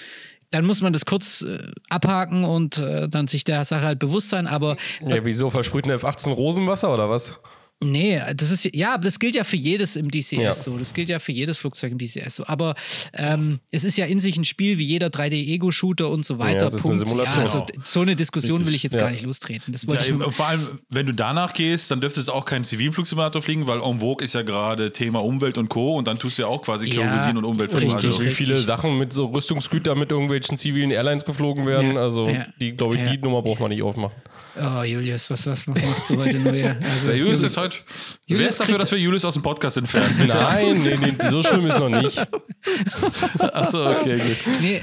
[0.50, 4.30] dann muss man das kurz äh, abhaken und äh, dann sich der Sache halt bewusst
[4.30, 4.46] sein.
[4.46, 4.76] Aber
[5.06, 7.38] Ja, wieso versprüht eine F-18 Rosenwasser oder was?
[7.82, 10.52] Nee, das ist ja, aber das gilt ja für jedes im DCS Ja.
[10.52, 10.76] so.
[10.78, 12.46] Das gilt ja für jedes Flugzeug im DCS so.
[12.46, 12.74] Aber
[13.12, 16.60] ähm, es ist ja in sich ein Spiel wie jeder 3D-Ego-Shooter und so weiter.
[16.60, 17.44] Ja, es ist eine Simulation.
[17.44, 19.00] Ja, also, so eine Diskussion will ich jetzt Ja.
[19.00, 19.72] gar nicht lostreten.
[19.72, 22.64] Das Ja, wollte ich vor allem, wenn du danach gehst, dann dürftest du auch keinen
[22.64, 25.96] Zivilflugsimulator fliegen, weil En Vogue ist ja gerade Thema Umwelt und Co.
[25.96, 27.96] Und dann tust du ja auch quasi Ja, Kerosин und Umweltverschmutzung.
[28.00, 28.10] richtig.
[28.10, 28.66] Also, wie viele richtig.
[28.66, 31.94] Sachen mit so Rüstungsgütern mit irgendwelchen zivilen Airlines geflogen werden.
[31.94, 33.12] Ja, Also die, glaube ich, ja.
[33.14, 34.14] die Nummer braucht man nicht aufmachen.
[34.56, 36.78] Oh Julius, was, was, was machst du heute nur hier?
[36.82, 37.84] Also, der Julius ist heute Zeit.
[38.28, 40.14] Wer ist dafür, dass wir Julius aus dem Podcast entfernen?
[40.18, 40.36] Bitte.
[40.36, 42.18] Nein, nee, nee, so schlimm ist noch nicht.
[43.38, 44.36] Achso, okay, gut.
[44.60, 44.80] Nee,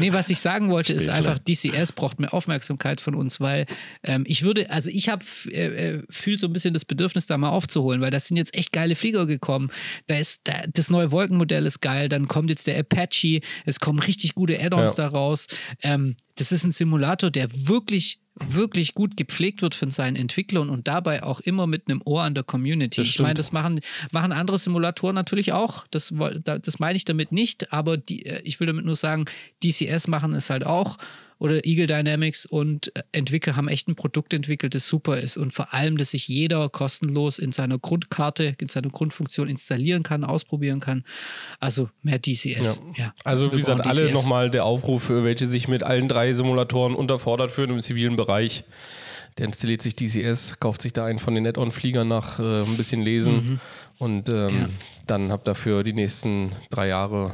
[0.00, 3.66] nee, was ich sagen wollte, ist einfach, DCS braucht mehr Aufmerksamkeit von uns, weil
[4.02, 7.38] ähm, ich würde, also ich habe äh, äh, fühlt so ein bisschen das Bedürfnis, da
[7.38, 9.70] mal aufzuholen, weil das sind jetzt echt geile Flieger gekommen.
[10.06, 13.98] Da ist da, das neue Wolkenmodell ist geil, dann kommt jetzt der Apache, es kommen
[13.98, 15.04] richtig gute Add-ons Ja.
[15.04, 15.46] da raus.
[15.82, 20.88] Ähm, das ist ein Simulator, der wirklich wirklich gut gepflegt wird von seinen Entwicklern und
[20.88, 23.02] dabei auch immer mit einem Ohr an der Community.
[23.02, 23.80] Ich meine, das machen,
[24.10, 25.86] machen andere Simulatoren natürlich auch.
[25.90, 26.12] Das,
[26.44, 29.26] das meine ich damit nicht, aber die, äh, ich will damit nur sagen,
[29.62, 30.96] DCS machen es halt auch
[31.42, 35.52] oder Eagle Dynamics und äh, Entwickler haben echt ein Produkt entwickelt, das super ist und
[35.52, 40.78] vor allem, dass sich jeder kostenlos in seiner Grundkarte, in seiner Grundfunktion installieren kann, ausprobieren
[40.78, 41.04] kann.
[41.58, 42.80] Also mehr DCS.
[42.96, 43.12] Ja.
[43.24, 46.94] Also Wir wie gesagt, alle nochmal der Aufruf, für welche sich mit allen drei Simulatoren
[46.94, 48.62] unterfordert fühlen im zivilen Bereich.
[49.38, 53.02] Der installiert sich DCS, kauft sich da einen von den Add-on-Fliegern nach äh, ein bisschen
[53.02, 53.60] lesen
[53.98, 54.68] und ähm, Ja.
[55.08, 57.32] dann habt ihr für die nächsten drei Jahre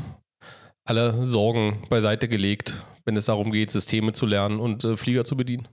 [0.84, 2.74] alle Sorgen beiseite gelegt,
[3.08, 5.66] wenn es darum geht, Systeme zu lernen und äh, Flieger zu bedienen.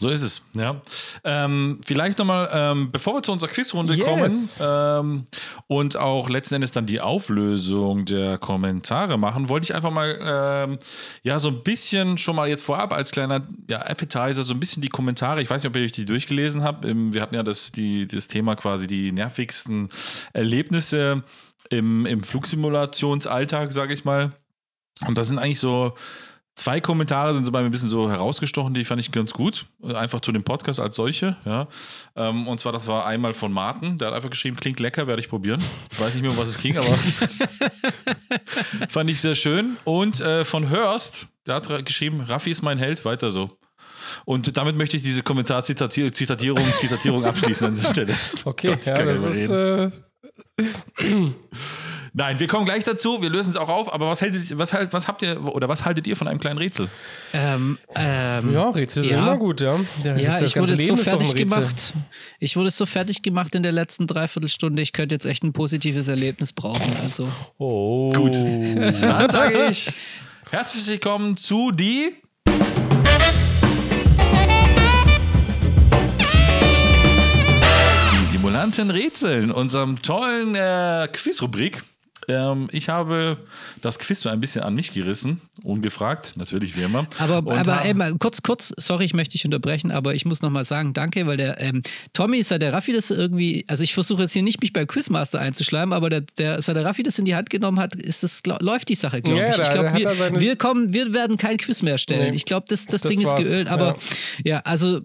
[0.00, 0.82] So ist es, ja.
[1.22, 4.58] Ähm, vielleicht nochmal, ähm, bevor wir zu unserer Quizrunde Yes.
[4.58, 5.26] kommen ähm,
[5.68, 10.78] und auch letzten Endes dann die Auflösung der Kommentare machen, wollte ich einfach mal, ähm,
[11.22, 14.82] ja, so ein bisschen schon mal jetzt vorab als kleiner ja, Appetizer, so ein bisschen
[14.82, 17.70] die Kommentare, ich weiß nicht, ob ihr euch die durchgelesen habt, wir hatten ja das,
[17.70, 19.90] die, das Thema quasi die nervigsten
[20.32, 21.22] Erlebnisse
[21.70, 24.32] im, im Flugsimulationsalltag, sage ich mal.
[25.06, 25.94] Und das sind eigentlich so
[26.56, 29.66] zwei Kommentare, sind so bei mir ein bisschen so herausgestochen, die fand ich ganz gut.
[29.82, 31.36] Äh, Einfach zu dem Podcast als solche.
[31.44, 31.68] Ja.
[32.16, 35.20] Ähm, Und zwar, das war einmal von Martin, der hat einfach geschrieben, klingt lecker, werde
[35.20, 35.62] ich probieren.
[35.92, 36.86] Ich weiß nicht mehr, um was es ging, aber
[38.88, 39.76] fand ich sehr schön.
[39.84, 43.50] Und äh, von Hörst, der hat geschrieben, Raffi ist mein Held, weiter so.
[44.24, 48.14] Und damit möchte ich diese Kommentar-Zitatierung Zitatierung abschließen an dieser Stelle.
[48.44, 50.04] Okay, Gott, ja, das ist.
[52.16, 54.92] Nein, wir kommen gleich dazu, wir lösen es auch auf, aber was, haltet, was, halt,
[54.92, 56.88] was habt ihr oder was haltet ihr von einem kleinen Rätsel?
[57.32, 59.18] Ähm, ähm, ja, Rätsel sind Ja.
[59.18, 59.80] immer gut, ja.
[60.04, 61.92] Ja, das ich wurde so Leben ein fertig gemacht.
[62.38, 64.80] Ich wurde so fertig gemacht in der letzten Dreiviertelstunde.
[64.80, 66.96] Ich könnte jetzt echt ein positives Erlebnis brauchen.
[67.02, 67.28] Also.
[67.58, 68.12] Oh.
[68.12, 68.34] Gut.
[68.36, 69.92] Dann sage ich
[70.52, 72.14] herzlich willkommen zu die.
[78.20, 81.82] Die Simulanten rätseln, unserem tollen äh, Quizrubrik.
[82.28, 83.36] Ähm, ich habe
[83.82, 87.06] das Quiz so ein bisschen an mich gerissen, ungefragt, natürlich wie immer.
[87.18, 90.40] Aber, Und aber ey, mal kurz, kurz, sorry, ich möchte dich unterbrechen, aber ich muss
[90.42, 94.22] nochmal sagen, danke, weil der ähm, Tommy, seit der Raffi das irgendwie, also ich versuche
[94.22, 97.24] jetzt hier nicht mich beim Quizmaster einzuschleimen, aber der, der, seit der Raffi das in
[97.24, 99.58] die Hand genommen hat, ist das, glaub, läuft die Sache, glaube Ja, ich.
[99.58, 102.30] Ich glaube, hat wir, seine- wir kommen, wir werden kein Quiz mehr stellen.
[102.30, 103.96] Nee, ich glaube, das, das, das Ding ist geölt, aber
[104.44, 105.00] ja, also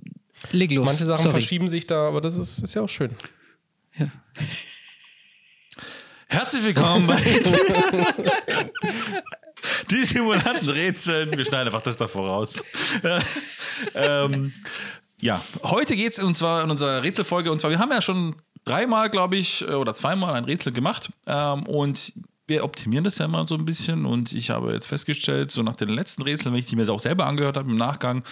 [0.52, 0.86] leg los.
[0.86, 1.34] Manche Sachen sorry.
[1.40, 3.12] verschieben sich da, aber das ist, ist ja auch schön.
[6.32, 7.16] Herzlich willkommen bei
[9.90, 11.36] Die Simulanten rätseln.
[11.36, 12.64] Wir schneiden einfach das davor raus.
[13.96, 14.54] ähm,
[15.20, 17.52] ja, heute geht es und zwar in unserer Rätselfolge.
[17.52, 21.10] Und zwar, wir haben ja schon dreimal, glaube ich, oder zweimal ein Rätsel gemacht.
[21.26, 22.14] Ähm, und
[22.50, 24.06] wir optimieren das ja immer so ein bisschen.
[24.06, 27.00] Und ich habe jetzt festgestellt, so nach den letzten Rätseln, wenn ich die mir auch
[27.00, 28.24] selber angehört habe im Nachgang,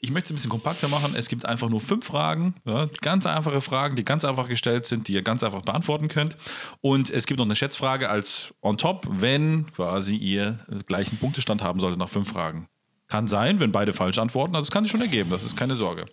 [0.00, 1.14] ich möchte es ein bisschen kompakter machen.
[1.16, 5.08] Es gibt einfach nur fünf Fragen, ja, ganz einfache Fragen, die ganz einfach gestellt sind,
[5.08, 6.36] die ihr ganz einfach beantworten könnt.
[6.80, 11.80] Und es gibt noch eine Schätzfrage als on top, wenn quasi ihr gleichen Punktestand haben
[11.80, 12.68] solltet nach fünf Fragen.
[13.08, 15.74] Kann sein, wenn beide falsch antworten, also es kann sich schon ergeben, das ist keine
[15.74, 16.06] Sorge.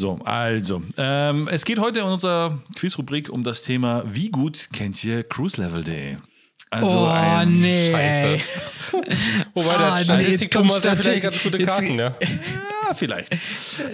[0.00, 5.04] So, also, ähm, es geht heute in unserer Quizrubrik um das Thema, wie gut kennt
[5.04, 6.16] ihr Cruise Level Day?
[6.70, 7.90] Also Oh, ein nee.
[7.92, 8.40] Scheiße.
[9.54, 12.14] Wobei Ah, der nee, Statistik kommt Thomas Stati- vielleicht ganz gute Karten, ja.
[12.88, 13.38] Ja, vielleicht.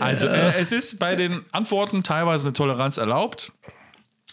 [0.00, 3.52] Also, äh, es ist bei den Antworten teilweise eine Toleranz erlaubt.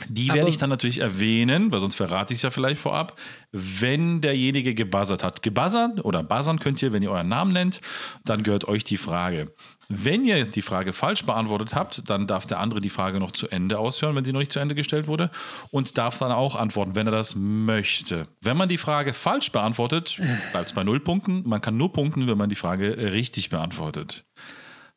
[0.08, 3.18] Die werde ich dann natürlich erwähnen, weil sonst verrate ich es ja vielleicht vorab,
[3.52, 5.42] wenn derjenige gebuzzert hat.
[5.44, 7.80] Gebuzzert oder buzzern könnt ihr, wenn ihr euren Namen nennt,
[8.26, 9.54] dann gehört euch die Frage.
[9.90, 13.48] Wenn ihr die Frage falsch beantwortet habt, dann darf der andere die Frage noch zu
[13.50, 15.30] Ende aushören, wenn sie noch nicht zu Ende gestellt wurde,
[15.72, 18.28] und darf dann auch antworten, wenn er das möchte.
[18.42, 20.20] Wenn man die Frage falsch beantwortet,
[20.52, 21.44] bleibt es bei null Punkten.
[21.46, 24.26] Man kann nur punkten, wenn man die Frage richtig beantwortet.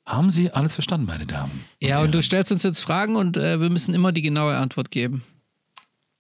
[0.07, 1.65] Haben Sie alles verstanden, meine Damen?
[1.81, 4.93] Ja, und du stellst uns jetzt Fragen und äh, wir müssen immer die genaue Antwort
[4.93, 5.25] geben.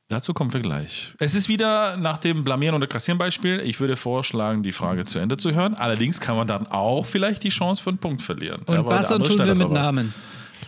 [0.08, 1.14] Dazu kommen wir gleich.
[1.18, 3.60] Es ist wieder nach dem Blamieren oder Kassieren Beispiel.
[3.60, 5.74] Ich würde vorschlagen, die Frage zu Ende zu hören.
[5.74, 8.62] Allerdings kann man dann auch vielleicht die Chance für einen Punkt verlieren.
[8.66, 9.68] Und Ja, andere tun wir mit war.
[9.68, 10.14] Namen.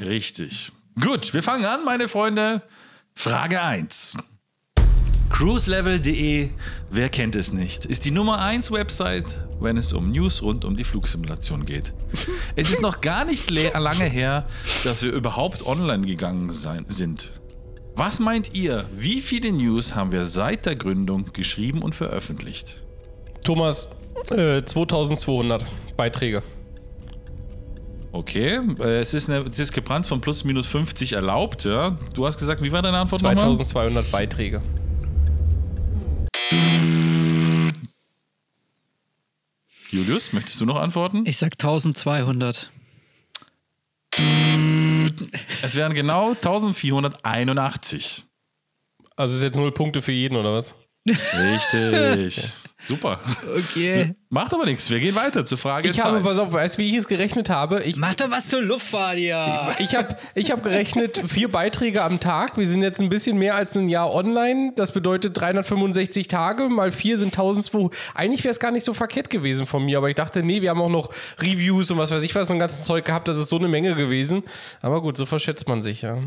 [0.01, 0.73] Richtig.
[1.01, 2.63] Gut, wir fangen an, meine Freunde.
[3.15, 4.17] Frage 1.
[5.31, 6.51] Cruiselevel.de,
[6.91, 9.27] wer kennt es nicht, ist die Nummer 1 Website,
[9.61, 11.93] wenn es um News rund um die Flugsimulation geht.
[12.57, 14.49] Es ist noch gar nicht lange her,
[14.83, 17.31] dass wir überhaupt online gegangen sein, sind.
[17.99, 22.85] Was meint ihr, wie viele News haben wir seit der Gründung geschrieben und veröffentlicht?
[23.43, 23.89] Thomas,
[24.31, 26.45] äh, 2200 Beiträge.
[28.13, 31.99] Okay, äh, es ist eine Diskrepanz von plus minus 50 erlaubt, ja.
[32.15, 33.57] Du hast gesagt, wie war deine Antwort nochmal?
[33.57, 34.63] 2200 Beiträge.
[39.91, 41.25] Julius, möchtest du noch antworten?
[41.27, 42.71] Ich sag 1200.
[45.63, 48.25] Es wären genau 1481.
[49.17, 50.75] Also ist jetzt null Punkte für jeden, oder was?
[51.07, 52.53] Richtig.
[52.85, 53.19] Super.
[53.57, 54.15] Okay.
[54.31, 54.89] Macht aber nichts.
[54.91, 56.25] Wir gehen weiter zur Frage Ich habe, Zeit.
[56.25, 57.83] pass auf, weißt du, wie ich es gerechnet habe?
[57.83, 59.75] Ich, Mach doch was zur Luftfahrt, ja.
[59.79, 62.57] ich habe ich hab gerechnet, vier Beiträge am Tag.
[62.57, 64.73] Wir sind jetzt ein bisschen mehr als ein Jahr online.
[64.77, 67.97] Das bedeutet 365 Tage mal vier sind 1200.
[68.15, 70.71] Eigentlich wäre es gar nicht so verkehrt gewesen von mir, aber ich dachte, nee, wir
[70.71, 71.11] haben auch noch
[71.41, 73.27] Reviews und was weiß ich was, so ein ganzes Zeug gehabt.
[73.29, 74.45] Das ist so eine Menge gewesen.
[74.83, 76.19] Aber gut, so verschätzt man sich, ja.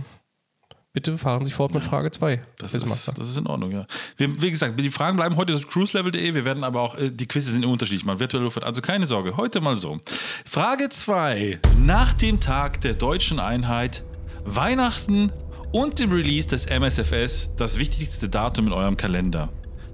[0.94, 2.42] Bitte fahren Sie fort mit Frage 2.
[2.58, 2.86] Das ist,
[3.18, 3.86] das ist in Ordnung, ja.
[4.18, 6.36] Wir, wie gesagt, die Fragen bleiben heute auf cruiselevel.de.
[6.36, 8.66] Wir werden aber auch, äh, die Quizze sind unterschiedlich, mal Luftfahrt.
[8.66, 10.02] Also keine Sorge, heute mal so.
[10.46, 11.62] Frage 2.
[11.78, 14.04] Nach dem Tag der deutschen Einheit,
[14.44, 15.32] Weihnachten
[15.72, 19.48] und dem Release des MSFS das wichtigste Datum in eurem Kalender.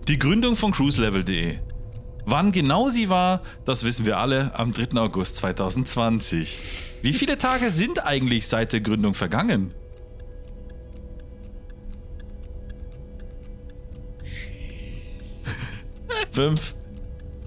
[0.07, 1.59] Die Gründung von cruiselevel.de.
[2.25, 4.99] Wann genau sie war, das wissen wir alle am 3.
[4.99, 6.59] August 2020.
[7.03, 9.75] Wie viele Tage sind eigentlich seit der Gründung vergangen?
[16.37, 16.75] Fünf,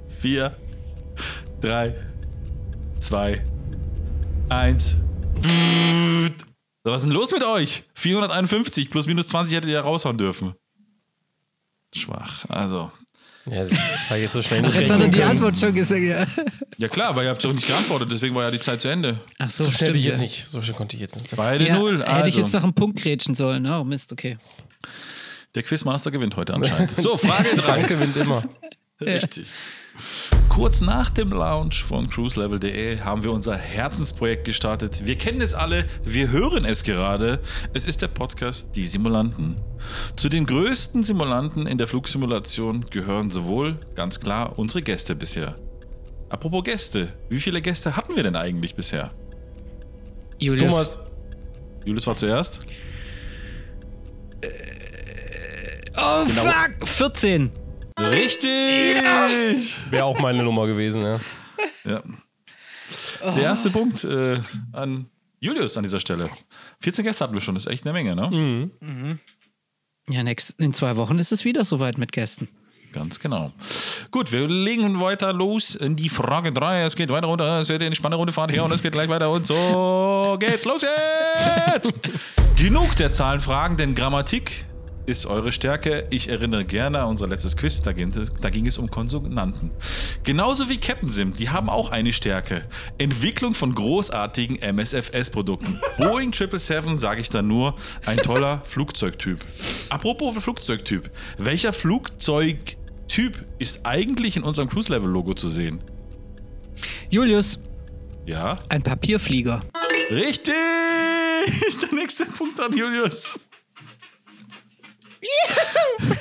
[0.08, 0.56] vier,
[1.60, 1.94] drei,
[2.98, 3.40] zwei,
[4.48, 4.96] eins.
[6.82, 7.84] So, was ist denn los mit euch?
[7.94, 10.54] 451 plus minus 20 hättet ihr raushauen dürfen.
[11.94, 12.46] Schwach.
[12.48, 12.90] Also.
[13.46, 15.30] Ja, das war jetzt so schnell nicht Jetzt hat er die können.
[15.30, 16.26] Antwort schon gesagt, ja.
[16.78, 19.20] Ja klar, weil ihr habt doch nicht geantwortet, deswegen war ja die Zeit zu Ende.
[19.38, 20.48] Ach so, So schnell stimmt, ich jetzt nicht.
[20.48, 21.36] So schnell konnte ich jetzt nicht.
[21.36, 22.00] Beide Ja, null.
[22.04, 23.64] Hätte ich Also, jetzt nach einem Punkt grätschen sollen.
[23.68, 24.36] Oh, Mist, okay.
[25.54, 27.00] der Quizmaster gewinnt heute anscheinend.
[27.00, 27.62] So, Frage 3.
[27.62, 28.42] Frank gewinnt immer.
[29.00, 29.52] Richtig.
[30.48, 35.06] Kurz nach dem Launch von cruiselevel.de haben wir unser Herzensprojekt gestartet.
[35.06, 37.40] Wir kennen es alle, wir hören es gerade.
[37.72, 39.56] Es ist der Podcast Die Simulanten.
[40.16, 45.54] Zu den größten Simulanten in der Flugsimulation gehören sowohl ganz klar unsere Gäste bisher.
[46.28, 49.10] Apropos Gäste, wie viele Gäste hatten wir denn eigentlich bisher?
[50.38, 50.70] Julius.
[50.70, 50.98] Thomas,
[51.84, 52.60] Julius war zuerst.
[55.96, 56.42] Oh, Genau.
[56.42, 56.88] fuck!
[56.88, 57.50] 14.
[58.10, 59.90] Richtig!
[59.90, 61.20] wäre auch meine Nummer gewesen, ja.
[61.84, 62.02] Ja.
[63.34, 64.38] Der erste Punkt äh,
[64.72, 65.06] an
[65.40, 66.30] Julius an dieser Stelle.
[66.80, 69.18] 14 Gäste hatten wir schon, das ist echt eine Menge, ne?
[70.08, 72.48] Ja, next, in zwei Wochen ist es wieder soweit mit Gästen.
[72.92, 73.52] Ganz genau.
[74.10, 76.82] Gut, wir legen weiter los in die Frage 3.
[76.82, 79.08] Es geht weiter runter, es wird eine spannende Runde fahren hier und es geht gleich
[79.08, 81.94] weiter und so geht's los jetzt!
[82.56, 84.66] Genug der Zahlenfragen, denn Grammatik
[85.10, 86.06] ist eure Stärke.
[86.10, 89.70] Ich erinnere gerne an unser letztes Quiz, da ging, es, da ging es um Konsonanten.
[90.22, 92.64] Genauso wie Captain die haben auch eine Stärke.
[92.98, 95.80] Entwicklung von großartigen MSFS-Produkten.
[95.98, 97.74] Boeing 777 sage ich da nur,
[98.06, 99.40] ein toller Flugzeugtyp.
[99.88, 105.80] Apropos Flugzeugtyp, welcher Flugzeugtyp ist eigentlich in unserem Cruise-Level-Logo zu sehen?
[107.10, 107.58] Julius,
[108.26, 108.60] Ja?
[108.68, 109.62] ein Papierflieger.
[110.10, 110.54] Richtig!
[111.82, 113.40] Der nächste Punkt an Julius.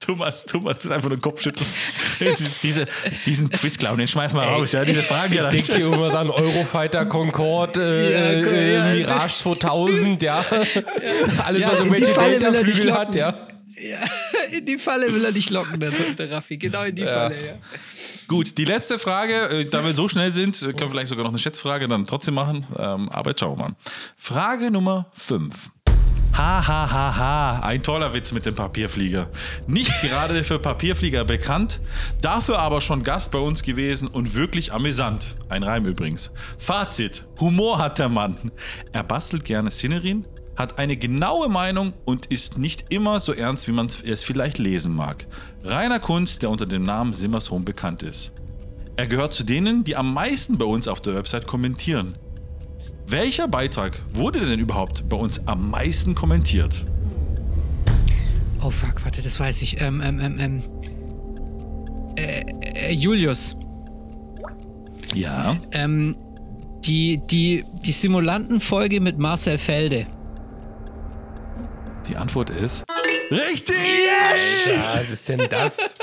[0.00, 1.66] Thomas, Thomas, das ist einfach nur Kopfschütteln.
[2.62, 2.84] Diese,
[3.26, 4.84] diesen Quizclown, den schmeiß mal raus, ja.
[4.84, 5.52] Diese Fragen, ja.
[5.52, 9.06] Ich denke irgendwas an Eurofighter, Concorde, äh, Ja, äh, ja.
[9.06, 10.44] Mirage 2000, ja.
[11.44, 13.18] Alles, Ja, was in irgendwelche die Falle will er dich Delta-Flügel hat, locken.
[13.20, 13.34] ja.
[13.82, 13.98] Ja,
[14.58, 16.56] in die Falle will er dich locken, der, der Raffi.
[16.58, 17.54] Genau in die Falle, ja.
[18.26, 21.24] Gut, die letzte Frage, äh, da wir so schnell sind, äh, können wir vielleicht sogar
[21.24, 22.66] noch eine Schätzfrage dann trotzdem machen.
[22.78, 23.76] Ähm, aber jetzt schauen wir mal.
[24.16, 25.70] Frage Nummer 5.
[26.36, 27.60] Ha, ha, ha, ha.
[27.60, 29.28] Ein toller Witz mit dem Papierflieger.
[29.66, 31.80] Nicht gerade für Papierflieger bekannt,
[32.22, 35.36] dafür aber schon Gast bei uns gewesen und wirklich amüsant.
[35.48, 36.32] Ein Reim übrigens.
[36.56, 37.26] Fazit.
[37.40, 38.36] Humor hat der Mann.
[38.92, 40.26] Er bastelt gerne Szenerien,
[40.56, 44.94] hat eine genaue Meinung und ist nicht immer so ernst, wie man es vielleicht lesen
[44.94, 45.26] mag.
[45.64, 48.32] Reiner Kunst, der unter dem Namen Simmers Home bekannt ist.
[48.96, 52.14] Er gehört zu denen, die am meisten bei uns auf der Website kommentieren.
[53.10, 56.84] Welcher Beitrag wurde denn überhaupt bei uns am meisten kommentiert?
[58.62, 59.80] Oh fuck, warte, das weiß ich.
[59.80, 60.62] Ähm, ähm, ähm, ähm.
[62.14, 63.56] Äh, äh, Julius,
[65.12, 65.56] Ja.
[65.72, 66.16] ähm,
[66.84, 70.06] die, die, die Simulantenfolge mit Marcel Felde.
[72.08, 72.84] Die Antwort ist
[73.32, 73.76] Richtig!
[73.76, 75.96] Ja, was ist denn das?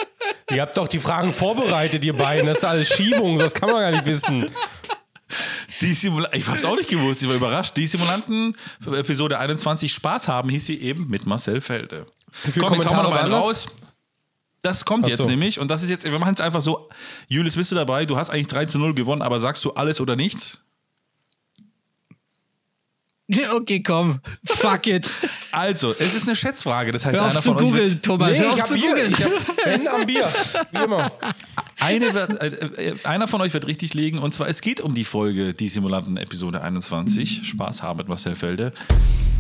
[0.49, 2.47] Ihr habt doch die Fragen vorbereitet, ihr beiden.
[2.47, 4.45] Das ist alles Schiebung, das kann man gar nicht wissen.
[5.81, 7.75] Die Simulanten, ich hab's auch nicht gewusst, ich war überrascht.
[7.77, 12.05] Die Simulanten, Episode 21, Spaß haben, hieß sie eben mit Marcel Felde.
[12.59, 13.45] Komm, jetzt hauen wir noch Kommentare einen waren das?
[13.45, 13.67] raus.
[14.61, 15.27] Das kommt Ach jetzt so.
[15.27, 16.89] nämlich und das ist jetzt, wir machen es einfach so.
[17.29, 18.05] Julius, bist du dabei?
[18.05, 20.61] Du hast eigentlich 3 zu 0 gewonnen, aber sagst du alles oder nichts?
[23.51, 24.19] Okay, komm.
[24.45, 25.09] Fuck it.
[25.51, 26.91] Also, es ist eine Schätzfrage.
[26.91, 28.31] Das heißt, Hör einer auf zu von googeln, Thomas.
[28.31, 28.89] Nee, Hör ich auf hab zu Bier.
[28.89, 29.11] googeln.
[29.11, 30.29] Ich hab Hände am Bier.
[30.71, 31.11] Wie immer.
[31.79, 35.03] eine wird, äh, einer von euch wird richtig liegen und zwar es geht um die
[35.03, 38.71] Folge Die Simulanten Episode 21 Spaß haben mit Marcel Felde.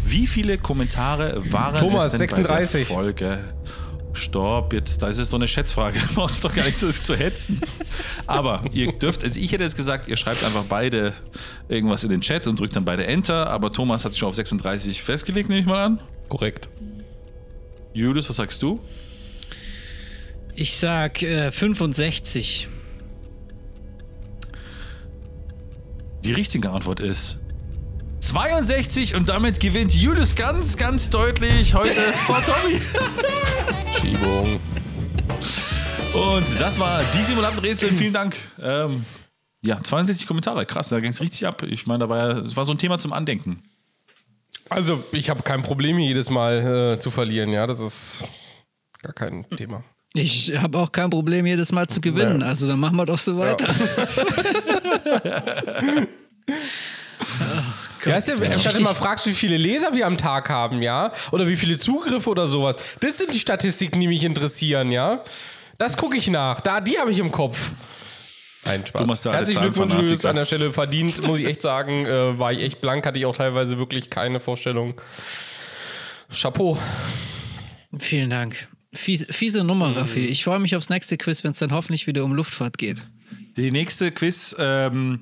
[0.05, 2.73] Wie viele Kommentare waren Thomas, es denn 36.
[2.73, 3.43] bei der Folge?
[4.17, 5.99] Stopp, jetzt, da ist es doch eine Schätzfrage.
[6.07, 7.61] Du brauchst doch gar nicht so zu hetzen.
[8.25, 11.13] Aber ihr dürft, also ich hätte jetzt gesagt, ihr schreibt einfach beide
[11.69, 13.49] irgendwas in den Chat und drückt dann beide Enter.
[13.49, 16.03] Aber Thomas hat sich schon auf 36 festgelegt, nehme ich mal an.
[16.29, 16.69] Korrekt.
[17.93, 18.79] Julius, was sagst du?
[20.55, 22.67] Ich sag äh, 65.
[26.23, 27.39] Die richtige Antwort ist
[28.27, 31.93] 62 und damit gewinnt Julius ganz, ganz deutlich heute
[32.25, 32.77] vor Tommy.
[33.97, 34.59] Schiebung.
[36.13, 37.93] Und das war die Simulantenrätsel.
[37.93, 38.35] Vielen Dank.
[38.61, 39.05] Ähm,
[39.63, 40.65] ja, 62 Kommentare.
[40.65, 41.63] Krass, da ging es richtig ab.
[41.63, 43.63] Ich meine, da war ja, das war so ein Thema zum Andenken.
[44.67, 47.49] Also, ich habe kein Problem, hier jedes Mal äh, zu verlieren.
[47.51, 48.25] Ja, das ist
[49.03, 49.85] gar kein Thema.
[50.13, 52.41] Ich habe auch kein Problem, jedes Mal zu gewinnen.
[52.41, 52.47] Ja.
[52.47, 53.73] Also dann machen wir doch so weiter.
[55.23, 56.05] Ja,
[58.05, 61.11] ist ja, statt immer fragst, wie viele Leser wir am Tag haben, ja?
[61.31, 62.77] Oder wie viele Zugriffe oder sowas.
[62.99, 65.23] Das sind die Statistiken, die mich interessieren, ja?
[65.77, 66.61] Das gucke ich nach.
[66.61, 67.73] Da, die habe ich im Kopf.
[68.63, 69.27] Ein Spaß.
[69.27, 69.93] Alte Herzlichen Glückwunsch.
[69.93, 72.05] Julius, an der Stelle verdient, muss ich echt sagen.
[72.05, 74.99] Äh, war ich echt blank, hatte ich auch teilweise wirklich keine Vorstellung.
[76.31, 76.77] Chapeau.
[77.99, 78.67] Vielen Dank.
[78.93, 80.25] Fiese, fiese Nummer, Raffi.
[80.25, 83.01] Ich freue mich aufs nächste Quiz, wenn es dann hoffentlich wieder um Luftfahrt geht.
[83.55, 85.21] Die nächste Quiz, ähm,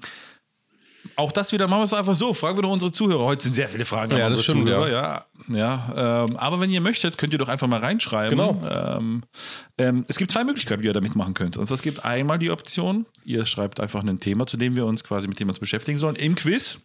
[1.18, 2.34] auch das wieder, machen wir es einfach so.
[2.34, 3.24] Fragen wir doch unsere Zuhörer.
[3.24, 4.89] Heute sind sehr viele Fragen an Ja, das unsere stimmt, Zuhörer.
[4.89, 5.26] Ja.
[5.47, 8.38] Ja, ähm, aber wenn ihr möchtet, könnt ihr doch einfach mal reinschreiben.
[8.38, 8.59] Genau.
[8.68, 9.24] Ähm,
[9.78, 11.57] ähm, es gibt zwei Möglichkeiten, wie ihr da mitmachen könnt.
[11.57, 14.86] Und zwar, es gibt einmal die Option, ihr schreibt einfach ein Thema, zu dem wir
[14.86, 16.80] uns quasi mit dem wir uns beschäftigen sollen, im Quiz.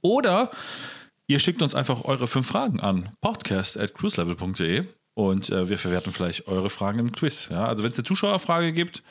[0.00, 0.50] Oder
[1.26, 4.84] ihr schickt uns einfach eure fünf Fragen an podcast at cruiselevel.de
[5.14, 7.48] und äh, wir verwerten vielleicht eure Fragen im Quiz.
[7.50, 7.66] Ja?
[7.66, 9.04] Also wenn es eine Zuschauerfrage gibt,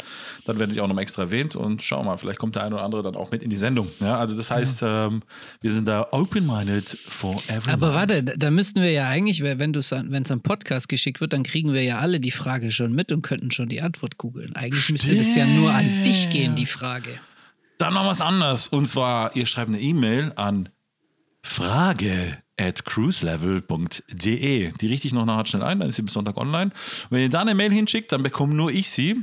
[0.45, 2.76] dann werdet ihr auch nochmal extra erwähnt und schauen wir mal, vielleicht kommt der eine
[2.76, 3.88] oder andere dann auch mit in die Sendung.
[4.01, 4.18] Ja?
[4.18, 5.24] Also das heißt, ähm,
[5.62, 7.74] wir sind da open-minded for everyone.
[7.74, 11.72] Aber warte, da müssten wir ja eigentlich, wenn es am Podcast geschickt wird, dann kriegen
[11.72, 14.56] wir ja alle die Frage schon mit und könnten schon die Antwort googeln.
[14.58, 17.12] Eigentlich müsste das ja nur an dich gehen, die Frage.
[17.78, 18.68] Dann machen wir es anders.
[18.68, 20.68] Und zwar, ihr schreibt eine E-Mail an
[21.41, 24.72] frage at cruiselevel.de.
[24.74, 26.72] Die richte ich noch nachher schnell ein, dann ist sie bis Sonntag online.
[26.72, 29.22] Und wenn ihr da eine Mail hinschickt, dann bekomme nur ich sie.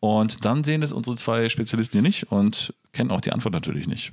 [0.00, 3.86] Und dann sehen es unsere zwei Spezialisten hier nicht und kennen auch die Antwort natürlich
[3.86, 4.12] nicht.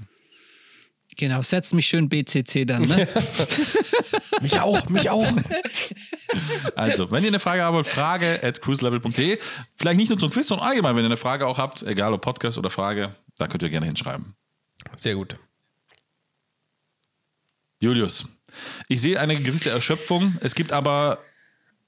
[1.17, 3.07] Genau, setzt mich schön BCC dann, ne?
[4.41, 5.27] Mich auch, mich auch.
[6.75, 9.37] Also, wenn ihr eine Frage habt, frage at cruiselevel.de.
[9.75, 12.21] Vielleicht nicht nur zum Quiz, sondern allgemein, wenn ihr eine Frage auch habt, egal ob
[12.21, 14.35] Podcast oder Frage, da könnt ihr gerne hinschreiben.
[14.97, 15.37] Sehr gut.
[17.83, 18.25] Julius,
[18.87, 20.37] ich sehe eine gewisse Erschöpfung.
[20.39, 21.19] Es gibt aber,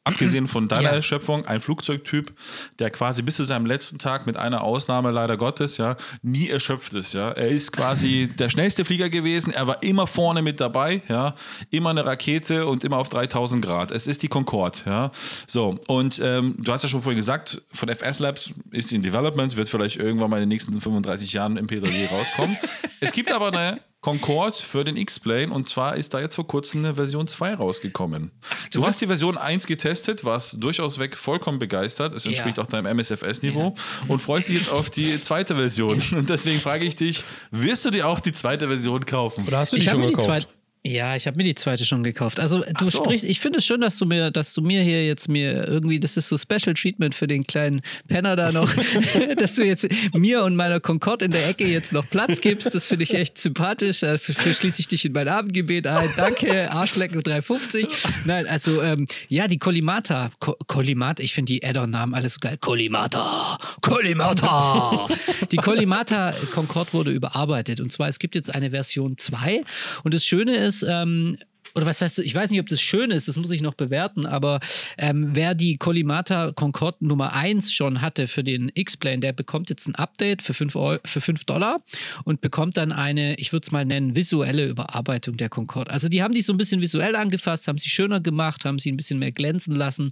[0.03, 0.95] abgesehen von deiner Ja.
[0.95, 2.33] Erschöpfung, einen Flugzeugtyp,
[2.79, 6.93] der quasi bis zu seinem letzten Tag mit einer Ausnahme leider Gottes, ja, nie erschöpft
[6.93, 7.31] ist, ja.
[7.31, 9.53] Er ist quasi der schnellste Flieger gewesen.
[9.53, 11.33] Er war immer vorne mit dabei, ja.
[11.71, 13.91] Immer eine Rakete und immer auf 3000 Grad.
[13.91, 15.11] Es ist die Concorde, ja.
[15.47, 15.79] So.
[15.87, 19.55] Und ähm, du hast ja schon vorhin gesagt, von FS Labs ist sie in Development,
[19.55, 22.57] wird vielleicht irgendwann mal in den nächsten 35 Jahren im P3G rauskommen.
[22.99, 26.85] es gibt aber eine Concorde für den X-Plane und zwar ist da jetzt vor kurzem
[26.85, 28.29] eine Version 2 rausgekommen.
[28.71, 32.13] du hast die Version 1 getestet, warst durchaus weg vollkommen begeistert.
[32.13, 32.63] Es entspricht Ja.
[32.63, 33.73] auch deinem MSFS-Niveau
[34.07, 36.03] und freust dich jetzt auf die zweite Version.
[36.11, 39.47] Und deswegen frage ich dich, wirst du dir auch die zweite Version kaufen?
[39.47, 40.47] Oder hast du die Ich schon gekauft?
[40.87, 42.39] Ja, ich habe mir die zweite schon gekauft.
[42.39, 43.03] Also du so.
[43.03, 45.99] sprichst, ich finde es schön, dass du mir, dass du mir hier jetzt mir irgendwie,
[45.99, 48.71] das ist so Special Treatment für den kleinen Penner da noch,
[49.37, 52.75] dass du jetzt mir und meiner Concorde in der Ecke jetzt noch Platz gibst.
[52.75, 54.01] Das finde ich echt sympathisch.
[54.01, 56.07] Dafür schließe ich dich in mein Abendgebet ein.
[56.17, 57.87] Danke, Arschlecken 350.
[58.25, 62.57] Nein, also ähm, ja, die Collimata, Co Collimata, ich finde die Add-on-Namen alles so geil.
[62.61, 65.07] Collimata, Collimata.
[65.51, 69.63] Die Collimata Concorde wurde überarbeitet und zwar es gibt jetzt eine Version 2
[70.03, 71.37] und das Schöne ist, ähm,
[71.75, 74.25] oder was heißt, ich weiß nicht, ob das schön ist, das muss ich noch bewerten,
[74.25, 74.61] aber
[74.97, 79.85] ähm, wer die Collimata Concorde Nummer 1 schon hatte für den X-Plane, der bekommt jetzt
[79.87, 81.83] ein Update für 5, Euro, für 5 Dollar
[82.23, 85.91] und bekommt dann eine, ich würde es mal nennen, visuelle Überarbeitung der Concorde.
[85.91, 88.91] Also die haben die so ein bisschen visuell angefasst, haben sie schöner gemacht, haben sie
[88.91, 90.11] ein bisschen mehr glänzen lassen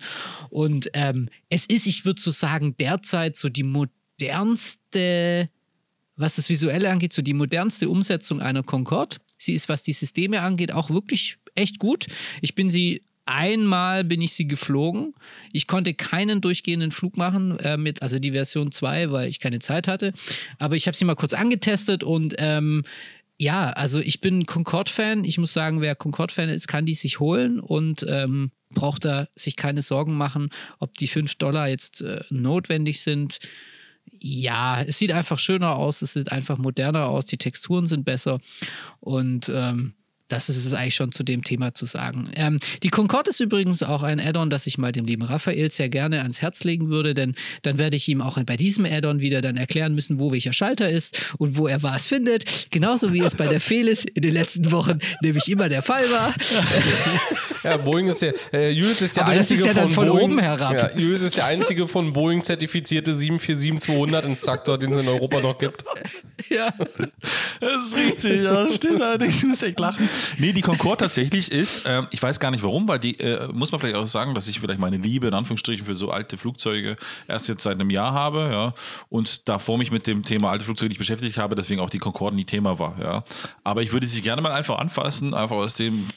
[0.49, 5.49] und ähm, es ist, ich würde so sagen, derzeit so die modernste
[6.15, 9.17] was das Visuelle angeht, so die modernste Umsetzung einer Concorde.
[9.43, 12.07] Sie ist, was die Systeme angeht, auch wirklich echt gut.
[12.41, 15.13] Ich bin sie Einmal bin ich sie geflogen.
[15.53, 19.59] Ich konnte keinen durchgehenden Flug machen, ähm, jetzt, also die Version 2, weil ich keine
[19.59, 20.11] Zeit hatte.
[20.59, 22.83] Aber ich habe sie mal kurz angetestet und ähm,
[23.37, 25.23] ja, also ich bin Concorde-Fan.
[25.23, 29.55] Ich muss sagen, wer Concorde-Fan ist, kann die sich holen und ähm, braucht da sich
[29.55, 33.39] keine Sorgen machen, ob die 5 Dollar jetzt äh, notwendig sind.
[34.11, 38.39] Ja, es sieht einfach schöner aus, es sieht einfach moderner aus, die Texturen sind besser.
[38.99, 39.93] Und ähm,
[40.33, 42.29] das ist es eigentlich schon zu dem Thema zu sagen.
[42.35, 45.89] Ähm, die Concorde ist übrigens auch ein Add-on, das ich mal dem lieben Raphael sehr
[45.89, 49.41] gerne ans Herz legen würde, denn dann werde ich ihm auch bei diesem Add-on wieder
[49.41, 52.71] dann erklären müssen, wo welcher Schalter ist und wo er was findet.
[52.71, 56.33] Genauso wie es bei der Felis in den letzten Wochen nämlich immer der Fall war.
[57.63, 60.07] Ja, Boeing ist der, äh, Julius ist der Aber das einzige ist ja dann von,
[60.07, 60.73] von Boeing, oben herab.
[60.73, 65.57] Ja, Julius ist der einzige von Boeing zertifizierte 747-200 Instruktor, den es in Europa noch
[65.57, 65.85] gibt.
[66.49, 66.73] ja.
[67.61, 69.37] Das ist richtig, ja, das stimmt allerdings.
[69.37, 70.09] Ich muss echt lachen.
[70.37, 73.71] Nee, die Concorde tatsächlich ist, ähm, ich weiß gar nicht warum, weil die, äh, muss
[73.71, 76.95] man vielleicht auch sagen, dass ich vielleicht meine Liebe in Anführungsstrichen für so alte Flugzeuge
[77.27, 78.73] erst jetzt seit einem Jahr habe, ja,
[79.09, 82.35] und davor mich mit dem Thema alte Flugzeuge nicht beschäftigt habe, deswegen auch die Concorde
[82.35, 83.23] nie Thema war, ja.
[83.63, 86.07] Aber ich würde sie gerne mal einfach anfassen, einfach aus dem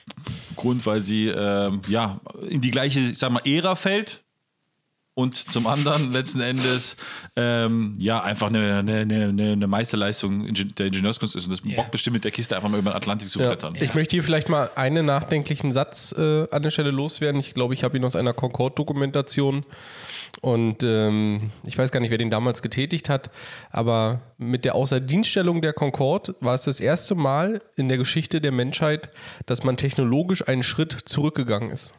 [0.57, 4.23] Grund, weil sie, ähm, ja, in die gleiche, ich sag mal, Ära fällt,
[5.17, 6.97] und zum anderen letzten Endes
[7.37, 11.77] ähm, ja einfach eine, eine, eine, eine Meisterleistung der Ingenieurskunst ist und das Ja.
[11.77, 13.49] bockt bestimmt mit der Kiste einfach mal über den Atlantik zu Ja.
[13.49, 13.73] brettern.
[13.81, 17.41] Ich möchte hier vielleicht mal einen nachdenklichen Satz äh, an der Stelle loswerden.
[17.41, 19.65] Ich glaube, ich habe ihn aus einer Concorde-Dokumentation.
[20.43, 23.31] Und ähm, ich weiß gar nicht, wer den damals getätigt hat,
[23.71, 28.53] aber mit der Außerdienststellung der Concorde war es das erste Mal in der Geschichte der
[28.53, 29.09] Menschheit,
[29.47, 31.95] dass man technologisch einen Schritt zurückgegangen ist.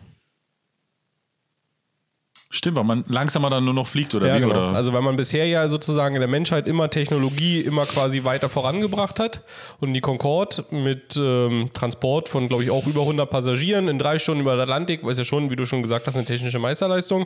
[2.50, 4.40] Stimmt, weil man langsamer dann nur noch fliegt oder Ja, wie?
[4.40, 4.56] genau.
[4.56, 4.76] Oder?
[4.76, 9.20] Also weil man bisher ja sozusagen in der Menschheit immer Technologie immer quasi weiter vorangebracht
[9.20, 9.42] hat
[9.82, 14.18] und die Concorde mit ähm, Transport von, glaube ich, auch über 100 Passagieren in drei
[14.18, 17.24] Stunden über den Atlantik, ist ja schon, wie du schon gesagt hast, eine technische Meisterleistung.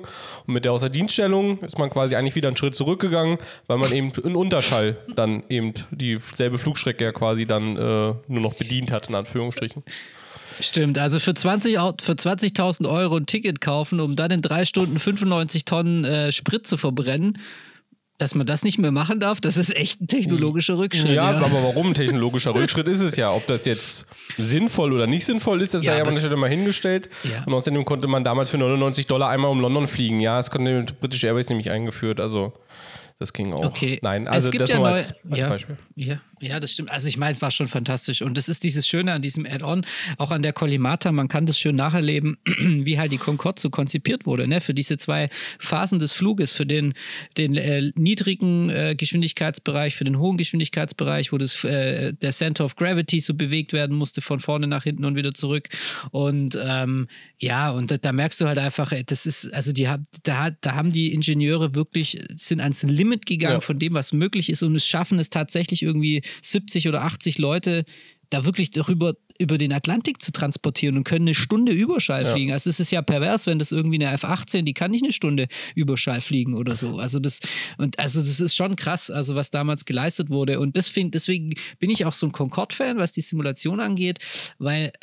[0.47, 4.11] Und mit der Außerdienststellung ist man quasi eigentlich wieder einen Schritt zurückgegangen, weil man eben
[4.23, 7.79] in Unterschall dann eben dieselbe Flugstrecke ja quasi dann äh,
[8.27, 9.83] nur noch bedient hat, in Anführungsstrichen.
[10.59, 14.65] Stimmt, also für 20 Au- für 20.000 Euro ein Ticket kaufen, um dann in drei
[14.65, 17.37] Stunden 95 Tonnen äh, Sprit zu verbrennen,
[18.17, 21.09] dass man das nicht mehr machen darf, das ist echt ein technologischer Rückschritt.
[21.13, 23.31] Ja, Ja, aber warum ein technologischer Rückschritt ist es ja.
[23.31, 24.05] Ob das jetzt
[24.37, 27.09] sinnvoll oder nicht sinnvoll ist, das Ja, sei ja an der es- Stelle mal hingestellt.
[27.23, 27.43] Ja.
[27.45, 30.19] Und außerdem konnte man damals für 99 Dollar einmal um London fliegen.
[30.19, 32.19] Ja, das konnte mit British Airways nämlich eingeführt.
[32.19, 32.53] Also
[33.17, 33.65] das ging auch.
[33.65, 33.97] Okay.
[34.03, 35.77] Nein, Es also gibt das ja nur als, als Beispiel.
[35.95, 36.91] Ja, ja, das stimmt.
[36.91, 38.21] Also ich meine, es war schon fantastisch.
[38.21, 39.85] Und das ist dieses Schöne an diesem Add-on,
[40.17, 44.25] auch an der Collimata, man kann das schön nacherleben, wie halt die Concorde so konzipiert
[44.25, 44.59] wurde, ne?
[44.61, 45.29] Für diese zwei
[45.59, 46.93] Phasen des Fluges, für den,
[47.37, 52.75] den äh, niedrigen äh, Geschwindigkeitsbereich, für den hohen Geschwindigkeitsbereich, wo das, äh, der Center of
[52.75, 55.69] Gravity so bewegt werden musste, von vorne nach hinten und wieder zurück.
[56.11, 59.87] Und ähm, ja, und da, da merkst du halt einfach, ey, das ist, also die
[60.23, 63.61] da, da haben die Ingenieure wirklich, sind ans Limit gegangen Ja.
[63.61, 67.83] von dem, was möglich ist und es schaffen es tatsächlich irgendwie 70 oder 80 Leute
[68.29, 72.31] da wirklich darüber über den Atlantik zu transportieren und können eine Stunde Überschall Ja.
[72.31, 72.51] fliegen.
[72.53, 75.47] Also es ist ja pervers, wenn das irgendwie eine F-18, die kann nicht eine Stunde
[75.75, 76.97] Überschall fliegen oder so.
[76.99, 77.39] Also das
[77.77, 81.55] und also das ist schon krass, also was damals geleistet wurde und das find, deswegen
[81.79, 84.19] bin ich auch so ein Concorde-Fan, was die Simulation angeht,
[84.59, 84.93] weil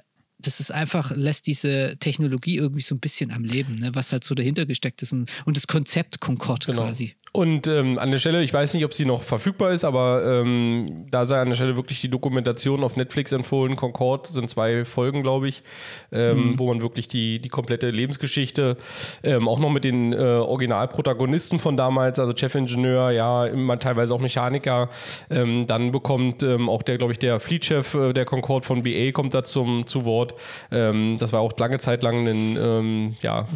[0.40, 3.90] das ist einfach, lässt diese Technologie irgendwie so ein bisschen am Leben, ne?
[3.94, 6.84] was halt so dahinter gesteckt ist und, und das Konzept Concorde Genau.
[6.84, 7.16] quasi.
[7.38, 11.06] Und ähm, an der Stelle, ich weiß nicht, ob sie noch verfügbar ist, aber ähm,
[11.12, 13.76] da sei an der Stelle wirklich die Dokumentation auf Netflix empfohlen.
[13.76, 15.62] Concorde sind zwei Folgen, glaube ich,
[16.10, 18.76] ähm, wo man wirklich die, die komplette Lebensgeschichte,
[19.22, 24.20] ähm, auch noch mit den äh, Originalprotagonisten von damals, also Chefingenieur, ja, immer teilweise auch
[24.20, 24.88] Mechaniker.
[25.30, 29.12] Ähm, dann bekommt ähm, auch der, glaube ich, der Fleetchef äh, der Concorde von BA
[29.12, 30.34] kommt da zum, zu Wort.
[30.72, 33.46] Ähm, das war auch lange Zeit lang ein, ähm, ja,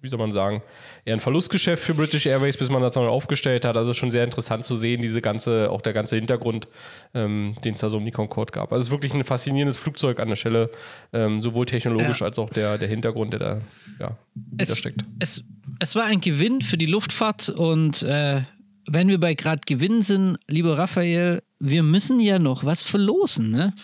[0.00, 0.62] wie soll man sagen,
[1.04, 3.76] eher ein Verlustgeschäft für British Airways, bis man das neu aufgestellt hat.
[3.76, 6.68] Also schon sehr interessant zu sehen, diese ganze, auch der ganze Hintergrund,
[7.14, 8.72] ähm, den es da so um die Concorde gab.
[8.72, 10.70] Also es ist wirklich ein faszinierendes Flugzeug an der Stelle,
[11.12, 12.26] ähm, sowohl technologisch Ja.
[12.26, 13.60] als auch der, der Hintergrund, der da
[14.00, 14.16] ja,
[14.58, 15.04] es, steckt.
[15.18, 15.42] Es,
[15.78, 18.42] es war ein Gewinn für die Luftfahrt und äh,
[18.88, 23.74] wenn wir bei gerade Gewinn sind, lieber Raphael, wir müssen ja noch was verlosen, ne?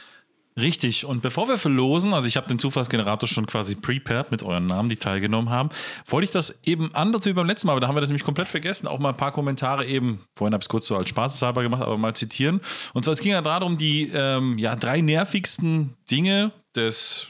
[0.57, 1.07] Richtig.
[1.07, 4.89] Und bevor wir verlosen, also ich habe den Zufallsgenerator schon quasi prepared mit euren Namen,
[4.89, 5.71] die teilgenommen haben,
[6.07, 8.25] wollte ich das eben anders wie beim letzten Mal, aber da haben wir das nämlich
[8.25, 11.09] komplett vergessen, auch mal ein paar Kommentare eben, vorhin habe ich es kurz so als
[11.09, 12.61] Spaßeshalber gemacht, aber mal zitieren.
[12.93, 17.29] Und zwar, es ging ja darum, die ähm, ja, drei nervigsten Dinge des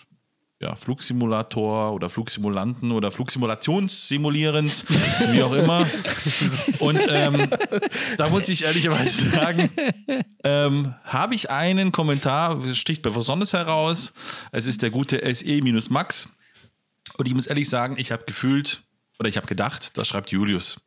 [0.62, 4.84] ja, Flugsimulator oder Flugsimulanten oder Flugsimulationssimulierens,
[5.32, 5.86] wie auch immer.
[6.78, 7.50] Und ähm,
[8.16, 9.70] da muss ich ehrlicherweise sagen,
[10.44, 14.12] ähm, habe ich einen Kommentar, sticht besonders heraus.
[14.52, 16.28] Es ist der gute SE-Max.
[17.18, 18.84] Und ich muss ehrlich sagen, ich habe gefühlt
[19.18, 20.80] oder ich habe gedacht, das schreibt Julius.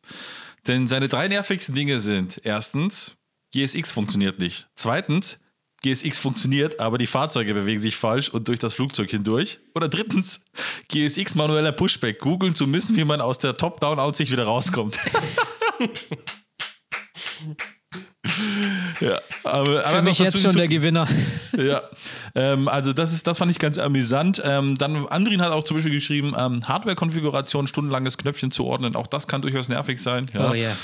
[0.66, 3.18] Denn seine drei nervigsten Dinge sind erstens,
[3.54, 4.68] GSX funktioniert nicht.
[4.74, 5.38] Zweitens,
[5.82, 9.60] GSX funktioniert, aber die Fahrzeuge bewegen sich falsch und durch das Flugzeug hindurch.
[9.74, 10.40] Oder drittens,
[10.88, 12.18] GSX manueller Pushback.
[12.18, 14.98] Googeln zu müssen, wie man aus der Top-Down-Aussicht wieder rauskommt.
[19.00, 21.06] ja, aber, Für aber mich jetzt schon der Gewinner.
[21.56, 21.80] Ja,
[22.34, 24.42] ähm, also das ist, das fand ich ganz amüsant.
[24.44, 28.94] Ähm, dann Andrin hat auch zum Beispiel geschrieben, ähm, Hardware-Konfiguration, stundenlanges Knöpfchen zuordnen.
[28.94, 30.30] Auch das kann durchaus nervig sein.
[30.34, 30.50] Ja.
[30.50, 30.76] Oh yeah.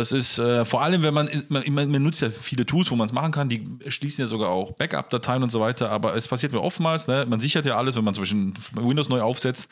[0.00, 3.06] Das ist äh, vor allem, wenn man, man, man, nutzt ja viele Tools, wo man
[3.06, 6.54] es machen kann, die schließen ja sogar auch Backup-Dateien und so weiter, aber es passiert
[6.54, 7.26] mir oftmals, ne?
[7.28, 9.68] man sichert ja alles, wenn man zum Beispiel Windows neu aufsetzt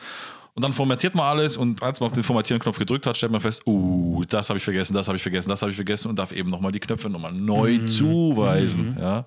[0.53, 3.41] und dann formatiert man alles und als man auf den Formatieren-Knopf gedrückt hat, stellt man
[3.41, 6.19] fest, uh, das habe ich vergessen, das habe ich vergessen, das habe ich vergessen und
[6.19, 7.87] darf eben nochmal die Knöpfe nochmal neu mhm.
[7.87, 8.91] zuweisen.
[8.97, 9.01] Mhm.
[9.01, 9.27] Ja.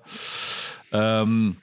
[0.92, 1.56] Ähm,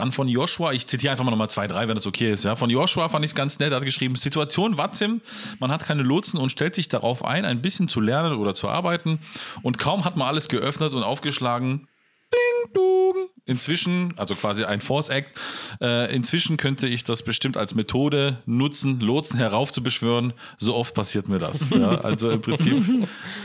[0.00, 2.44] dann von Joshua, ich zitiere einfach mal nochmal zwei, drei, wenn das okay ist.
[2.44, 2.56] Ja.
[2.56, 5.20] Von Joshua fand ich es ganz nett, er hat geschrieben, Situation Watzim,
[5.58, 8.68] man hat keine Lotsen und stellt sich darauf ein, ein bisschen zu lernen oder zu
[8.68, 9.20] arbeiten.
[9.62, 11.86] Und kaum hat man alles geöffnet und aufgeschlagen,
[12.32, 13.28] Ding, dong.
[13.46, 15.32] Inzwischen, also quasi ein Force Act,
[15.80, 20.32] äh, inzwischen könnte ich das bestimmt als Methode nutzen, Lotsen heraufzubeschwören.
[20.58, 21.70] So oft passiert mir das.
[21.70, 22.00] Ja?
[22.10, 22.76] Also im Prinzip,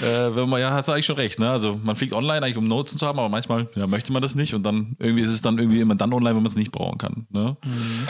[0.01, 1.39] äh, wenn man, ja, hat eigentlich schon recht.
[1.39, 1.49] Ne?
[1.49, 4.35] Also man fliegt online eigentlich, um Lotsen zu haben, aber manchmal ja, möchte man das
[4.35, 6.71] nicht und dann irgendwie ist es dann irgendwie immer dann online, wenn man es nicht
[6.71, 7.27] brauchen kann.
[7.29, 7.57] Ne?
[7.63, 8.07] Mhm.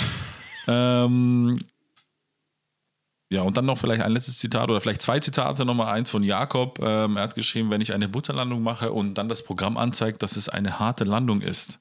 [0.67, 1.59] Ähm,
[3.29, 6.23] ja, und dann noch vielleicht ein letztes Zitat oder vielleicht zwei Zitate, nochmal eins von
[6.23, 6.79] Jakob.
[6.79, 10.35] Ähm, er hat geschrieben, wenn ich eine Butterlandung mache und dann das Programm anzeigt, dass
[10.35, 11.79] es eine harte Landung ist.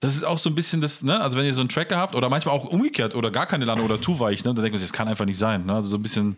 [0.00, 1.20] Das ist auch so ein bisschen das, ne?
[1.20, 3.86] Also wenn ihr so einen Tracker habt oder manchmal auch umgekehrt oder gar keine Landung
[3.86, 4.54] oder zu weich, ne?
[4.54, 5.66] Dann denkt man sich, das kann einfach nicht sein.
[5.66, 5.74] Ne?
[5.74, 6.36] Also so ein bisschen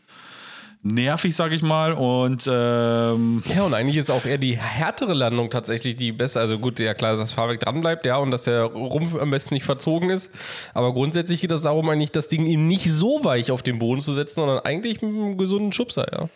[0.83, 1.93] nervig, sag ich mal.
[1.93, 6.41] Und ähm ja, und eigentlich ist auch eher die härtere Landung tatsächlich die beste.
[6.41, 9.31] Also gut, ja klar, dass das Fahrwerk dran bleibt, ja, und dass der Rumpf am
[9.31, 10.35] besten nicht verzogen ist.
[10.74, 14.01] Aber grundsätzlich geht es darum, eigentlich das Ding eben nicht so weich auf den Boden
[14.01, 16.29] zu setzen, sondern eigentlich mit einem gesunden Schubser, ja.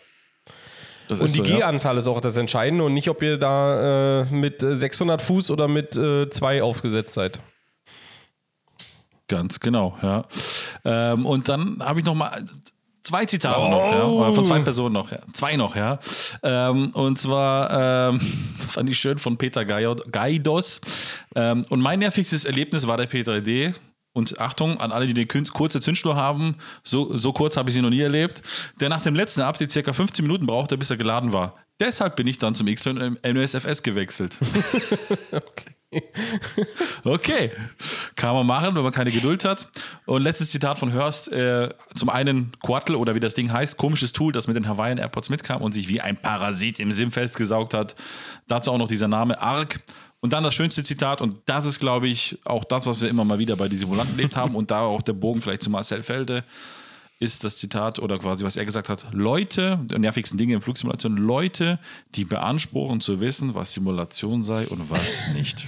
[1.09, 1.99] Das und die so, G-Anzahl ja.
[1.99, 5.95] ist auch das Entscheidende und nicht, ob ihr da äh, mit 600 Fuß oder mit
[5.95, 7.39] 2 äh, aufgesetzt seid.
[9.27, 10.25] Ganz genau, ja.
[10.85, 12.43] Ähm, und dann habe ich noch mal
[13.03, 13.69] zwei Zitate oh.
[13.69, 14.03] noch, ja.
[14.05, 15.19] Oder von zwei Personen noch, ja.
[15.33, 15.99] Zwei noch, ja.
[16.41, 18.21] Ähm, und zwar, ähm,
[18.61, 20.81] das fand ich schön von Peter Gaidos.
[21.35, 23.73] Ähm, und mein nervigstes Erlebnis war der P3D.
[24.15, 27.81] Und Achtung an alle, die eine kurze Zündschnur haben, so, so kurz habe ich sie
[27.81, 28.43] noch nie erlebt,
[28.79, 31.55] der nach dem letzten Update circa 15 Minuten brauchte, bis er geladen war.
[31.79, 34.37] Deshalb bin ich dann zum X-Plane NOSFS gewechselt.
[35.31, 35.73] okay.
[37.03, 37.51] okay,
[38.15, 39.69] kann man machen, wenn man keine Geduld hat.
[40.05, 44.13] Und letztes Zitat von Hörst: äh, zum einen Quattle oder wie das Ding heißt, komisches
[44.13, 47.73] Tool, das mit den Hawaiian Airports mitkam und sich wie ein Parasit im Sim festgesaugt
[47.73, 47.95] hat.
[48.47, 49.81] Dazu auch noch dieser Name Arc.
[50.21, 53.25] Und dann das schönste Zitat, und das ist, glaube ich, auch das, was wir immer
[53.25, 56.01] mal wieder bei den Simulanten erlebt haben, und da auch der Bogen vielleicht zu Marcel
[56.01, 56.45] Felde
[57.19, 61.17] ist das Zitat oder quasi, was er gesagt hat: Leute, die nervigsten Dinge in Flugsimulation,
[61.17, 61.79] Leute,
[62.15, 65.67] die beanspruchen zu wissen, was Simulation sei und was nicht.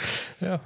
[0.40, 0.60] Ja.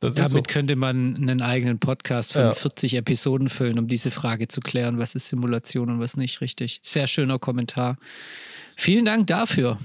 [0.00, 0.42] Das Damit so.
[0.42, 2.54] könnte man einen eigenen Podcast von ja.
[2.54, 6.78] 40 Episoden füllen, um diese Frage zu klären, was ist Simulation und was nicht richtig.
[6.82, 7.96] Sehr schöner Kommentar.
[8.76, 9.78] Vielen Dank dafür.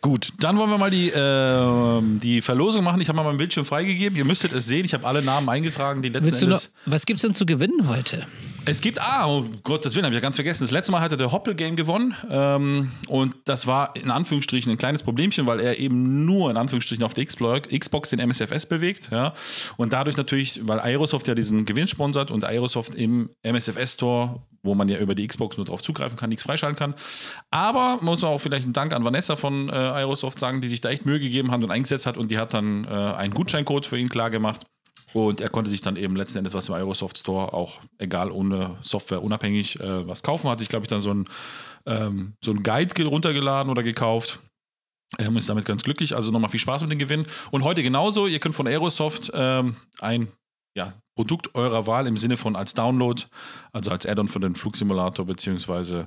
[0.00, 3.00] Gut, dann wollen wir mal die, äh, die Verlosung machen.
[3.00, 4.16] Ich habe mal meinen Bildschirm freigegeben.
[4.16, 4.84] Ihr müsstet es sehen.
[4.84, 6.72] Ich habe alle Namen eingetragen, die letzten Endes.
[6.86, 8.26] Noch, was gibt es denn zu gewinnen heute?
[8.68, 10.64] Es gibt, ah, oh Gott, das Willen, habe ich ja ganz vergessen.
[10.64, 12.14] Das letzte Mal hatte der Hoppel Game gewonnen.
[12.28, 17.02] Ähm, und das war in Anführungsstrichen ein kleines Problemchen, weil er eben nur in Anführungsstrichen
[17.02, 19.08] auf der Xbox den MSFS bewegt.
[19.10, 19.32] Ja.
[19.78, 24.74] Und dadurch natürlich, weil Aerosoft ja diesen Gewinn sponsert und Aerosoft im MSFS Store wo
[24.74, 26.94] man ja über die Xbox nur drauf zugreifen kann, nichts freischalten kann.
[27.50, 30.80] Aber muss man auch vielleicht einen Dank an Vanessa von äh, Aerosoft sagen, die sich
[30.80, 33.86] da echt Mühe gegeben hat und eingesetzt hat und die hat dann äh, einen Gutscheincode
[33.86, 34.66] für ihn klar gemacht.
[35.14, 38.76] Und er konnte sich dann eben letzten Endes was im Aerosoft Store auch, egal ohne
[38.82, 40.50] Software, unabhängig äh, was kaufen.
[40.50, 41.24] Hat sich, glaube ich, dann so ein,
[41.86, 44.40] ähm, so ein Guide runtergeladen oder gekauft.
[45.16, 46.14] Er ist damit ganz glücklich.
[46.14, 47.26] Also nochmal viel Spaß mit dem Gewinn.
[47.50, 48.26] Und heute genauso.
[48.26, 50.28] Ihr könnt von Aerosoft ähm, ein
[50.78, 53.20] ja, Produkt eurer Wahl im Sinne von als Download,
[53.72, 56.06] also als Add-on für den Flugsimulator beziehungsweise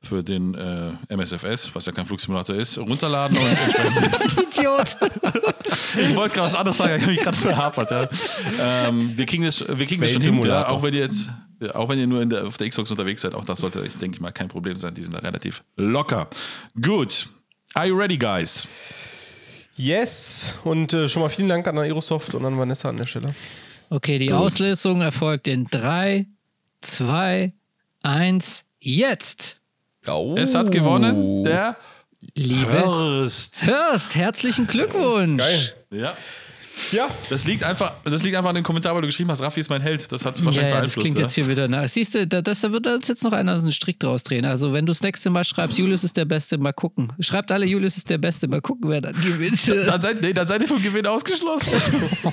[0.00, 4.56] für den äh, MSFS, was ja kein Flugsimulator ist, runterladen und entsprechend.
[4.56, 4.96] Idiot!
[5.98, 7.90] ich wollte gerade was anderes sagen, ich habe mich gerade verhapert.
[7.90, 8.08] Ja.
[8.60, 11.28] Ähm, wir kriegen das, wir kriegen das schon hin, ja, auch wenn ihr jetzt,
[11.74, 14.22] auch wenn ihr nur der, auf der Xbox unterwegs seid, auch das sollte, ich denke
[14.22, 14.94] mal, kein Problem sein.
[14.94, 16.28] Die sind da relativ locker.
[16.80, 17.26] Gut.
[17.74, 18.68] Are you ready, guys?
[19.74, 20.54] Yes.
[20.62, 23.34] Und äh, schon mal vielen Dank an Aerosoft und an Vanessa an der Stelle.
[23.92, 24.36] Okay, die Gut.
[24.36, 26.24] Auslösung erfolgt in 3,
[26.80, 27.52] 2,
[28.02, 29.60] 1, jetzt.
[30.06, 30.34] Oh.
[30.38, 31.76] Es hat gewonnen der
[32.34, 33.66] Liebe Hörst.
[33.66, 35.42] Hörst, herzlichen Glückwunsch.
[35.42, 35.74] Geil.
[35.90, 36.16] Ja.
[36.90, 37.08] Ja.
[37.28, 39.68] Das liegt, einfach, das liegt einfach an dem Kommentar, weil du geschrieben hast, Raffi ist
[39.68, 40.10] mein Held.
[40.10, 40.96] Das hat es wahrscheinlich ja, ja, beeinflusst.
[40.96, 41.24] Das klingt ja.
[41.24, 41.86] jetzt hier wieder nach.
[41.86, 44.46] Siehst du, da, das, da wird uns jetzt noch einer aus dem Strick draus drehen.
[44.46, 47.12] Also, wenn du das nächste Mal schreibst, Julius ist der Beste, mal gucken.
[47.20, 49.68] Schreibt alle, Julius ist der Beste, mal gucken, wer dann gewinnt.
[49.86, 51.74] dann, seid, nee, dann seid ihr vom Gewinn ausgeschlossen.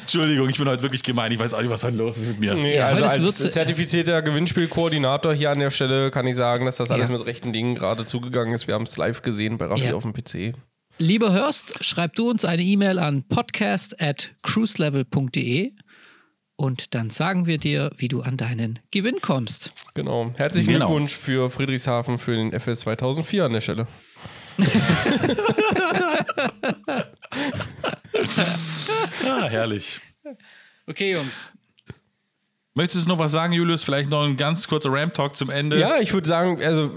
[0.00, 1.32] Entschuldigung, ich bin heute wirklich gemein.
[1.32, 2.54] Ich weiß auch nicht, was heute los ist mit mir.
[2.54, 7.08] Nee, also als zertifizierter Gewinnspielkoordinator hier an der Stelle kann ich sagen, dass das alles
[7.08, 7.16] ja.
[7.16, 8.66] mit rechten Dingen gerade zugegangen ist.
[8.66, 9.94] Wir haben es live gesehen bei Raffi ja.
[9.94, 10.56] auf dem PC.
[10.98, 15.72] Lieber Hörst, schreib du uns eine E-Mail an podcast at cruiselevel.de
[16.56, 19.72] und dann sagen wir dir, wie du an deinen Gewinn kommst.
[19.94, 20.30] Genau.
[20.36, 20.86] Herzlichen genau.
[20.86, 23.88] Glückwunsch für Friedrichshafen für den FS 2004 an der Stelle.
[29.26, 30.00] Ah, herrlich.
[30.86, 31.50] Okay, Jungs.
[32.74, 33.82] Möchtest du noch was sagen, Julius?
[33.84, 35.78] Vielleicht noch ein ganz kurzer Ramp-Talk zum Ende?
[35.78, 36.92] Ja, ich würde sagen, also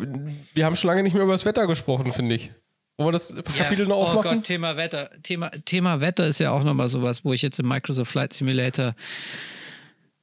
[0.53, 2.51] wir haben schon lange nicht mehr über das Wetter gesprochen, finde ich.
[2.97, 4.31] Wollen wir das Kapitel ja, noch aufmachen?
[4.31, 5.11] Oh Gott, Thema Wetter.
[5.21, 8.95] Thema, Thema Wetter ist ja auch nochmal sowas, wo ich jetzt im Microsoft Flight Simulator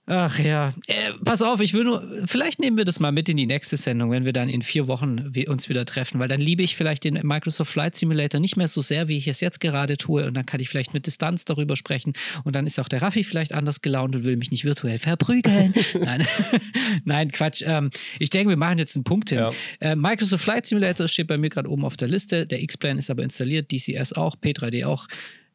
[0.07, 3.39] Ach ja, äh, pass auf, ich will nur, vielleicht nehmen wir das mal mit in
[3.39, 6.63] die nächste Sendung, wenn wir dann in vier Wochen uns wieder treffen, weil dann liebe
[6.63, 9.97] ich vielleicht den Microsoft Flight Simulator nicht mehr so sehr, wie ich es jetzt gerade
[9.97, 12.13] tue und dann kann ich vielleicht mit Distanz darüber sprechen
[12.45, 15.73] und dann ist auch der Raffi vielleicht anders gelaunt und will mich nicht virtuell verprügeln.
[15.99, 16.27] Nein.
[17.05, 17.63] Nein, Quatsch.
[17.65, 19.39] Ähm, ich denke, wir machen jetzt einen Punkt hin.
[19.39, 19.53] Ja.
[19.81, 23.09] Äh, Microsoft Flight Simulator steht bei mir gerade oben auf der Liste, der X-Plan ist
[23.09, 25.07] aber installiert, DCS auch, P3D auch.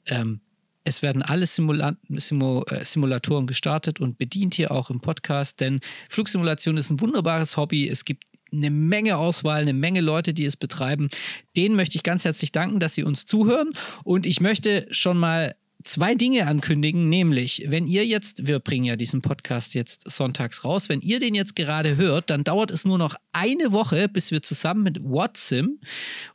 [0.08, 0.42] Ähm,
[0.90, 5.80] es werden alle Simula Simu äh, Simulatoren gestartet und bedient hier auch im Podcast, denn
[6.10, 7.88] Flugsimulation ist ein wunderbares Hobby.
[7.88, 11.10] Es gibt eine Menge Auswahl, eine Menge Leute, die es betreiben.
[11.56, 13.74] Denen möchte ich ganz herzlich danken, dass sie uns zuhören.
[14.04, 18.96] Und ich möchte schon mal zwei Dinge ankündigen, nämlich, wenn ihr jetzt, wir bringen ja
[18.96, 22.98] diesen Podcast jetzt sonntags raus, wenn ihr den jetzt gerade hört, dann dauert es nur
[22.98, 25.80] noch eine Woche, bis wir zusammen mit Watsim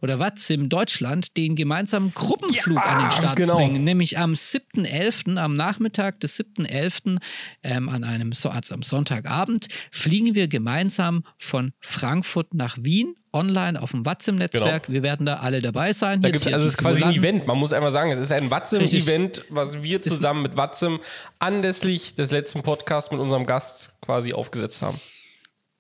[0.01, 3.57] oder Watsim Deutschland den gemeinsamen Gruppenflug ja, an den Start genau.
[3.57, 7.19] bringen, nämlich am 7.11., am Nachmittag des 7.11.,
[7.63, 13.91] ähm, an einem, also am Sonntagabend, fliegen wir gemeinsam von Frankfurt nach Wien online auf
[13.91, 14.85] dem Watzim-Netzwerk.
[14.85, 14.95] Genau.
[14.95, 16.23] Wir werden da alle dabei sein.
[16.23, 17.47] Da gibt's, also es ist quasi ein Event.
[17.47, 21.01] Man muss einmal sagen, es ist ein Watzim-Event, was wir zusammen mit Watzim
[21.39, 25.01] anlässlich des letzten Podcasts mit unserem Gast quasi aufgesetzt haben.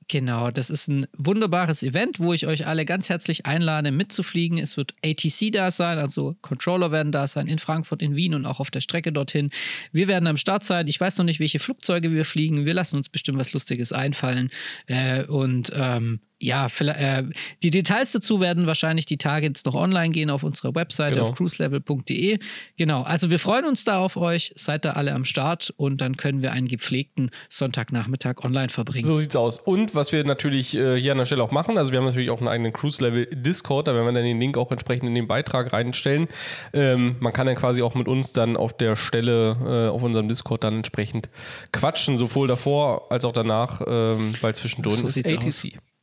[0.09, 4.59] Genau, das ist ein wunderbares Event, wo ich euch alle ganz herzlich einlade, mitzufliegen.
[4.59, 8.45] Es wird ATC da sein, also Controller werden da sein in Frankfurt, in Wien und
[8.45, 9.51] auch auf der Strecke dorthin.
[9.93, 10.89] Wir werden am Start sein.
[10.89, 12.67] Ich weiß noch nicht, welche Flugzeuge wir fliegen.
[12.67, 14.51] Wir lassen uns bestimmt was Lustiges einfallen.
[14.87, 17.23] Äh, und ähm, ja, äh,
[17.63, 21.29] die Details dazu werden wahrscheinlich die Tage jetzt noch online gehen auf unserer Webseite genau.
[21.29, 22.39] auf cruiselevel.de.
[22.77, 24.53] Genau, also wir freuen uns da auf euch.
[24.57, 29.07] Seid da alle am Start und dann können wir einen gepflegten Sonntagnachmittag online verbringen.
[29.07, 29.59] So sieht's aus.
[29.59, 32.31] Und was wir natürlich äh, hier an der Stelle auch machen, also wir haben natürlich
[32.31, 35.15] auch einen eigenen Cruise Level Discord, da werden wir dann den Link auch entsprechend in
[35.15, 36.29] den Beitrag reinstellen.
[36.73, 40.29] Ähm, man kann dann quasi auch mit uns dann auf der Stelle äh, auf unserem
[40.29, 41.31] Discord dann entsprechend
[41.73, 45.47] quatschen, sowohl davor als auch danach, ähm, weil zwischendrin so ist ATC.
[45.47, 45.94] Aus.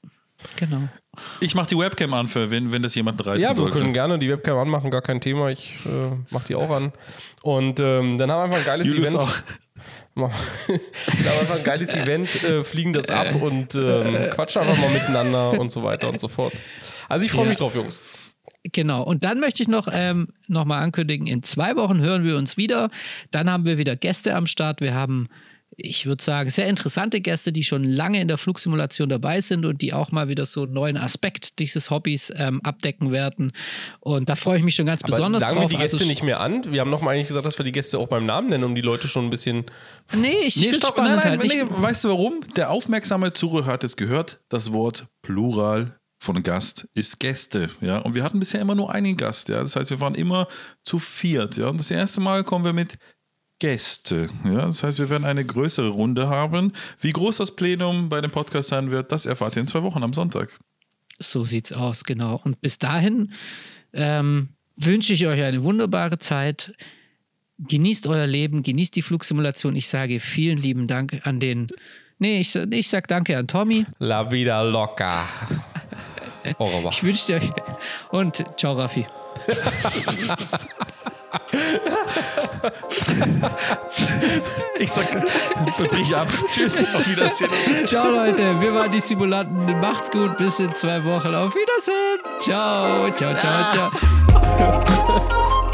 [0.56, 0.88] Genau.
[1.42, 3.44] Ich mache die Webcam an, für wenn, wenn das jemand reizt.
[3.44, 5.50] Ja, wir können gerne die Webcam anmachen, gar kein Thema.
[5.50, 6.94] Ich äh, mache die auch an.
[7.42, 9.24] Und ähm, dann haben wir einfach ein geiles Julius Event.
[9.26, 9.38] Auch.
[10.16, 10.82] dann haben
[11.24, 15.60] wir einfach ein geiles Event, äh, fliegen das ab und ähm, quatschen einfach mal miteinander
[15.60, 16.54] und so weiter und so fort.
[17.10, 17.50] Also ich freue ja.
[17.50, 18.32] mich drauf, Jungs.
[18.64, 19.04] Genau.
[19.04, 22.58] Und dann möchte ich noch, ähm, noch mal ankündigen, in zwei Wochen hören wir uns
[22.58, 22.90] wieder.
[23.32, 24.82] Dann haben wir wieder Gäste am Start.
[24.82, 25.30] Wir haben
[25.82, 29.82] ich würde sagen, sehr interessante Gäste, die schon lange in der Flugsimulation dabei sind und
[29.82, 33.52] die auch mal wieder so einen neuen Aspekt dieses Hobbys ähm, abdecken werden.
[34.00, 35.64] Und da freue ich mich schon ganz Aber besonders sagen drauf.
[35.64, 36.72] Sagen wir die Gäste also, nicht mehr an?
[36.72, 38.76] Wir haben noch mal eigentlich gesagt, dass wir die Gäste auch beim Namen nennen, um
[38.76, 39.66] die Leute schon ein bisschen.
[40.14, 41.44] Nee, ich nee, stopp, nein, nein, halt.
[41.44, 42.42] nee, weißt du warum?
[42.56, 47.98] Der aufmerksame Zuhörer hat jetzt gehört, das Wort Plural von Gast ist Gäste, ja.
[47.98, 49.62] Und wir hatten bisher immer nur einen Gast, ja.
[49.62, 50.48] Das heißt, wir waren immer
[50.84, 51.68] zu viert, ja.
[51.68, 52.98] Und das erste Mal kommen wir mit
[53.62, 54.28] Gäste.
[54.44, 56.74] Ja, das heißt, wir werden eine größere Runde haben.
[57.00, 60.02] Wie groß das Plenum bei dem Podcast sein wird, das erfahrt ihr in zwei Wochen
[60.02, 60.50] am Sonntag.
[61.20, 62.42] So sieht's aus, genau.
[62.44, 63.34] Und bis dahin
[63.94, 66.74] ähm, wünsche ich euch eine wunderbare Zeit.
[67.60, 69.76] genießt euer Leben, genießt die Flugsimulation.
[69.76, 71.68] Ich sage vielen lieben Dank an den.
[72.18, 73.86] Nee, ich, ich sag danke an Tommy.
[74.00, 75.28] La vida loca.
[76.58, 76.92] Au revoir.
[76.92, 77.52] Ich wünsche euch.
[78.10, 79.06] Und ciao, Raffi.
[84.80, 85.06] Ich sag,
[85.78, 86.28] brich ab.
[86.52, 87.52] Tschüss, auf Wiedersehen.
[87.86, 88.60] Ciao, Leute.
[88.60, 89.80] Wir waren die Simulanten.
[89.80, 90.38] Macht's gut.
[90.38, 91.36] Bis in zwei Wochen.
[91.36, 92.20] Auf Wiedersehen.
[92.40, 95.68] Ciao, ciao, ciao, ciao.